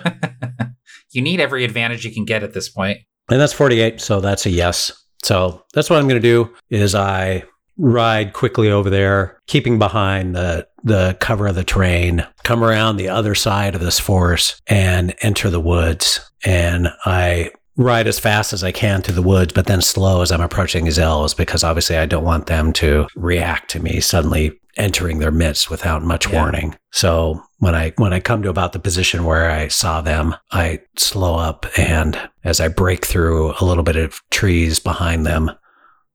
you 1.12 1.22
need 1.22 1.40
every 1.40 1.64
advantage 1.64 2.04
you 2.04 2.12
can 2.12 2.24
get 2.24 2.42
at 2.42 2.52
this 2.52 2.68
point. 2.68 2.98
and 3.30 3.40
that's 3.40 3.52
48, 3.52 4.00
so 4.00 4.20
that's 4.20 4.46
a 4.46 4.50
yes. 4.50 4.92
So 5.24 5.64
that's 5.74 5.88
what 5.90 5.98
I'm 5.98 6.08
going 6.08 6.20
to 6.20 6.28
do. 6.28 6.52
Is 6.70 6.94
I 6.94 7.42
ride 7.76 8.32
quickly 8.32 8.70
over 8.70 8.88
there, 8.90 9.40
keeping 9.46 9.78
behind 9.78 10.34
the 10.36 10.66
the 10.84 11.16
cover 11.20 11.48
of 11.48 11.56
the 11.56 11.64
terrain, 11.64 12.24
come 12.44 12.62
around 12.62 12.96
the 12.96 13.08
other 13.08 13.34
side 13.34 13.74
of 13.74 13.80
this 13.80 13.98
forest, 13.98 14.60
and 14.68 15.14
enter 15.22 15.50
the 15.50 15.60
woods. 15.60 16.20
And 16.46 16.88
I 17.04 17.50
ride 17.76 18.06
as 18.06 18.18
fast 18.18 18.54
as 18.54 18.64
I 18.64 18.72
can 18.72 19.02
through 19.02 19.16
the 19.16 19.22
woods, 19.22 19.52
but 19.52 19.66
then 19.66 19.82
slow 19.82 20.22
as 20.22 20.32
I'm 20.32 20.40
approaching 20.40 20.84
these 20.86 20.98
elves 20.98 21.34
because 21.34 21.62
obviously 21.62 21.98
I 21.98 22.06
don't 22.06 22.24
want 22.24 22.46
them 22.46 22.72
to 22.74 23.06
react 23.16 23.70
to 23.72 23.80
me 23.80 24.00
suddenly 24.00 24.58
entering 24.78 25.18
their 25.18 25.30
midst 25.30 25.70
without 25.70 26.02
much 26.02 26.28
Yeah. 26.28 26.40
warning. 26.40 26.76
So 26.92 27.42
when 27.58 27.74
I 27.74 27.92
when 27.96 28.12
I 28.12 28.20
come 28.20 28.42
to 28.42 28.48
about 28.48 28.72
the 28.72 28.78
position 28.78 29.24
where 29.24 29.50
I 29.50 29.68
saw 29.68 30.00
them, 30.00 30.34
I 30.52 30.80
slow 30.96 31.34
up 31.36 31.66
and 31.76 32.18
as 32.44 32.60
I 32.60 32.68
break 32.68 33.04
through 33.04 33.54
a 33.60 33.64
little 33.64 33.82
bit 33.84 33.96
of 33.96 34.20
trees 34.30 34.78
behind 34.78 35.26
them, 35.26 35.50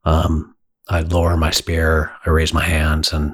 um, 0.05 0.55
I 0.89 1.01
lower 1.01 1.37
my 1.37 1.51
spear, 1.51 2.11
I 2.25 2.29
raise 2.29 2.53
my 2.53 2.63
hands, 2.63 3.13
and 3.13 3.33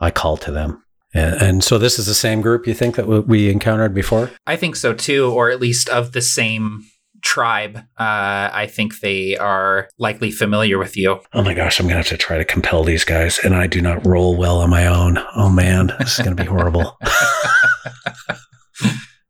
I 0.00 0.10
call 0.10 0.36
to 0.38 0.50
them. 0.50 0.82
And, 1.16 1.42
and 1.42 1.64
so 1.64 1.78
this 1.78 1.98
is 1.98 2.06
the 2.06 2.14
same 2.14 2.40
group 2.40 2.66
you 2.66 2.74
think 2.74 2.96
that 2.96 3.06
we 3.06 3.50
encountered 3.50 3.94
before? 3.94 4.30
I 4.46 4.56
think 4.56 4.76
so 4.76 4.92
too, 4.92 5.30
or 5.30 5.50
at 5.50 5.60
least 5.60 5.88
of 5.88 6.12
the 6.12 6.22
same 6.22 6.84
tribe. 7.22 7.78
Uh, 7.98 8.50
I 8.52 8.68
think 8.70 9.00
they 9.00 9.36
are 9.36 9.88
likely 9.98 10.30
familiar 10.30 10.78
with 10.78 10.96
you. 10.96 11.20
Oh 11.32 11.42
my 11.42 11.54
gosh, 11.54 11.80
I'm 11.80 11.86
gonna 11.86 11.96
have 11.96 12.08
to 12.08 12.16
try 12.16 12.38
to 12.38 12.44
compel 12.44 12.84
these 12.84 13.04
guys, 13.04 13.38
and 13.42 13.54
I 13.54 13.66
do 13.66 13.80
not 13.80 14.06
roll 14.06 14.36
well 14.36 14.58
on 14.60 14.70
my 14.70 14.86
own. 14.86 15.18
Oh 15.34 15.50
man, 15.50 15.92
this 15.98 16.18
is 16.18 16.24
gonna 16.24 16.36
be 16.36 16.44
horrible. 16.44 16.96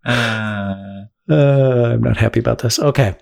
Uh, 0.05 0.83
Uh, 1.29 1.91
I'm 1.93 2.03
not 2.03 2.17
happy 2.17 2.39
about 2.39 2.61
this. 2.61 2.79
Okay. 2.79 3.17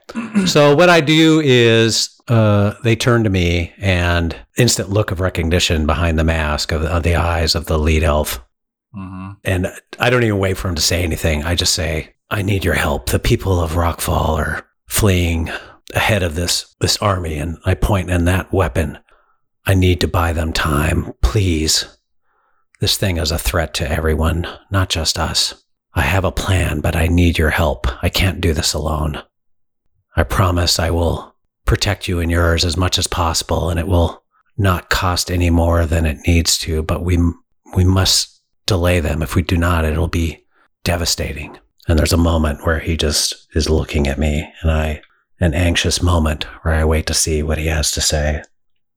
So 0.46 0.76
what 0.76 0.90
I 0.90 1.00
do 1.00 1.40
is 1.40 2.10
uh, 2.28 2.74
they 2.82 2.96
turn 2.96 3.24
to 3.24 3.30
me 3.30 3.72
and 3.78 4.36
instant 4.58 4.90
look 4.90 5.10
of 5.10 5.20
recognition 5.20 5.86
behind 5.86 6.18
the 6.18 6.24
mask 6.24 6.70
of, 6.70 6.82
of 6.82 7.02
the 7.02 7.14
eyes 7.16 7.54
of 7.54 7.64
the 7.64 7.78
lead 7.78 8.02
elf. 8.02 8.43
Mhm. 8.96 9.36
And 9.44 9.72
I 9.98 10.10
don't 10.10 10.24
even 10.24 10.38
wait 10.38 10.56
for 10.56 10.68
him 10.68 10.74
to 10.74 10.82
say 10.82 11.02
anything. 11.02 11.44
I 11.44 11.54
just 11.54 11.74
say, 11.74 12.14
I 12.30 12.42
need 12.42 12.64
your 12.64 12.74
help. 12.74 13.10
The 13.10 13.18
people 13.18 13.60
of 13.60 13.72
Rockfall 13.72 14.38
are 14.38 14.66
fleeing 14.86 15.50
ahead 15.94 16.22
of 16.22 16.34
this, 16.34 16.74
this 16.80 16.96
army. 16.98 17.36
And 17.36 17.58
I 17.64 17.74
point 17.74 18.10
in 18.10 18.24
that 18.24 18.52
weapon. 18.52 18.98
I 19.66 19.74
need 19.74 20.00
to 20.00 20.08
buy 20.08 20.32
them 20.32 20.52
time. 20.52 21.12
Please. 21.22 21.86
This 22.80 22.96
thing 22.96 23.16
is 23.16 23.30
a 23.30 23.38
threat 23.38 23.72
to 23.74 23.90
everyone, 23.90 24.46
not 24.70 24.90
just 24.90 25.18
us. 25.18 25.64
I 25.94 26.02
have 26.02 26.24
a 26.24 26.32
plan, 26.32 26.80
but 26.80 26.96
I 26.96 27.06
need 27.06 27.38
your 27.38 27.50
help. 27.50 27.86
I 28.02 28.08
can't 28.08 28.40
do 28.40 28.52
this 28.52 28.74
alone. 28.74 29.22
I 30.16 30.24
promise 30.24 30.78
I 30.78 30.90
will 30.90 31.34
protect 31.64 32.08
you 32.08 32.20
and 32.20 32.30
yours 32.30 32.64
as 32.64 32.76
much 32.76 32.98
as 32.98 33.06
possible, 33.06 33.70
and 33.70 33.78
it 33.78 33.86
will 33.86 34.22
not 34.56 34.90
cost 34.90 35.30
any 35.30 35.50
more 35.50 35.86
than 35.86 36.04
it 36.04 36.18
needs 36.26 36.58
to, 36.58 36.82
but 36.82 37.02
we, 37.02 37.18
we 37.74 37.84
must 37.84 38.33
delay 38.66 39.00
them. 39.00 39.22
If 39.22 39.34
we 39.34 39.42
do 39.42 39.56
not, 39.56 39.84
it'll 39.84 40.08
be 40.08 40.44
devastating. 40.84 41.58
And 41.88 41.98
there's 41.98 42.12
a 42.12 42.18
moment 42.18 42.64
where 42.64 42.78
he 42.78 42.96
just 42.96 43.46
is 43.54 43.68
looking 43.68 44.06
at 44.06 44.18
me, 44.18 44.50
and 44.62 44.70
I, 44.70 45.02
an 45.40 45.52
anxious 45.54 46.02
moment 46.02 46.44
where 46.62 46.74
I 46.74 46.84
wait 46.84 47.06
to 47.06 47.14
see 47.14 47.42
what 47.42 47.58
he 47.58 47.66
has 47.66 47.90
to 47.92 48.00
say. 48.00 48.42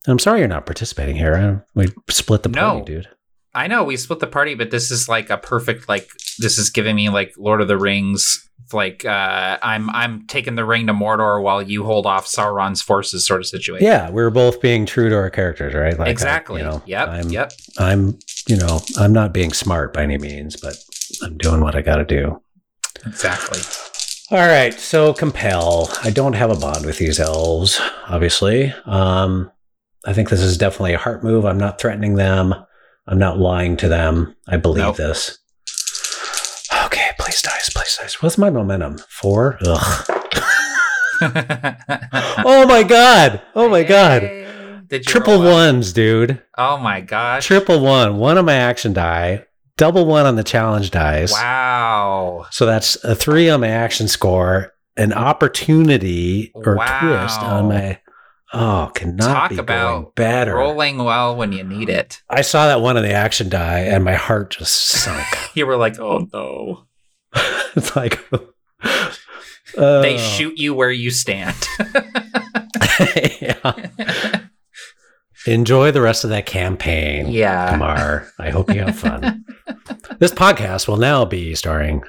I'm 0.08 0.20
sorry 0.20 0.40
you're 0.40 0.48
not 0.48 0.66
participating 0.66 1.18
here. 1.18 1.36
Um, 1.36 1.64
we 1.76 1.88
split 2.10 2.44
the 2.44 2.50
party, 2.50 2.80
No. 2.80 2.86
dude. 2.86 3.08
I 3.54 3.68
know 3.68 3.84
we 3.84 3.98
split 3.98 4.20
the 4.20 4.28
party, 4.28 4.54
but 4.56 4.72
this 4.72 4.90
is 4.92 5.10
like 5.10 5.30
a 5.30 5.38
perfect 5.38 5.90
like 5.90 6.08
this 6.40 6.58
is 6.58 6.70
giving 6.70 6.96
me 6.96 7.10
like 7.10 7.34
Lord 7.38 7.60
of 7.60 7.68
the 7.68 7.78
Rings. 7.78 8.47
Like 8.74 9.06
uh, 9.06 9.58
I'm 9.62 9.90
I'm 9.90 10.28
taking 10.28 10.56
the 10.56 10.66
ring 10.66 10.88
to 10.88 10.94
Mordor 10.94 11.42
while 11.42 11.62
you 11.62 11.84
hold 11.86 12.06
off 12.06 12.26
Sauron's 12.28 12.82
forces, 12.82 13.26
sort 13.26 13.40
of 13.40 13.48
situation. 13.48 13.86
Yeah, 13.86 14.10
we 14.10 14.22
are 14.22 14.30
both 14.30 14.62
being 14.62 14.86
true 14.86 15.10
to 15.10 15.16
our 15.16 15.30
characters, 15.30 15.74
right? 15.74 15.98
Like 15.98 16.08
I- 16.08 16.12
exactly. 16.12 16.62
you 16.62 16.68
know, 16.68 16.82
yep. 16.86 17.08
I'm, 17.08 17.30
yep. 17.30 17.52
I'm, 17.78 18.20
you 18.48 18.58
know, 18.58 18.82
I'm 18.98 19.14
not 19.14 19.34
being 19.34 19.54
smart 19.54 19.94
by 19.94 20.04
any 20.04 20.18
means, 20.18 20.56
but 20.58 20.76
I'm 21.24 21.38
doing 21.38 21.62
what 21.62 21.76
I 21.76 21.82
got 21.82 21.98
to 21.98 22.06
do. 22.06 22.42
Exactly. 23.06 23.60
All 24.30 24.46
right, 24.46 24.74
so 24.74 25.14
compel. 25.14 25.90
I 26.04 26.10
don't 26.10 26.34
have 26.34 26.52
a 26.52 26.56
bond 26.60 26.86
with 26.86 26.98
these 26.98 27.18
elves, 27.20 27.80
obviously. 28.10 28.74
Um, 28.86 29.50
I 30.06 30.12
think 30.12 30.30
this 30.30 30.42
is 30.42 30.58
definitely 30.58 30.94
a 30.94 30.98
heart 30.98 31.24
move. 31.24 31.46
I'm 31.46 31.58
not 31.58 31.80
threatening 31.80 32.16
them. 32.16 32.54
I'm 33.08 33.20
not 33.20 33.40
lying 33.40 33.78
to 33.78 33.88
them. 33.88 34.36
I 34.50 34.58
believe 34.58 34.84
Nope. 34.84 34.98
this. 34.98 35.38
Okay, 37.70 37.80
please 37.80 37.96
dice, 37.98 37.98
please 37.98 38.14
dice. 38.14 38.22
What's 38.24 38.38
my 38.38 38.50
momentum? 38.50 38.98
Four. 39.10 39.58
Ugh. 39.66 40.06
Oh 42.46 42.66
my 42.68 42.84
god. 42.84 43.42
Oh 43.56 43.68
my 43.70 43.82
god. 43.84 44.22
Did 44.88 45.04
Triple 45.04 45.34
roll 45.34 45.44
well? 45.46 45.54
ones, 45.74 45.92
dude. 45.92 46.42
Oh 46.58 46.78
my 46.78 47.02
gosh. 47.02 47.46
Triple 47.46 47.80
one. 47.80 48.18
One 48.18 48.38
on 48.38 48.46
my 48.46 48.54
action 48.54 48.94
die. 48.94 49.46
Double 49.78 50.06
one 50.06 50.26
on 50.28 50.36
the 50.36 50.44
challenge 50.44 50.92
dice. 50.92 51.32
Wow. 51.34 52.46
So 52.52 52.66
that's 52.68 53.04
a 53.04 53.16
three 53.16 53.50
on 53.50 53.62
my 53.62 53.68
action 53.70 54.08
score, 54.08 54.74
an 54.96 55.12
opportunity 55.12 56.52
or 56.54 56.76
Wow. 56.76 57.00
twist 57.02 57.40
on 57.42 57.68
my. 57.70 58.00
Oh, 58.54 58.92
cannot 58.96 59.28
Talk 59.34 59.50
be 59.50 59.56
going 59.58 59.66
about 59.68 60.16
better. 60.16 60.56
Rolling 60.56 61.00
well 61.00 61.36
when 61.36 61.52
you 61.52 61.64
need 61.64 61.90
it. 61.90 62.22
I 62.30 62.42
saw 62.44 62.68
that 62.68 62.80
one 62.80 62.96
on 62.96 63.04
the 63.04 63.12
action 63.12 63.50
die, 63.50 63.80
and 63.80 64.06
my 64.06 64.14
heart 64.14 64.52
just 64.52 64.74
sunk. 64.88 65.26
You 65.56 65.66
were 65.66 65.76
like, 65.78 66.00
oh 66.00 66.28
no. 66.32 66.87
it's 67.76 67.96
like 67.96 68.20
They 69.76 70.16
oh. 70.16 70.18
shoot 70.18 70.58
you 70.58 70.74
where 70.74 70.92
you 70.92 71.12
stand. 71.12 71.56
yeah. 73.42 73.74
Enjoy 75.46 75.92
the 75.92 76.02
rest 76.02 76.24
of 76.24 76.32
that 76.32 76.46
campaign. 76.46 77.28
yeah. 77.28 77.72
Kamar. 77.72 78.28
I 78.40 78.50
hope 78.50 78.74
you 78.74 78.82
have 78.82 78.98
fun. 78.98 79.46
this 80.20 80.32
podcast 80.32 80.88
will 80.88 80.98
now 80.98 81.26
be 81.26 81.54
starring 81.54 82.02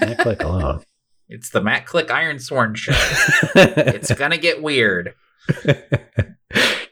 Matt 0.00 0.18
Click 0.18 0.42
alone. 0.42 0.82
It's 1.28 1.50
the 1.50 1.62
Matt 1.62 1.86
Click 1.86 2.08
Ironsworn 2.08 2.76
show. 2.76 2.92
It's 3.54 4.12
gonna 4.14 4.36
get 4.36 4.60
weird. 4.62 5.14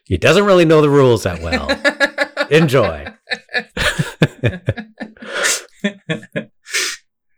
he 0.05 0.17
doesn't 0.17 0.45
really 0.45 0.65
know 0.65 0.81
the 0.81 0.91
rules 0.91 1.25
that 1.25 1.43
well. 1.43 1.69
Enjoy. 2.51 3.07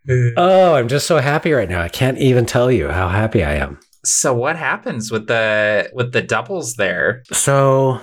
Mm. 0.09 0.33
oh, 0.37 0.75
I'm 0.75 0.87
just 0.89 1.07
so 1.07 1.19
happy 1.19 1.51
right 1.53 1.69
now. 1.69 1.81
I 1.81 1.89
can't 1.89 2.17
even 2.17 2.45
tell 2.45 2.69
you 2.71 2.89
how 2.89 3.07
happy 3.07 3.43
I 3.43 3.53
am. 3.55 3.79
so 4.03 4.33
what 4.33 4.55
happens 4.57 5.11
with 5.11 5.27
the 5.27 5.89
with 5.93 6.11
the 6.11 6.21
doubles 6.21 6.75
there? 6.75 7.23
So, 7.31 8.01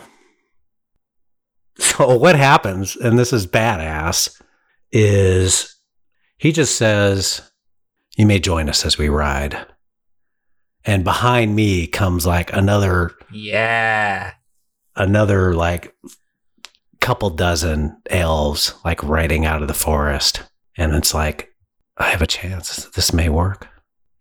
so 1.79 2.17
what 2.17 2.37
happens, 2.37 2.97
and 2.97 3.19
this 3.19 3.33
is 3.33 3.47
badass, 3.47 4.41
is 4.93 5.77
he 6.39 6.53
just 6.53 6.77
says, 6.77 7.43
"You 8.17 8.27
may 8.27 8.39
join 8.39 8.69
us 8.69 8.85
as 8.85 8.99
we 8.99 9.09
ride." 9.09 9.59
And 10.87 11.05
behind 11.05 11.55
me 11.55 11.87
comes 11.87 12.27
like 12.27 12.51
another 12.55 13.13
Yeah. 13.31 14.33
another 14.97 15.53
like 15.55 15.95
couple 17.03 17.29
dozen 17.31 17.97
elves 18.09 18.75
like 18.85 19.03
riding 19.03 19.45
out 19.47 19.61
of 19.63 19.69
the 19.69 19.75
forest 19.75 20.43
and 20.77 20.95
it's 20.95 21.13
like 21.15 21.50
i 22.01 22.09
have 22.09 22.23
a 22.23 22.27
chance. 22.27 22.87
This 22.97 23.13
may 23.13 23.29
work. 23.29 23.69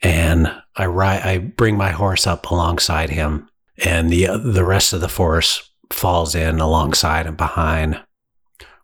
And 0.02 0.54
i 0.76 0.86
ride 0.86 1.22
i 1.24 1.38
bring 1.40 1.76
my 1.78 1.92
horse 1.92 2.28
up 2.28 2.52
alongside 2.52 3.10
him 3.10 3.50
and 3.84 4.10
the 4.10 4.28
the 4.44 4.66
rest 4.66 4.94
of 4.94 5.02
the 5.02 5.10
force 5.10 5.72
falls 5.92 6.36
in 6.36 6.60
alongside 6.60 7.26
and 7.26 7.38
behind. 7.38 8.00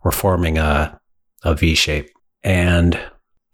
We're 0.04 0.12
forming 0.12 0.58
a 0.58 1.00
a 1.44 1.54
v 1.56 1.76
shape. 1.76 2.10
And 2.44 3.00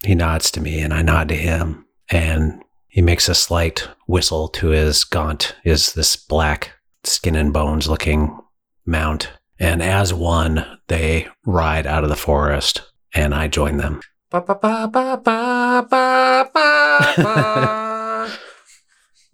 he 0.06 0.16
nods 0.16 0.50
to 0.52 0.62
me 0.62 0.80
and 0.80 0.94
i 0.94 1.02
nod 1.02 1.30
to 1.30 1.36
him. 1.36 1.86
And 2.10 2.64
he 2.88 3.02
makes 3.02 3.30
a 3.30 3.36
slight 3.36 3.88
whistle 4.08 4.50
to 4.50 4.70
his 4.70 5.04
gaunt, 5.04 5.56
is 5.64 5.94
this 5.94 6.16
black 6.16 6.74
skin 7.04 7.36
and 7.36 7.54
bones 7.54 7.88
looking 7.88 8.38
mount. 8.86 9.32
And 9.60 9.82
as 9.82 10.14
one, 10.14 10.66
they 10.88 11.28
ride 11.46 11.88
out 11.88 12.04
of 12.04 12.10
the 12.10 12.16
forest, 12.16 12.82
and 13.14 13.34
I 13.34 13.48
join 13.48 13.78
them. 13.78 14.02
Ba, 14.32 14.40
ba, 14.40 14.56
ba, 14.56 14.88
ba, 14.88 15.18
ba, 15.18 15.86
ba, 15.90 16.52
ba, 16.56 17.14
ba. 17.18 18.30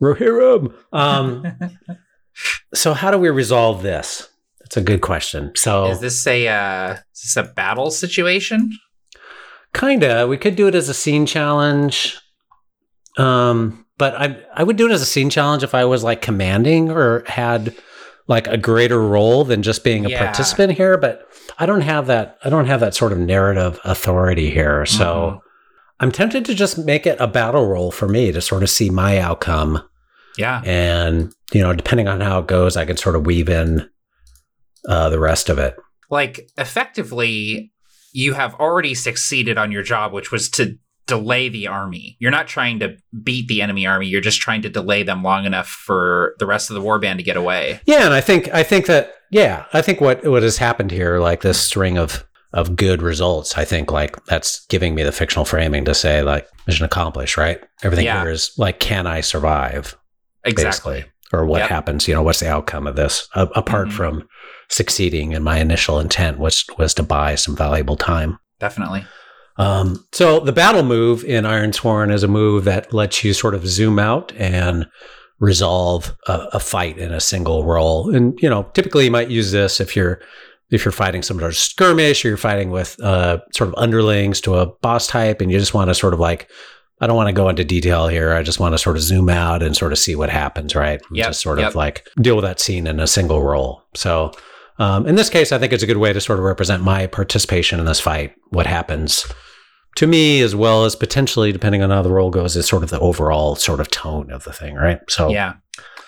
Rohirrim. 0.02 0.74
Um, 0.92 1.46
so 2.74 2.94
how 2.94 3.12
do 3.12 3.20
we 3.20 3.30
resolve 3.30 3.84
this? 3.84 4.28
That's 4.60 4.76
a 4.76 4.82
good 4.82 5.02
question. 5.02 5.52
So 5.56 5.86
Is 5.86 6.00
this 6.00 6.26
a 6.26 6.48
uh, 6.48 6.94
is 7.14 7.22
this 7.22 7.38
a 7.38 7.44
battle 7.44 7.92
situation? 7.92 8.72
kinda, 9.76 10.26
we 10.28 10.38
could 10.38 10.56
do 10.56 10.68
it 10.68 10.74
as 10.74 10.90
a 10.90 10.96
scene 10.96 11.28
challenge. 11.28 12.18
Um, 13.18 13.86
but 14.00 14.16
I 14.16 14.38
I 14.56 14.64
would 14.64 14.78
do 14.78 14.88
it 14.90 14.92
as 14.92 15.04
a 15.04 15.06
scene 15.06 15.30
challenge 15.30 15.62
if 15.62 15.76
I 15.76 15.86
was 15.86 16.04
like 16.04 16.24
commanding 16.24 16.90
or 16.90 17.24
had 17.28 17.76
like 18.28 18.48
a 18.48 18.58
greater 18.58 19.02
role 19.02 19.44
than 19.46 19.62
just 19.64 19.84
being 19.84 20.06
a 20.06 20.10
Yeah. 20.10 20.26
participant 20.26 20.74
here. 20.74 20.98
But 20.98 21.22
I 21.58 21.66
don't 21.66 21.82
have 21.82 22.08
that. 22.08 22.38
I 22.44 22.50
don't 22.50 22.66
have 22.68 22.80
that 22.82 22.94
sort 22.96 23.12
of 23.12 23.18
narrative 23.20 23.80
authority 23.84 24.50
here. 24.50 24.86
So. 24.86 25.06
Mhm. 25.06 25.40
I'm 26.00 26.12
tempted 26.12 26.46
to 26.46 26.54
just 26.54 26.78
make 26.78 27.08
it 27.08 27.18
a 27.20 27.26
battle 27.28 27.66
roll 27.66 27.90
for 27.90 28.08
me 28.08 28.32
to 28.32 28.40
sort 28.40 28.62
of 28.62 28.70
see 28.70 28.92
my 28.92 29.18
outcome. 29.18 29.82
yeah, 30.38 30.62
And, 30.64 31.34
you 31.52 31.62
know, 31.62 31.74
depending 31.74 32.08
on 32.08 32.22
how 32.22 32.38
it 32.38 32.46
goes, 32.48 32.78
I 32.78 32.86
can 32.86 32.98
sort 32.98 33.16
of 33.16 33.26
weave 33.26 33.50
in 33.50 33.90
uh, 34.88 35.10
the 35.10 35.20
rest 35.20 35.50
of 35.50 35.58
it. 35.58 35.76
like 36.12 36.48
effectively, 36.56 37.72
you 38.14 38.34
have 38.34 38.54
already 38.56 38.94
succeeded 38.94 39.58
on 39.58 39.72
your 39.72 39.82
job, 39.82 40.14
which 40.14 40.32
was 40.32 40.50
to 40.52 40.78
delay 41.08 41.50
the 41.50 41.68
army. 41.68 42.16
You're 42.20 42.32
not 42.32 42.48
trying 42.48 42.80
to 42.80 42.98
beat 43.24 43.48
the 43.48 43.62
enemy 43.62 43.88
army. 43.88 44.08
You're 44.08 44.22
just 44.22 44.42
trying 44.42 44.62
to 44.64 44.70
delay 44.70 45.04
them 45.04 45.24
long 45.24 45.46
enough 45.46 45.68
for 45.68 46.36
the 46.40 46.46
rest 46.46 46.70
of 46.70 46.76
the 46.76 46.82
warband 46.82 47.18
to 47.18 47.24
get 47.24 47.38
away. 47.38 47.80
Yeah. 47.86 48.06
And 48.06 48.14
I 48.14 48.22
think, 48.22 48.54
I 48.54 48.62
think 48.64 48.86
that, 48.88 49.14
yeah, 49.32 49.66
I 49.74 49.82
think 49.82 50.00
what, 50.02 50.26
what 50.26 50.44
has 50.44 50.58
happened 50.58 50.92
here, 50.92 51.20
like 51.20 51.42
this 51.42 51.60
string 51.60 51.98
of, 51.98 52.26
of 52.54 52.76
good 52.76 53.02
results, 53.02 53.58
I 53.58 53.66
think 53.66 53.92
like 53.92 54.24
that's 54.26 54.66
giving 54.68 54.96
me 54.96 55.04
the 55.04 55.12
fictional 55.12 55.46
framing 55.46 55.86
to 55.86 55.94
say 55.96 56.22
like 56.24 56.48
mission 56.68 56.86
accomplished, 56.86 57.38
right? 57.38 57.60
Everything 57.84 58.06
Yeah. 58.06 58.22
here 58.22 58.32
is 58.32 58.52
like, 58.58 58.80
can 58.80 59.08
I 59.08 59.22
survive? 59.22 59.98
Exactly. 60.46 60.94
Basically. 61.02 61.12
Or 61.34 61.46
what 61.46 61.60
Yep. 61.60 61.70
happens, 61.70 62.08
you 62.08 62.14
know, 62.14 62.22
what's 62.24 62.40
the 62.40 62.50
outcome 62.50 62.88
of 62.88 62.96
this? 62.96 63.28
A- 63.36 63.48
apart 63.56 63.90
Mhm. 63.90 63.94
from 63.94 64.28
succeeding 64.70 65.34
in 65.34 65.44
my 65.44 65.60
initial 65.60 66.00
intent, 66.00 66.40
which 66.40 66.66
was 66.78 66.94
to 66.96 67.04
buy 67.04 67.36
some 67.36 67.56
valuable 67.56 67.98
time. 67.98 68.40
Definitely. 68.60 69.06
Um, 69.58 70.06
so 70.12 70.40
the 70.40 70.52
battle 70.52 70.84
move 70.84 71.24
in 71.24 71.44
Ironsworn 71.44 72.14
is 72.14 72.24
a 72.24 72.28
move 72.28 72.64
that 72.66 72.94
lets 72.94 73.24
you 73.24 73.34
sort 73.34 73.56
of 73.56 73.68
zoom 73.68 73.98
out 74.00 74.32
and 74.38 74.88
resolve 75.40 76.16
a, 76.28 76.48
a 76.54 76.60
fight 76.60 76.98
in 76.98 77.12
a 77.12 77.20
single 77.20 77.64
roll. 77.64 78.14
And 78.14 78.38
you 78.42 78.50
know, 78.50 78.64
typically 78.74 79.06
you 79.06 79.12
might 79.12 79.30
use 79.30 79.52
this 79.52 79.80
if 79.80 79.96
you're 79.96 80.22
if 80.70 80.84
you're 80.84 80.92
fighting 80.92 81.24
some 81.24 81.40
sort 81.40 81.52
of 81.52 81.58
skirmish 81.58 82.26
or 82.26 82.30
you're 82.30 82.38
fighting 82.38 82.72
with 82.72 83.02
uh, 83.02 83.40
sort 83.54 83.70
of 83.70 83.76
underlings 83.78 84.42
to 84.42 84.56
a 84.56 84.66
boss 84.66 85.08
type, 85.08 85.42
and 85.42 85.52
you 85.52 85.60
just 85.60 85.74
want 85.74 85.90
to 85.90 85.96
sort 85.96 86.14
of 86.14 86.20
like. 86.20 86.50
I 87.00 87.06
don't 87.06 87.16
want 87.16 87.28
to 87.28 87.34
go 87.34 87.48
into 87.48 87.64
detail 87.64 88.08
here. 88.08 88.34
I 88.34 88.42
just 88.42 88.60
want 88.60 88.74
to 88.74 88.80
sort 88.80 88.96
of 88.96 89.04
zoom 89.04 89.30
out 89.30 89.62
and 89.62 89.78
sort 89.78 89.92
of 89.92 90.00
see 90.00 90.16
what 90.16 90.32
happens, 90.32 90.76
right? 90.76 91.00
Yep, 91.12 91.28
Just 91.28 91.42
sort 91.42 91.60
yep. 91.60 91.68
of 91.68 91.76
like 91.76 92.08
deal 92.20 92.36
with 92.36 92.44
that 92.44 92.60
scene 92.60 92.88
in 92.88 93.00
a 93.00 93.06
single 93.06 93.44
roll. 93.44 93.84
So, 93.94 94.32
um, 94.80 95.06
in 95.06 95.14
this 95.14 95.30
case, 95.30 95.52
I 95.52 95.60
think 95.60 95.74
it's 95.74 95.84
a 95.84 95.86
good 95.86 95.98
way 95.98 96.12
to 96.12 96.20
sort 96.20 96.40
of 96.40 96.46
represent 96.46 96.82
my 96.82 97.06
participation 97.06 97.80
in 97.80 97.86
this 97.86 98.00
fight. 98.00 98.34
What 98.50 98.66
happens 98.66 99.32
to 99.98 100.08
me, 100.08 100.42
as 100.42 100.56
well 100.56 100.86
as 100.86 100.96
potentially, 100.96 101.52
depending 101.52 101.84
on 101.84 101.90
how 101.92 102.02
the 102.02 102.12
roll 102.12 102.30
goes, 102.32 102.56
is 102.56 102.68
sort 102.68 102.84
of 102.84 102.90
the 102.90 103.00
overall 103.00 103.56
sort 103.56 103.80
of 103.80 103.92
tone 103.92 104.32
of 104.32 104.44
the 104.46 104.54
thing, 104.54 104.74
right? 104.76 105.00
So, 105.10 105.30
Yeah. 105.30 105.54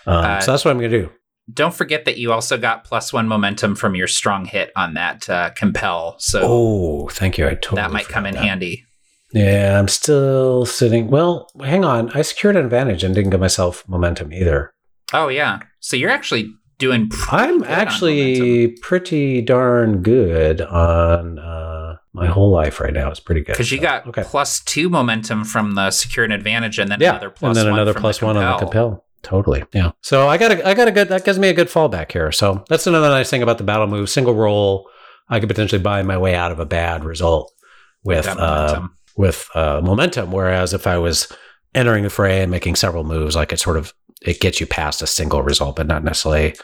um, 0.08 0.26
Uh, 0.26 0.40
so 0.40 0.52
that's 0.52 0.64
what 0.66 0.72
I'm 0.72 0.80
going 0.80 0.92
to 0.92 1.02
do. 1.02 1.10
Don't 1.52 1.74
forget 1.74 2.06
that 2.06 2.18
you 2.18 2.32
also 2.32 2.58
got 2.58 2.84
plus 2.84 3.12
one 3.12 3.28
momentum 3.28 3.76
from 3.76 3.96
your 3.96 4.08
strong 4.08 4.46
hit 4.46 4.72
on 4.76 4.94
that 4.94 5.28
uh, 5.30 5.50
compel. 5.56 6.16
So 6.20 6.42
Oh, 6.44 7.08
thank 7.10 7.38
you. 7.40 7.48
I 7.48 7.56
totally 7.56 7.82
that 7.82 7.92
might 7.92 8.08
come 8.08 8.26
in 8.28 8.36
that. 8.36 8.44
handy. 8.44 8.86
Yeah, 9.34 9.78
I'm 9.80 9.88
still 9.88 10.66
sitting. 10.66 11.10
Well, 11.10 11.48
hang 11.64 11.84
on. 11.86 12.10
I 12.12 12.22
secured 12.24 12.56
an 12.56 12.66
advantage 12.66 13.04
and 13.04 13.14
didn't 13.16 13.32
give 13.32 13.40
myself 13.40 13.84
momentum 13.88 14.32
either. 14.34 14.72
Oh 15.14 15.28
yeah. 15.28 15.60
So 15.80 15.98
you're 15.98 16.10
actually 16.12 16.52
doing. 16.78 17.10
pretty 17.10 17.32
I'm 17.46 17.64
actually 17.64 18.68
pretty 18.82 19.42
darn 19.42 20.02
good 20.04 20.62
on 20.62 21.38
uh, 21.40 21.79
my 22.14 22.28
whole 22.28 22.50
life 22.52 22.80
right 22.80 22.94
now. 22.94 23.12
is 23.12 23.20
pretty 23.20 23.42
good. 23.42 23.54
because 23.54 23.72
you 23.72 23.78
So, 23.78 23.84
got 23.84 24.08
okay. 24.08 24.24
plus 24.26 24.60
two 24.62 24.90
momentum 24.90 25.44
from 25.46 25.76
the 25.76 25.92
secure 25.92 26.26
an 26.26 26.32
advantage, 26.32 26.80
and 26.80 26.92
then 26.92 27.00
yeah, 27.00 27.12
another 27.12 27.30
plus 27.30 27.50
and 27.50 27.58
then 27.58 27.72
one 27.72 27.80
another 27.80 27.94
from 27.94 28.02
plus 28.02 28.20
the 28.20 28.26
one 28.26 28.38
on 28.38 28.54
the 28.54 28.58
compel. 28.60 29.06
Totally. 29.22 29.64
Yeah. 29.74 29.92
So 30.02 30.28
I 30.30 30.38
got 30.38 30.52
a, 30.54 30.68
I 30.68 30.74
got 30.74 30.88
a 30.88 30.92
good. 30.92 31.10
That 31.10 31.26
gives 31.26 31.38
me 31.38 31.50
a 31.50 31.54
good 31.54 31.68
fallback 31.68 32.12
here. 32.12 32.32
So 32.32 32.64
that's 32.70 32.88
another 32.88 33.10
nice 33.10 33.30
thing 33.30 33.44
about 33.44 33.58
the 33.58 33.64
battle 33.66 33.88
move. 33.88 34.10
Single 34.10 34.34
roll. 34.34 34.90
I 35.28 35.40
could 35.40 35.50
potentially 35.50 35.82
buy 35.82 36.02
my 36.04 36.18
way 36.18 36.36
out 36.36 36.52
of 36.52 36.60
a 36.60 36.66
bad 36.66 37.04
result 37.04 37.52
with 38.04 38.28
uh, 38.28 38.36
momentum. 38.36 38.98
with 39.18 39.50
uh, 39.54 39.82
momentum. 39.84 40.32
Whereas 40.32 40.74
if 40.74 40.88
I 40.88 40.98
was 40.98 41.32
entering 41.76 42.04
the 42.04 42.10
fray 42.10 42.42
and 42.42 42.50
making 42.50 42.76
several 42.76 43.04
moves, 43.04 43.36
like 43.36 43.52
it 43.54 43.60
sort 43.60 43.78
of 43.78 43.94
it 44.22 44.40
gets 44.40 44.60
you 44.60 44.66
past 44.66 45.02
a 45.02 45.08
single 45.08 45.44
result, 45.44 45.76
but 45.76 45.86
not 45.86 46.04
necessarily 46.04 46.56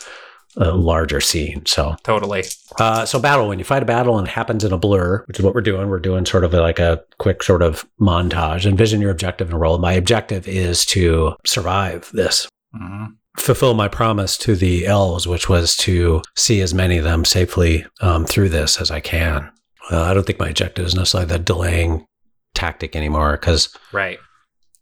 a 0.57 0.71
larger 0.71 1.19
scene. 1.21 1.65
So 1.65 1.95
totally. 2.03 2.43
uh, 2.79 3.05
so 3.05 3.19
battle 3.19 3.47
when 3.49 3.59
you 3.59 3.65
fight 3.65 3.83
a 3.83 3.85
battle 3.85 4.17
and 4.17 4.27
it 4.27 4.31
happens 4.31 4.63
in 4.63 4.71
a 4.71 4.77
blur, 4.77 5.23
which 5.25 5.39
is 5.39 5.43
what 5.45 5.53
we're 5.53 5.61
doing. 5.61 5.89
We're 5.89 5.99
doing 5.99 6.25
sort 6.25 6.43
of 6.43 6.53
like 6.53 6.79
a 6.79 7.03
quick 7.17 7.43
sort 7.43 7.61
of 7.61 7.85
montage. 7.99 8.65
Envision 8.65 9.01
your 9.01 9.11
objective 9.11 9.49
and 9.49 9.59
roll. 9.59 9.77
My 9.77 9.93
objective 9.93 10.47
is 10.47 10.85
to 10.87 11.35
survive 11.45 12.09
this. 12.13 12.47
Mhm. 12.75 13.15
Fulfill 13.37 13.73
my 13.73 13.89
promise 13.89 14.37
to 14.37 14.55
the 14.55 14.85
elves, 14.87 15.27
which 15.27 15.49
was 15.49 15.75
to 15.77 16.21
see 16.37 16.61
as 16.61 16.73
many 16.73 16.97
of 16.97 17.03
them 17.03 17.25
safely 17.25 17.85
um, 17.99 18.25
through 18.25 18.47
this 18.49 18.79
as 18.79 18.89
I 18.91 19.01
can. 19.01 19.49
Uh, 19.91 20.03
I 20.03 20.13
don't 20.13 20.25
think 20.25 20.39
my 20.39 20.49
objective 20.49 20.85
is 20.85 20.95
necessarily 20.95 21.27
the 21.27 21.37
delaying 21.39 22.05
tactic 22.53 22.95
anymore 22.95 23.33
because 23.33 23.67
Right. 23.91 24.17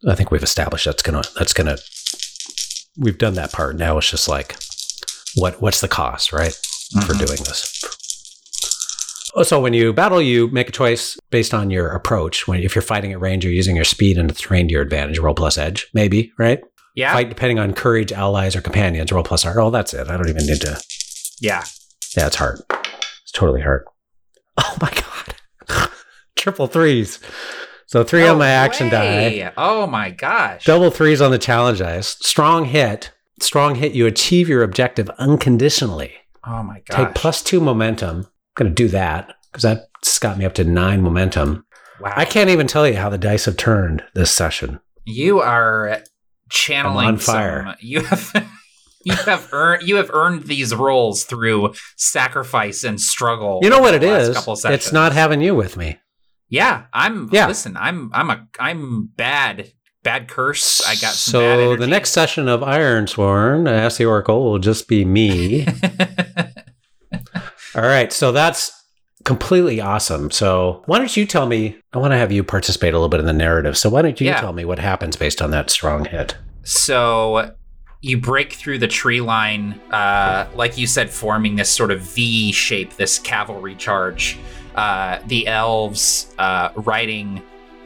I 0.08 0.14
think 0.14 0.30
we've 0.30 0.44
established 0.44 0.86
that's 0.86 1.02
gonna 1.02 1.24
that's 1.38 1.54
gonna 1.54 1.78
we've 2.98 3.18
done 3.18 3.34
that 3.36 3.52
part. 3.52 3.76
Now 3.76 3.98
it's 3.98 4.10
just 4.10 4.28
like 4.28 4.56
what 5.36 5.62
what's 5.62 5.82
the 5.82 5.88
cost, 5.88 6.32
right? 6.34 6.58
for 7.08 7.14
Mhm. 7.16 7.26
doing 7.26 7.40
this. 7.44 7.80
So 9.44 9.60
when 9.60 9.74
you 9.74 9.94
battle, 9.94 10.22
you 10.22 10.48
make 10.50 10.70
a 10.70 10.72
choice 10.72 11.18
based 11.32 11.56
on 11.56 11.72
your 11.72 11.88
approach. 11.90 12.48
When 12.48 12.62
if 12.62 12.76
you're 12.76 12.84
fighting 12.84 13.12
at 13.14 13.20
range, 13.20 13.44
you're 13.44 13.52
using 13.54 13.76
your 13.76 13.86
speed 13.86 14.20
and 14.20 14.30
the 14.30 14.36
terrain 14.36 14.68
to 14.68 14.72
your 14.74 14.84
advantage. 14.84 15.18
Roll 15.18 15.34
plus 15.34 15.58
edge, 15.58 15.88
maybe 15.96 16.32
right? 16.38 16.60
Yeah. 16.96 17.12
Fight 17.14 17.30
depending 17.30 17.58
on 17.58 17.74
courage, 17.74 18.12
allies, 18.12 18.56
or 18.56 18.62
companions. 18.62 19.12
Roll 19.12 19.24
plus 19.24 19.42
heart. 19.42 19.58
Oh, 19.58 19.72
that's 19.72 19.92
it. 19.96 20.08
I 20.08 20.18
don't 20.18 20.30
even 20.30 20.46
need 20.46 20.62
to. 20.62 20.80
Yeah. 21.42 21.64
Yeah, 22.16 22.28
it's 22.28 22.36
hard. 22.36 22.62
It's 23.24 23.32
totally 23.34 23.62
hard. 23.62 23.86
Oh 24.60 24.78
my 24.80 24.92
god, 24.92 25.90
triple 26.36 26.68
threes. 26.68 27.18
So 27.88 28.04
three 28.04 28.28
on 28.28 28.38
my 28.38 28.50
action 28.50 28.90
die. 28.90 29.52
Oh 29.58 29.88
my 29.88 30.12
gosh. 30.12 30.64
Double 30.66 30.92
threes 30.92 31.22
on 31.22 31.32
the 31.32 31.40
challenge 31.40 31.80
dice. 31.80 32.18
Strong 32.22 32.66
hit. 32.66 33.12
Strong 33.44 33.76
hit. 33.76 33.94
You 33.94 34.06
achieve 34.08 34.48
your 34.50 34.64
objective 34.64 35.10
unconditionally. 35.20 36.14
Oh 36.46 36.64
my 36.64 36.82
god! 36.88 37.08
Take 37.08 37.16
plus 37.16 37.42
two 37.44 37.60
momentum. 37.60 38.18
I'm 38.20 38.26
going 38.56 38.72
to 38.72 38.76
do 38.76 38.88
that 38.90 39.36
because 39.52 39.64
that's 39.64 40.20
got 40.20 40.38
me 40.38 40.46
up 40.46 40.54
to 40.56 40.64
nine 40.64 41.02
momentum. 41.02 41.66
wow. 42.00 42.14
I 42.16 42.26
can't 42.26 42.50
even 42.50 42.68
tell 42.68 42.88
you 42.88 42.96
how 42.96 43.10
the 43.10 43.18
dice 43.18 43.46
have 43.46 43.58
turned 43.58 44.04
this 44.14 44.32
session. 44.32 44.80
You 45.06 45.40
are 45.42 46.02
channeling 46.50 47.08
I'm 47.08 47.14
on 47.16 47.18
fire. 47.20 47.64
some- 47.66 47.76
you 47.82 48.02
have 48.04 48.50
you 49.06 49.16
have 49.16 49.50
earned 49.52 49.88
you 49.88 49.96
have 49.98 50.10
earned 50.14 50.44
these 50.44 50.74
rolls 50.74 51.24
through 51.26 51.74
sacrifice 51.98 52.84
and 52.84 53.00
struggle. 53.00 53.60
You 53.62 53.70
know 53.70 53.80
what 53.80 53.94
it 53.94 54.04
is? 54.04 54.38
It's 54.66 54.92
not 54.92 55.12
having 55.14 55.42
you 55.42 55.56
with 55.56 55.76
me. 55.78 56.00
Yeah, 56.50 56.86
I'm. 56.94 57.30
Yeah. 57.32 57.48
Listen, 57.48 57.76
I'm. 57.76 58.12
I'm 58.14 58.30
a. 58.30 58.48
I'm 58.60 59.08
bad. 59.08 59.72
Bad 60.04 60.28
curse. 60.28 60.82
I 60.86 60.94
got 60.96 61.14
some 61.14 61.32
so 61.32 61.72
bad 61.72 61.80
the 61.80 61.88
next 61.88 62.12
session 62.12 62.48
of 62.50 62.60
Ironsworn, 62.62 63.70
Ask 63.70 63.98
the 63.98 64.06
Oracle, 64.06 64.44
will 64.44 64.60
just 64.60 64.88
be 64.88 65.06
me. 65.06 65.66
All 67.76 67.82
right, 67.82 68.12
so 68.14 68.32
that's 68.32 68.72
completely 69.24 69.80
awesome. 69.82 70.30
So 70.30 70.84
why 70.86 71.00
don't 71.00 71.16
you 71.16 71.26
tell 71.26 71.46
me? 71.48 71.78
I 71.94 71.98
want 71.98 72.12
to 72.12 72.18
have 72.18 72.32
you 72.32 72.44
participate 72.44 72.94
a 72.94 72.98
little 72.98 73.10
bit 73.10 73.20
in 73.22 73.26
the 73.26 73.34
narrative. 73.34 73.78
So 73.78 73.90
why 73.90 74.02
don't 74.02 74.20
you 74.20 74.28
Yeah. 74.28 74.42
tell 74.42 74.54
me 74.54 74.66
what 74.66 74.80
happens 74.80 75.16
based 75.16 75.42
on 75.42 75.52
that 75.52 75.70
strong 75.70 76.06
hit? 76.06 76.36
So 76.64 77.52
you 78.02 78.18
break 78.20 78.54
through 78.54 78.80
the 78.80 78.88
tree 78.88 79.22
line, 79.22 79.80
uh, 79.92 80.46
like 80.56 80.78
you 80.78 80.86
said, 80.86 81.10
forming 81.10 81.56
this 81.56 81.70
sort 81.70 81.90
of 81.90 82.02
V 82.02 82.52
shape, 82.52 82.96
this 82.98 83.18
cavalry 83.18 83.76
charge. 83.76 84.38
Uh, 84.76 85.20
the 85.28 85.48
elves 85.48 86.34
uh, 86.38 86.70
riding 86.76 87.42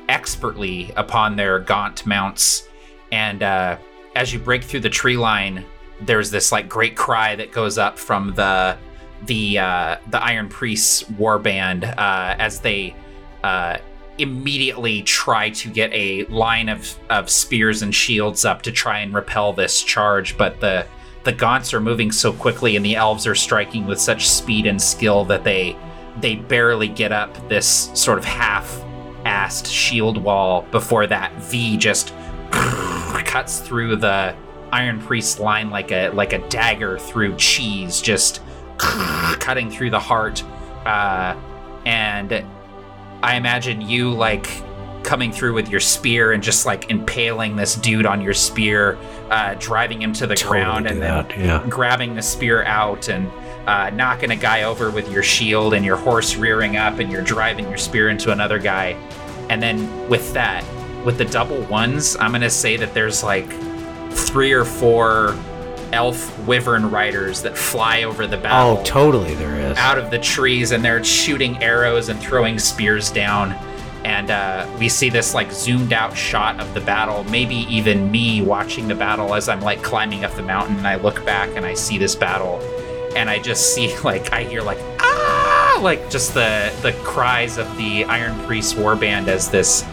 expertly 0.10 0.92
upon 0.96 1.36
their 1.36 1.60
gaunt 1.60 2.06
mounts, 2.06 2.68
and 3.12 3.44
uh, 3.44 3.78
as 4.16 4.34
you 4.34 4.40
break 4.40 4.64
through 4.64 4.82
the 4.82 4.90
tree 4.90 5.18
line, 5.18 5.66
there's 6.02 6.32
this 6.32 6.52
like 6.52 6.70
great 6.70 6.96
cry 6.96 7.36
that 7.36 7.52
goes 7.52 7.78
up 7.78 7.98
from 7.98 8.34
the 8.36 8.78
the 9.26 9.60
uh, 9.60 9.98
the 10.12 10.24
Iron 10.24 10.50
Priests 10.50 11.10
war 11.12 11.40
band 11.40 11.86
uh, 11.86 12.36
as 12.38 12.60
they 12.60 12.96
uh, 13.44 13.78
immediately 14.18 15.04
try 15.04 15.50
to 15.52 15.70
get 15.70 15.92
a 15.94 16.26
line 16.26 16.70
of, 16.70 16.98
of 17.10 17.30
spears 17.30 17.82
and 17.82 17.94
shields 17.94 18.46
up 18.46 18.62
to 18.64 18.72
try 18.72 19.00
and 19.00 19.14
repel 19.14 19.54
this 19.54 19.84
charge, 19.84 20.38
but 20.38 20.60
the 20.60 20.86
the 21.24 21.34
gaunts 21.34 21.74
are 21.74 21.82
moving 21.82 22.12
so 22.12 22.32
quickly 22.32 22.78
and 22.78 22.86
the 22.86 22.96
elves 22.96 23.28
are 23.28 23.36
striking 23.36 23.86
with 23.86 24.00
such 24.00 24.30
speed 24.30 24.66
and 24.66 24.82
skill 24.82 25.26
that 25.26 25.44
they 25.44 25.76
they 26.22 26.36
barely 26.36 26.88
get 26.88 27.12
up 27.12 27.50
this 27.50 27.92
sort 27.94 28.18
of 28.18 28.24
half 28.24 28.82
assed 29.48 29.72
shield 29.72 30.18
wall 30.18 30.64
before 30.72 31.08
that 31.08 31.34
V 31.36 31.78
just 31.78 32.14
cuts 33.26 33.60
through 33.60 33.96
the 33.96 34.36
Iron 34.72 35.00
Priest 35.00 35.40
line 35.40 35.70
like 35.70 35.92
a 35.92 36.10
like 36.10 36.34
a 36.34 36.40
dagger 36.50 37.00
through 37.00 37.36
cheese, 37.38 38.02
just 38.02 38.42
cutting 38.78 39.72
through 39.72 39.92
the 39.92 40.00
heart. 40.00 40.44
Uh, 40.86 41.36
and 41.86 42.46
I 43.24 43.36
imagine 43.36 43.82
you 43.82 44.12
like 44.12 44.48
coming 45.04 45.32
through 45.32 45.54
with 45.54 45.70
your 45.70 45.80
spear 45.80 46.34
and 46.34 46.44
just 46.44 46.66
like 46.66 46.90
impaling 46.92 47.56
this 47.56 47.76
dude 47.76 48.06
on 48.06 48.20
your 48.20 48.34
spear, 48.34 48.98
uh, 49.30 49.56
driving 49.58 50.02
him 50.02 50.12
to 50.12 50.28
the 50.28 50.36
Totally 50.36 50.62
ground, 50.62 50.88
and 50.88 51.02
then 51.02 51.26
yeah. 51.40 51.66
grabbing 51.70 52.16
the 52.16 52.22
spear 52.22 52.64
out 52.66 53.08
and 53.08 53.32
uh, 53.68 53.90
knocking 53.92 54.32
a 54.32 54.36
guy 54.36 54.64
over 54.64 54.92
with 54.92 55.10
your 55.10 55.24
shield, 55.24 55.74
and 55.74 55.86
your 55.86 55.98
horse 55.98 56.36
rearing 56.36 56.76
up, 56.76 57.00
and 57.00 57.10
you're 57.10 57.24
driving 57.24 57.68
your 57.70 57.78
spear 57.78 58.10
into 58.10 58.32
another 58.32 58.60
guy. 58.60 58.98
And 59.50 59.62
then 59.62 60.10
with 60.10 60.34
that, 60.34 60.64
with 61.06 61.18
the 61.18 61.26
double 61.26 61.62
ones, 61.64 62.16
I'm 62.20 62.32
gonna 62.32 62.50
say 62.50 62.76
that 62.78 62.94
there's 62.94 63.24
like 63.24 63.50
three 64.12 64.52
or 64.52 64.66
four 64.66 65.36
elf 65.94 66.38
wyvern 66.46 66.90
riders 66.92 67.42
that 67.44 67.58
fly 67.58 68.04
over 68.04 68.28
the 68.28 68.38
battle 68.38 68.78
Oh, 68.80 68.84
totally. 68.84 69.36
There 69.36 69.56
is. 69.72 69.78
out 69.78 69.98
of 69.98 70.12
the 70.12 70.20
trees 70.20 70.72
and 70.72 70.84
they're 70.84 71.02
shooting 71.04 71.62
arrows 71.64 72.10
and 72.10 72.20
throwing 72.20 72.60
spears 72.60 73.10
down. 73.10 73.54
And 74.04 74.30
uh, 74.32 74.68
we 74.80 74.90
see 74.90 75.10
this 75.10 75.34
like 75.34 75.52
zoomed 75.52 75.94
out 75.94 76.16
shot 76.16 76.60
of 76.60 76.74
the 76.74 76.82
battle, 76.82 77.24
maybe 77.26 77.56
even 77.70 78.12
me 78.12 78.42
watching 78.42 78.88
the 78.88 78.96
battle 78.96 79.34
as 79.34 79.48
I'm 79.50 79.62
like 79.62 79.82
climbing 79.82 80.24
up 80.26 80.34
the 80.36 80.44
mountain. 80.44 80.78
And 80.78 80.88
I 80.88 80.96
look 80.96 81.26
back 81.26 81.50
and 81.56 81.66
I 81.66 81.74
see 81.74 81.98
this 81.98 82.16
battle, 82.16 82.60
and 83.16 83.30
I 83.30 83.40
just 83.40 83.74
see 83.74 83.98
like 84.04 84.32
I 84.32 84.44
hear 84.44 84.62
like 84.62 84.78
ah, 85.00 85.57
like 85.82 86.10
just 86.10 86.34
the 86.34 86.74
the 86.82 86.94
cries 87.04 87.58
of 87.58 87.76
the 87.78 88.06
Iron 88.06 88.38
Priest 88.46 88.76
warband 88.76 89.28
as 89.28 89.50
this 89.50 89.84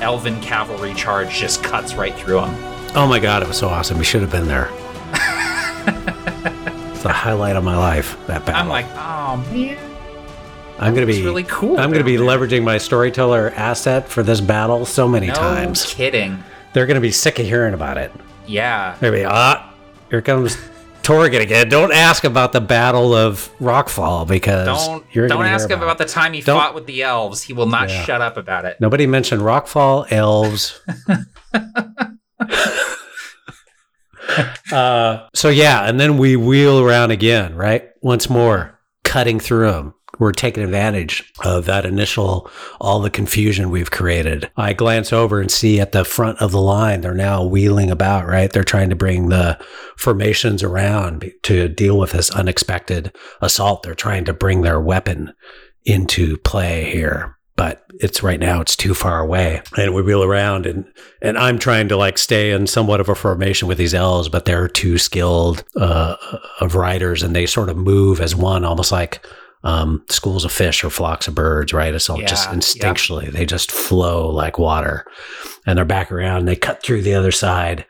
elven 0.00 0.40
cavalry 0.40 0.94
charge 0.94 1.34
just 1.34 1.62
cuts 1.62 1.94
right 1.94 2.14
through 2.14 2.40
them. 2.40 2.54
Oh 2.96 3.06
my 3.08 3.18
god, 3.18 3.42
it 3.42 3.48
was 3.48 3.58
so 3.58 3.68
awesome. 3.68 3.98
We 3.98 4.04
should 4.04 4.22
have 4.22 4.30
been 4.30 4.46
there. 4.46 4.68
it's 6.92 7.02
the 7.02 7.12
highlight 7.12 7.56
of 7.56 7.64
my 7.64 7.76
life. 7.76 8.16
That 8.26 8.46
battle. 8.46 8.62
I'm 8.62 8.68
like, 8.68 8.86
oh 8.94 9.36
man, 9.52 9.78
I'm 10.78 10.94
gonna 10.94 11.06
be 11.06 11.22
really 11.22 11.44
cool. 11.44 11.78
I'm 11.78 11.90
gonna 11.90 12.04
be 12.04 12.16
there." 12.16 12.26
leveraging 12.26 12.64
my 12.64 12.78
storyteller 12.78 13.52
asset 13.56 14.08
for 14.08 14.22
this 14.22 14.40
battle 14.40 14.86
so 14.86 15.08
many 15.08 15.28
no 15.28 15.34
times. 15.34 15.84
kidding. 15.86 16.42
They're 16.72 16.86
gonna 16.86 17.00
be 17.00 17.12
sick 17.12 17.38
of 17.38 17.46
hearing 17.46 17.74
about 17.74 17.98
it. 17.98 18.12
Yeah. 18.46 18.96
They're 19.00 19.10
gonna 19.10 19.22
be 19.22 19.26
ah, 19.26 19.72
here 20.10 20.22
comes 20.22 20.56
Torgan 21.04 21.40
again. 21.40 21.68
Don't 21.68 21.92
ask 21.92 22.24
about 22.24 22.52
the 22.52 22.60
Battle 22.60 23.14
of 23.14 23.50
Rockfall 23.60 24.26
because 24.26 24.66
Don't 24.66 25.04
don't 25.28 25.46
ask 25.46 25.70
him 25.70 25.82
about 25.82 25.98
the 25.98 26.04
time 26.06 26.32
he 26.32 26.40
Don't- 26.40 26.58
fought 26.58 26.74
with 26.74 26.86
the 26.86 27.02
elves. 27.02 27.42
He 27.42 27.52
will 27.52 27.66
not 27.66 27.90
Yeah. 27.90 28.04
shut 28.04 28.20
up 28.20 28.36
about 28.36 28.64
it. 28.64 28.80
Nobody 28.80 29.06
mentioned 29.06 29.42
Rockfall, 29.42 30.10
elves. 30.10 30.80
uh, 34.72 35.26
so 35.34 35.48
yeah, 35.48 35.88
and 35.88 36.00
then 36.00 36.18
we 36.18 36.36
wheel 36.36 36.80
around 36.80 37.10
again, 37.10 37.54
right? 37.54 37.88
Once 38.02 38.28
more, 38.30 38.78
cutting 39.04 39.38
through 39.38 39.70
them. 39.70 39.94
We're 40.18 40.32
taking 40.32 40.62
advantage 40.62 41.32
of 41.44 41.64
that 41.66 41.84
initial, 41.84 42.50
all 42.80 43.00
the 43.00 43.10
confusion 43.10 43.70
we've 43.70 43.90
created. 43.90 44.50
I 44.56 44.72
glance 44.72 45.12
over 45.12 45.40
and 45.40 45.50
see 45.50 45.80
at 45.80 45.92
the 45.92 46.04
front 46.04 46.40
of 46.40 46.52
the 46.52 46.60
line, 46.60 47.00
they're 47.00 47.14
now 47.14 47.44
wheeling 47.44 47.90
about, 47.90 48.26
right? 48.26 48.52
They're 48.52 48.64
trying 48.64 48.90
to 48.90 48.96
bring 48.96 49.28
the 49.28 49.58
formations 49.96 50.62
around 50.62 51.30
to 51.42 51.68
deal 51.68 51.98
with 51.98 52.12
this 52.12 52.30
unexpected 52.30 53.14
assault. 53.40 53.82
They're 53.82 53.94
trying 53.94 54.24
to 54.26 54.32
bring 54.32 54.62
their 54.62 54.80
weapon 54.80 55.32
into 55.84 56.36
play 56.38 56.90
here 56.90 57.36
but 57.56 57.84
it's 58.00 58.22
right 58.22 58.40
now 58.40 58.60
it's 58.60 58.76
too 58.76 58.94
far 58.94 59.20
away 59.20 59.62
and 59.76 59.94
we 59.94 60.02
wheel 60.02 60.22
around 60.22 60.66
and 60.66 60.84
and 61.22 61.38
i'm 61.38 61.58
trying 61.58 61.88
to 61.88 61.96
like 61.96 62.18
stay 62.18 62.50
in 62.50 62.66
somewhat 62.66 63.00
of 63.00 63.08
a 63.08 63.14
formation 63.14 63.68
with 63.68 63.78
these 63.78 63.94
elves 63.94 64.28
but 64.28 64.44
they're 64.44 64.68
too 64.68 64.98
skilled 64.98 65.64
uh, 65.76 66.16
of 66.60 66.74
riders 66.74 67.22
and 67.22 67.34
they 67.34 67.46
sort 67.46 67.68
of 67.68 67.76
move 67.76 68.20
as 68.20 68.34
one 68.34 68.64
almost 68.64 68.90
like 68.90 69.24
um, 69.64 70.04
schools 70.10 70.44
of 70.44 70.52
fish 70.52 70.84
or 70.84 70.90
flocks 70.90 71.26
of 71.26 71.34
birds 71.34 71.72
right? 71.72 71.94
It's 71.94 72.08
all 72.08 72.20
just 72.20 72.48
Yeah, 72.48 72.54
instinctually 72.56 73.32
they 73.32 73.46
just 73.46 73.72
flow 73.72 74.30
like 74.30 74.58
water. 74.58 75.06
And 75.66 75.76
they're 75.76 75.84
back 75.84 76.12
around 76.12 76.40
and 76.40 76.48
they 76.48 76.56
cut 76.56 76.82
through 76.82 77.02
the 77.02 77.14
other 77.14 77.32
side. 77.32 77.86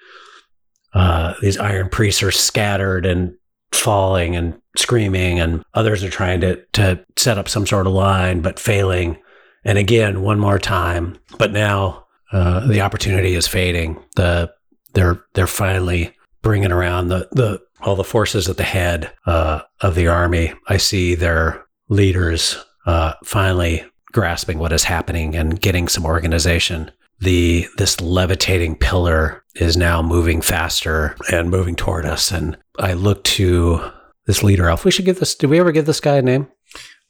Uh, 0.95 1.35
these 1.43 1.59
iron 1.59 1.89
priests 1.89 2.23
are 2.23 2.31
scattered 2.31 3.05
and 3.05 3.35
falling 3.73 4.37
and 4.37 4.55
screaming 4.77 5.41
and 5.41 5.65
others 5.75 6.05
are 6.05 6.11
trying 6.11 6.41
to 6.41 6.65
to 6.73 7.05
set 7.17 7.39
up 7.39 7.49
some 7.49 7.67
sort 7.67 7.87
of 7.87 7.93
line 7.93 8.41
but 8.41 8.59
failing. 8.61 9.19
And 9.65 9.77
again 9.77 10.23
one 10.23 10.39
more 10.39 10.59
time. 10.61 11.19
But 11.39 11.53
now 11.53 12.07
uh, 12.33 12.67
the 12.67 12.81
opportunity 12.83 13.35
is 13.35 13.49
fading. 13.49 14.03
The 14.15 14.53
they're 14.93 15.25
they're 15.35 15.49
finally 15.49 16.15
bringing 16.43 16.71
around 16.71 17.09
the 17.09 17.29
the 17.33 17.61
all 17.81 17.97
the 17.97 18.05
forces 18.05 18.49
at 18.49 18.57
the 18.57 18.63
head 18.63 19.13
uh, 19.27 19.61
of 19.81 19.95
the 19.95 20.07
army. 20.09 20.55
I 20.69 20.79
see 20.79 21.15
their 21.15 21.64
leaders 21.89 22.57
uh, 22.87 23.15
finally 23.25 23.85
grasping 24.13 24.59
what 24.59 24.73
is 24.73 24.85
happening 24.85 25.35
and 25.35 25.61
getting 25.61 25.89
some 25.89 26.05
organization 26.05 26.91
the 27.21 27.67
this 27.79 28.01
levitating 28.01 28.77
pillar 28.77 29.43
is 29.57 29.77
now 29.77 30.03
moving 30.03 30.41
faster 30.41 31.17
and 31.33 31.51
moving 31.51 31.75
toward 31.77 32.05
us 32.05 32.31
and 32.31 32.57
i 32.79 32.93
look 32.93 33.23
to 33.25 33.81
this 34.27 34.43
leader 34.43 34.69
elf 34.69 34.85
we 34.85 34.91
should 34.91 35.05
give 35.05 35.19
this 35.19 35.35
did 35.35 35.49
we 35.51 35.59
ever 35.59 35.73
give 35.73 35.87
this 35.87 36.01
guy 36.01 36.17
a 36.17 36.23
name 36.23 36.47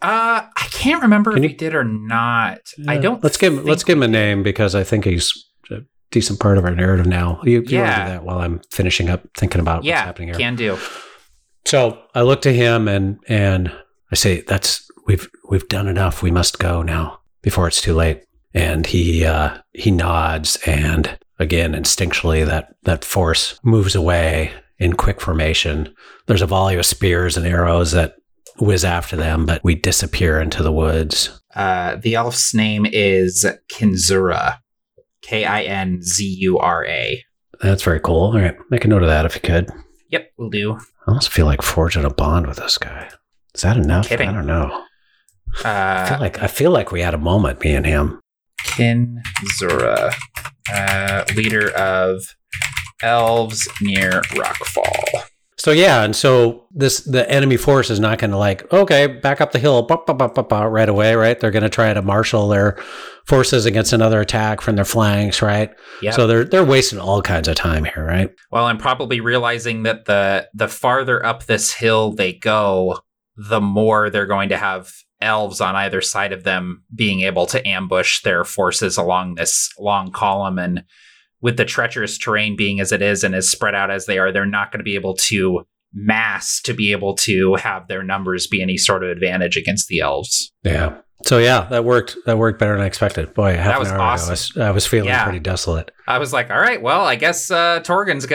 Uh, 0.02 0.42
I 0.56 0.66
can't 0.70 1.02
remember 1.02 1.32
Can 1.32 1.44
if 1.44 1.50
you- 1.50 1.54
we 1.54 1.56
did 1.58 1.74
or 1.74 1.84
not. 1.84 2.58
I 2.88 2.98
Uh, 2.98 3.00
don't. 3.00 3.24
let's 3.24 3.36
give 3.38 3.52
him 3.54 3.64
let's 3.64 3.84
give 3.84 3.96
him 3.96 4.02
a 4.02 4.08
name 4.08 4.42
because 4.42 4.74
i 4.74 4.84
think 4.84 5.04
he's 5.04 5.32
a 5.70 5.78
decent 6.10 6.40
part 6.40 6.58
of 6.58 6.64
our 6.64 6.74
narrative 6.74 7.06
now 7.06 7.40
you, 7.44 7.60
you 7.66 7.78
Yeah. 7.78 8.04
do 8.04 8.10
that 8.12 8.24
while 8.24 8.38
i'm 8.40 8.60
finishing 8.70 9.08
up 9.08 9.22
thinking 9.36 9.60
about 9.60 9.76
what's 9.78 9.86
Yeah, 9.88 10.04
happening 10.04 10.28
here 10.28 10.36
can 10.38 10.56
do. 10.56 10.78
so 11.64 11.98
i 12.14 12.20
look 12.22 12.42
to 12.42 12.52
him 12.52 12.88
and 12.88 13.18
and 13.28 13.72
i 14.14 14.16
say 14.16 14.42
that's 14.42 14.88
we've 15.06 15.28
we've 15.48 15.68
done 15.68 15.88
enough. 15.88 16.22
We 16.22 16.30
must 16.30 16.60
go 16.60 16.82
now 16.82 17.18
before 17.42 17.66
it's 17.66 17.82
too 17.82 17.94
late. 17.94 18.22
And 18.52 18.86
he 18.86 19.24
uh 19.24 19.58
he 19.72 19.90
nods 19.90 20.56
and 20.66 21.18
again 21.40 21.72
instinctually 21.72 22.46
that 22.46 22.76
that 22.84 23.04
force 23.04 23.58
moves 23.64 23.96
away 23.96 24.52
in 24.78 24.92
quick 24.92 25.20
formation. 25.20 25.92
There's 26.26 26.42
a 26.42 26.46
volley 26.46 26.76
of 26.76 26.86
spears 26.86 27.36
and 27.36 27.44
arrows 27.44 27.90
that 27.90 28.14
whiz 28.60 28.84
after 28.84 29.16
them 29.16 29.46
but 29.46 29.64
we 29.64 29.74
disappear 29.74 30.40
into 30.40 30.62
the 30.62 30.70
woods. 30.72 31.40
Uh, 31.56 31.96
the 31.96 32.14
elf's 32.14 32.54
name 32.54 32.86
is 32.86 33.44
Kinzura. 33.68 34.58
K 35.22 35.44
I 35.44 35.62
N 35.62 36.02
Z 36.02 36.24
U 36.40 36.58
R 36.58 36.86
A. 36.86 37.24
that's 37.60 37.82
very 37.82 37.98
cool. 37.98 38.26
All 38.26 38.34
right. 38.38 38.56
Make 38.70 38.84
a 38.84 38.88
note 38.88 39.02
of 39.02 39.08
that 39.08 39.26
if 39.26 39.34
you 39.34 39.40
could. 39.40 39.70
Yep, 40.10 40.30
we'll 40.36 40.50
do. 40.50 40.74
i 40.74 41.08
almost 41.08 41.30
feel 41.30 41.46
like 41.46 41.62
forging 41.62 42.04
a 42.04 42.10
bond 42.10 42.46
with 42.46 42.58
this 42.58 42.78
guy 42.78 43.10
is 43.54 43.62
that 43.62 43.76
enough 43.76 44.08
Kidding. 44.08 44.28
i 44.28 44.32
don't 44.32 44.46
know 44.46 44.84
i 45.64 46.06
feel 46.08 46.16
Uh, 46.16 46.20
like 46.20 46.42
i 46.42 46.46
feel 46.46 46.70
like 46.70 46.92
we 46.92 47.00
had 47.02 47.14
a 47.14 47.18
moment 47.18 47.62
me 47.62 47.74
and 47.74 47.86
him 47.86 48.20
Kinzura, 48.64 50.12
uh, 50.72 51.24
leader 51.36 51.70
of 51.76 52.22
elves 53.02 53.68
near 53.80 54.22
Rockfall. 54.32 55.22
So 55.56 55.70
yeah, 55.70 56.02
and 56.02 56.14
so 56.16 56.66
this 56.72 57.00
the 57.04 57.30
enemy 57.30 57.56
force 57.56 57.88
is 57.90 58.00
not 58.00 58.18
going 58.18 58.32
to 58.32 58.36
like 58.36 58.70
okay 58.72 59.06
back 59.06 59.40
up 59.40 59.52
the 59.52 59.58
hill 59.58 59.82
bop, 59.82 60.06
bop, 60.06 60.34
bop, 60.34 60.50
right 60.50 60.88
away, 60.88 61.14
right? 61.14 61.38
They're 61.38 61.50
going 61.50 61.62
to 61.62 61.68
try 61.68 61.92
to 61.94 62.02
marshal 62.02 62.48
their 62.48 62.76
forces 63.26 63.64
against 63.64 63.92
another 63.92 64.20
attack 64.20 64.60
from 64.60 64.76
their 64.76 64.84
flanks, 64.84 65.40
right? 65.40 65.70
Yep. 66.02 66.14
So 66.14 66.26
they're 66.26 66.44
they're 66.44 66.64
wasting 66.64 66.98
all 66.98 67.22
kinds 67.22 67.48
of 67.48 67.54
time 67.54 67.84
here, 67.84 68.04
right? 68.04 68.30
Well, 68.50 68.66
I'm 68.66 68.78
probably 68.78 69.20
realizing 69.20 69.84
that 69.84 70.06
the 70.06 70.48
the 70.54 70.68
farther 70.68 71.24
up 71.24 71.44
this 71.44 71.72
hill 71.72 72.14
they 72.14 72.32
go, 72.32 72.98
the 73.36 73.60
more 73.60 74.10
they're 74.10 74.26
going 74.26 74.48
to 74.50 74.56
have 74.56 74.90
elves 75.20 75.60
on 75.60 75.74
either 75.76 76.00
side 76.00 76.32
of 76.32 76.44
them 76.44 76.82
being 76.94 77.20
able 77.22 77.46
to 77.46 77.66
ambush 77.66 78.22
their 78.22 78.44
forces 78.44 78.96
along 78.96 79.34
this 79.36 79.70
long 79.78 80.10
column 80.10 80.58
and 80.58 80.84
with 81.40 81.56
the 81.58 81.64
treacherous 81.64 82.16
terrain 82.16 82.56
being 82.56 82.80
as 82.80 82.90
it 82.90 83.02
is 83.02 83.22
and 83.22 83.34
as 83.34 83.50
spread 83.50 83.74
out 83.74 83.90
as 83.90 84.06
they 84.06 84.18
are, 84.18 84.32
they're 84.32 84.46
not 84.46 84.72
going 84.72 84.78
to 84.80 84.84
be 84.84 84.94
able 84.94 85.14
to 85.14 85.62
mass 85.92 86.60
to 86.62 86.72
be 86.72 86.90
able 86.92 87.14
to 87.14 87.54
have 87.56 87.86
their 87.86 88.02
numbers 88.02 88.46
be 88.46 88.62
any 88.62 88.76
sort 88.78 89.04
of 89.04 89.10
advantage 89.10 89.56
against 89.56 89.88
the 89.88 90.00
elves. 90.00 90.52
Yeah. 90.62 90.96
So 91.26 91.38
yeah, 91.38 91.66
that 91.70 91.84
worked. 91.84 92.16
That 92.26 92.38
worked 92.38 92.58
better 92.58 92.72
than 92.72 92.82
I 92.82 92.86
expected. 92.86 93.32
Boy, 93.34 93.56
half 93.56 93.66
That 93.72 93.78
was 93.78 93.88
an 93.90 93.94
hour 93.94 94.00
ago, 94.00 94.04
awesome. 94.12 94.28
I 94.28 94.32
was 94.32 94.56
I 94.56 94.70
was 94.72 94.86
feeling 94.86 95.08
Yeah. 95.08 95.24
pretty 95.24 95.38
desolate. 95.38 95.90
I 96.06 96.18
was 96.18 96.32
like, 96.32 96.50
all 96.50 96.58
right, 96.58 96.80
well, 96.82 97.04
I 97.04 97.16
guess 97.16 97.50
uh, 97.50 97.80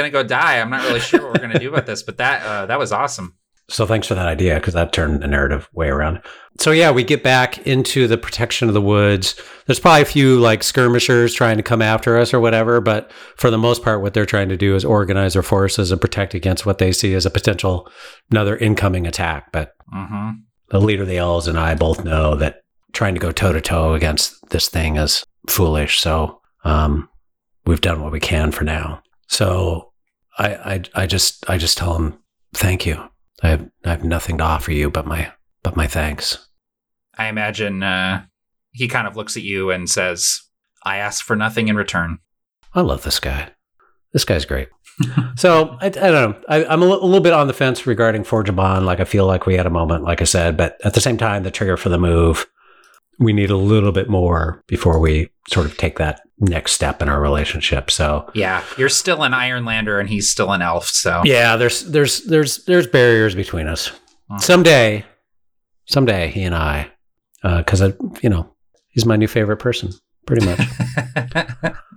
to 0.06 0.12
go 0.12 0.24
die. 0.24 0.60
I'm 0.60 0.70
not 0.70 0.84
really 0.88 1.00
sure 1.00 1.22
what 1.22 1.34
we're 1.34 1.39
going 1.47 1.54
to 1.54 1.60
do 1.60 1.70
about 1.70 1.86
this, 1.86 2.04
but 2.04 2.18
that 2.18 2.43
uh, 2.43 2.66
that 2.68 2.80
was 2.80 2.91
awesome. 2.91 3.36
So 3.70 3.86
thanks 3.86 4.07
for 4.07 4.15
that 4.15 4.28
idea 4.28 4.55
because 4.55 4.74
that 4.74 4.91
turned 4.93 5.22
the 5.22 5.28
narrative 5.28 5.70
way 5.74 5.89
around. 5.89 6.22
So 6.59 6.72
yeah, 6.72 6.91
we 6.91 7.03
get 7.03 7.24
back 7.24 7.65
into 7.67 8.07
the 8.07 8.17
protection 8.17 8.67
of 8.67 8.74
the 8.74 8.82
woods. 8.82 9.39
There's 9.65 9.80
probably 9.80 10.01
a 10.01 10.05
few 10.05 10.39
like 10.39 10.63
skirmishers 10.63 11.34
trying 11.34 11.57
to 11.57 11.63
come 11.63 11.82
after 11.82 12.17
us 12.17 12.34
or 12.34 12.39
whatever, 12.39 12.82
but 12.82 13.11
for 13.38 13.49
the 13.49 13.57
most 13.57 13.82
part, 13.84 14.01
what 14.01 14.13
they're 14.13 14.26
trying 14.26 14.49
to 14.49 14.57
do 14.57 14.76
is 14.76 14.84
organize 14.84 15.34
their 15.34 15.43
forces 15.43 15.91
and 15.91 16.01
protect 16.01 16.34
against 16.34 16.65
what 16.65 16.80
they 16.80 16.91
see 16.91 17.13
as 17.13 17.26
a 17.26 17.30
potential 17.32 17.89
another 18.32 18.57
incoming 18.57 19.07
attack. 19.07 19.51
But 19.51 19.74
Mm-hmm. 19.93 20.30
the 20.70 20.80
leader 20.80 21.01
of 21.01 21.07
the 21.09 21.17
elves 21.17 21.47
and 21.47 21.57
I 21.57 21.74
both 21.74 22.03
know 22.03 22.36
that 22.36 22.61
trying 22.93 23.15
to 23.15 23.20
go 23.20 23.32
toe 23.32 23.53
to 23.53 23.61
toe 23.61 23.93
against 23.95 24.36
this 24.49 24.67
thing 24.70 24.97
is 24.97 25.24
foolish. 25.47 25.99
So 25.99 26.41
um, 26.63 27.09
we've 27.65 27.82
done 27.82 28.01
what 28.03 28.11
we 28.11 28.20
can 28.20 28.51
for 28.51 28.63
now. 28.65 29.01
So 29.28 29.91
I, 30.38 30.53
I 30.53 30.84
I 31.03 31.05
just 31.07 31.49
I 31.49 31.57
just 31.57 31.78
tell 31.78 31.95
him 31.95 32.20
thank 32.53 32.86
you. 32.86 33.03
I 33.42 33.50
have 33.50 33.70
I 33.86 33.90
have 33.92 34.04
nothing 34.04 34.38
to 34.38 34.44
offer 34.44 34.72
you 34.72 34.90
but 34.90 35.06
my 35.06 35.32
but 35.64 35.76
my 35.76 35.88
thanks. 35.88 36.48
I 37.18 37.28
imagine 37.28 37.84
uh, 37.84 38.26
he 38.72 38.88
kind 38.88 39.08
of 39.08 39.16
looks 39.16 39.36
at 39.36 39.44
you 39.44 39.72
and 39.72 39.90
says, 39.90 40.42
"I 40.84 40.98
ask 40.98 41.24
for 41.24 41.36
nothing 41.36 41.68
in 41.68 41.76
return." 41.76 42.20
I 42.74 42.82
love 42.82 43.04
this 43.04 43.20
guy. 43.20 43.52
This 44.14 44.26
guy's 44.26 44.46
great. 44.46 44.70
so 45.36 45.78
I, 45.82 45.88
I 45.88 45.90
don't 45.90 46.12
know. 46.12 46.42
I, 46.48 46.66
I'm 46.66 46.82
a 46.82 46.86
a 46.86 46.88
little 46.88 47.20
bit 47.20 47.34
on 47.34 47.48
the 47.48 47.54
fence 47.54 47.86
regarding 47.88 48.24
Forge 48.24 48.50
a 48.50 48.54
Bond. 48.54 48.86
Like 48.86 49.00
I 49.00 49.06
feel 49.06 49.26
like 49.26 49.46
we 49.46 49.56
had 49.56 49.66
a 49.66 49.72
moment, 49.72 50.04
like 50.04 50.22
I 50.22 50.26
said, 50.26 50.58
but 50.58 50.78
at 50.84 50.94
the 50.94 51.02
same 51.02 51.18
time, 51.18 51.44
the 51.44 51.52
trigger 51.52 51.78
for 51.78 51.90
the 51.90 51.98
move, 51.98 52.46
we 53.20 53.34
need 53.34 53.49
a 53.49 53.57
little 53.57 53.91
bit 53.91 54.09
more 54.09 54.63
before 54.67 54.99
we 54.99 55.30
sort 55.49 55.65
of 55.65 55.78
take 55.78 55.97
that 55.97 56.22
next 56.39 56.72
step 56.72 57.01
in 57.01 57.09
our 57.09 57.22
relationship. 57.22 57.91
So 57.91 58.30
Yeah, 58.34 58.63
you're 58.78 58.89
still 58.89 59.24
an 59.24 59.34
Ironlander 59.34 59.99
and 59.99 60.09
he's 60.09 60.30
still 60.30 60.51
an 60.51 60.61
elf. 60.61 60.86
So 60.86 61.22
yeah, 61.26 61.55
there's 61.55 61.84
there's 61.86 62.24
there's 62.24 62.63
there's 62.65 62.88
barriers 62.88 63.36
between 63.36 63.67
us. 63.67 63.91
Someday, 64.38 65.05
someday, 65.86 66.30
he 66.30 66.43
and 66.43 66.53
I, 66.53 66.91
uh, 67.43 67.57
because 67.59 67.82
I, 67.82 67.93
you 68.22 68.30
know, 68.30 68.53
he's 68.89 69.07
my 69.07 69.15
new 69.15 69.28
favorite 69.28 69.57
person, 69.57 69.91
pretty 70.28 70.45
much. 70.45 70.59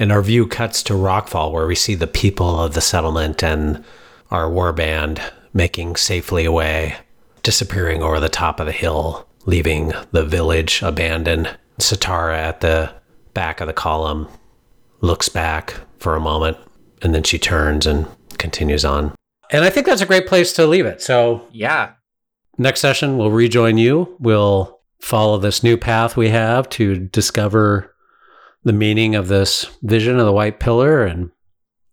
And 0.00 0.10
our 0.10 0.22
view 0.22 0.46
cuts 0.46 0.82
to 0.84 0.94
Rockfall, 0.94 1.52
where 1.52 1.66
we 1.66 1.74
see 1.74 1.94
the 1.94 2.06
people 2.06 2.58
of 2.58 2.72
the 2.72 2.80
settlement 2.80 3.44
and 3.44 3.84
our 4.30 4.48
warband 4.48 5.20
making 5.52 5.96
safely 5.96 6.46
away, 6.46 6.96
disappearing 7.42 8.02
over 8.02 8.18
the 8.18 8.30
top 8.30 8.60
of 8.60 8.66
the 8.66 8.72
hill, 8.72 9.28
leaving 9.46 9.92
the 10.12 10.24
village 10.24 10.82
abandoned. 10.82 11.56
Satara 11.78 12.34
at 12.34 12.60
the 12.60 12.92
back 13.32 13.60
of 13.60 13.66
the 13.66 13.72
column 13.72 14.28
looks 15.00 15.28
back 15.28 15.80
for 15.98 16.14
a 16.14 16.20
moment, 16.20 16.58
and 17.00 17.14
then 17.14 17.22
she 17.22 17.38
turns 17.38 17.86
and 17.86 18.06
continues 18.38 18.84
on. 18.84 19.14
And 19.50 19.64
I 19.64 19.70
think 19.70 19.86
that's 19.86 20.02
a 20.02 20.06
great 20.06 20.26
place 20.26 20.52
to 20.54 20.66
leave 20.66 20.86
it. 20.86 21.00
So 21.00 21.48
yeah, 21.52 21.92
next 22.58 22.80
session 22.80 23.16
we'll 23.16 23.30
rejoin 23.30 23.78
you 23.78 24.16
we'll 24.20 24.80
follow 25.00 25.38
this 25.38 25.62
new 25.62 25.78
path 25.78 26.16
we 26.16 26.28
have 26.28 26.68
to 26.68 26.94
discover 27.08 27.94
the 28.64 28.72
meaning 28.72 29.14
of 29.14 29.28
this 29.28 29.64
vision 29.82 30.18
of 30.18 30.26
the 30.26 30.32
white 30.32 30.60
pillar 30.60 31.06
and 31.06 31.30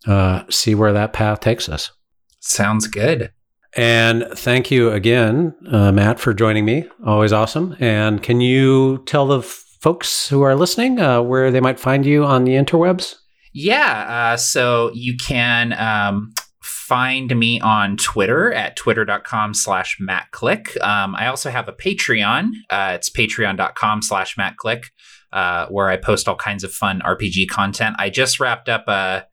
uh, 0.06 0.44
see 0.50 0.76
where 0.76 0.92
that 0.92 1.14
path 1.14 1.40
takes 1.40 1.70
us 1.70 1.92
sounds 2.40 2.88
good. 2.88 3.32
And 3.78 4.26
thank 4.36 4.70
you 4.70 4.90
again 4.92 5.56
uh, 5.72 5.92
matt 5.92 6.20
for 6.20 6.34
joining 6.34 6.66
me 6.66 6.88
always 7.06 7.32
awesome 7.32 7.76
and 7.80 8.22
can 8.24 8.42
you 8.42 9.04
tell 9.06 9.26
the 9.28 9.42
folks 9.42 10.28
who 10.28 10.42
are 10.42 10.56
listening 10.56 11.00
uh, 11.00 11.22
where 11.22 11.52
they 11.52 11.62
might 11.62 11.80
find 11.80 12.06
you 12.06 12.26
on 12.26 12.44
the 12.44 12.54
interwebs 12.54 13.16
Yeah, 13.54 14.34
uh, 14.34 14.38
so 14.38 14.92
you 14.94 15.16
can 15.18 15.74
um, 15.74 16.34
find 16.62 17.36
me 17.38 17.60
on 17.62 17.98
Twitter 17.98 18.54
at 18.54 18.76
twitter.com 18.76 19.54
slash 19.54 19.98
mattclick. 20.00 20.80
Um, 20.82 21.16
I 21.16 21.28
also 21.28 21.50
have 21.50 21.68
a 21.68 21.74
Patreon. 21.74 22.50
Uh, 22.70 22.92
it's 22.96 23.10
patreon.com 23.10 24.02
slash 24.02 24.36
mattclick, 24.36 24.86
uh, 25.34 25.68
where 25.68 25.90
I 25.90 25.98
post 25.98 26.28
all 26.28 26.36
kinds 26.36 26.64
of 26.64 26.72
fun 26.72 27.02
RPG 27.02 27.50
content. 27.50 27.96
I 28.00 28.10
just 28.10 28.40
wrapped 28.40 28.70
up 28.70 28.88
a, 28.88 29.26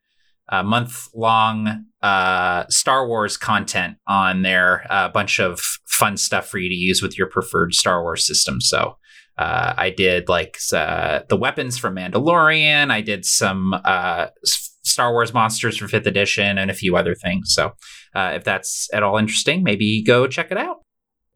a 0.49 0.63
month 0.63 1.07
long 1.13 1.85
uh, 2.01 2.65
Star 2.69 3.07
Wars 3.07 3.37
content 3.37 3.97
on 4.07 4.43
there, 4.43 4.85
a 4.89 5.09
bunch 5.09 5.39
of 5.39 5.59
fun 5.85 6.17
stuff 6.17 6.47
for 6.47 6.59
you 6.59 6.69
to 6.69 6.75
use 6.75 7.01
with 7.01 7.17
your 7.17 7.27
preferred 7.27 7.73
Star 7.73 8.03
Wars 8.03 8.25
system. 8.25 8.61
So 8.61 8.97
uh, 9.37 9.73
I 9.75 9.89
did 9.89 10.29
like 10.29 10.57
uh, 10.71 11.21
the 11.29 11.37
weapons 11.37 11.77
from 11.77 11.95
Mandalorian. 11.95 12.91
I 12.91 13.01
did 13.01 13.25
some 13.25 13.73
uh, 13.73 14.27
Star 14.43 15.11
Wars 15.11 15.33
monsters 15.33 15.77
for 15.77 15.87
fifth 15.87 16.05
edition 16.05 16.57
and 16.57 16.69
a 16.69 16.75
few 16.75 16.95
other 16.95 17.15
things. 17.15 17.53
So 17.53 17.71
uh, 18.15 18.33
if 18.35 18.43
that's 18.43 18.87
at 18.93 19.03
all 19.03 19.17
interesting, 19.17 19.63
maybe 19.63 20.03
go 20.03 20.27
check 20.27 20.51
it 20.51 20.57
out. 20.57 20.77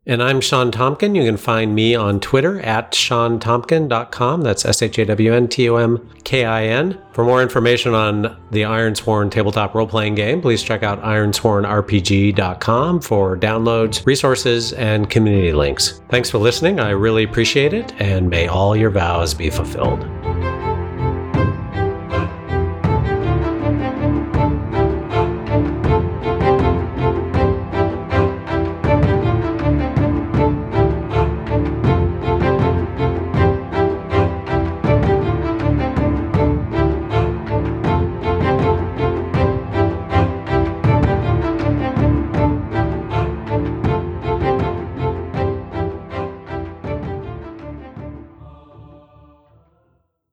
And 0.06 0.24
I'm 0.24 0.40
Shawn 0.42 0.72
Tomkin. 0.72 1.16
You 1.16 1.24
can 1.24 1.38
find 1.38 1.76
me 1.76 1.94
on 1.94 2.20
Twitter 2.20 2.60
at 2.62 2.94
ShawnTomkin.com. 2.94 4.42
That's 4.42 4.66
S 4.66 4.82
H 4.82 4.98
A 4.98 5.06
W 5.06 5.34
N 5.34 5.48
T 5.48 5.70
O 5.70 5.76
M 5.76 6.10
K 6.24 6.46
I 6.46 6.64
N. 6.66 6.98
For 7.12 7.26
more 7.26 7.44
information 7.44 7.94
on 7.94 8.22
the 8.52 8.62
Ironsworn 8.62 9.30
tabletop 9.30 9.76
role 9.76 9.86
playing 9.86 10.16
game, 10.16 10.42
please 10.42 10.64
check 10.64 10.84
out 10.84 11.02
IronswornRPG.com 11.04 13.02
for 13.02 13.38
downloads, 13.38 14.06
resources, 14.06 14.74
and 14.74 15.10
community 15.10 15.52
links. 15.54 16.02
Thanks 16.10 16.30
for 16.30 16.38
listening. 16.38 16.80
I 16.80 16.92
really 16.92 17.24
appreciate 17.24 17.74
it, 17.74 17.94
and 18.00 18.30
may 18.30 18.48
all 18.48 18.76
your 18.76 18.92
vows 18.92 19.34
be 19.34 19.50
fulfilled. 19.50 20.00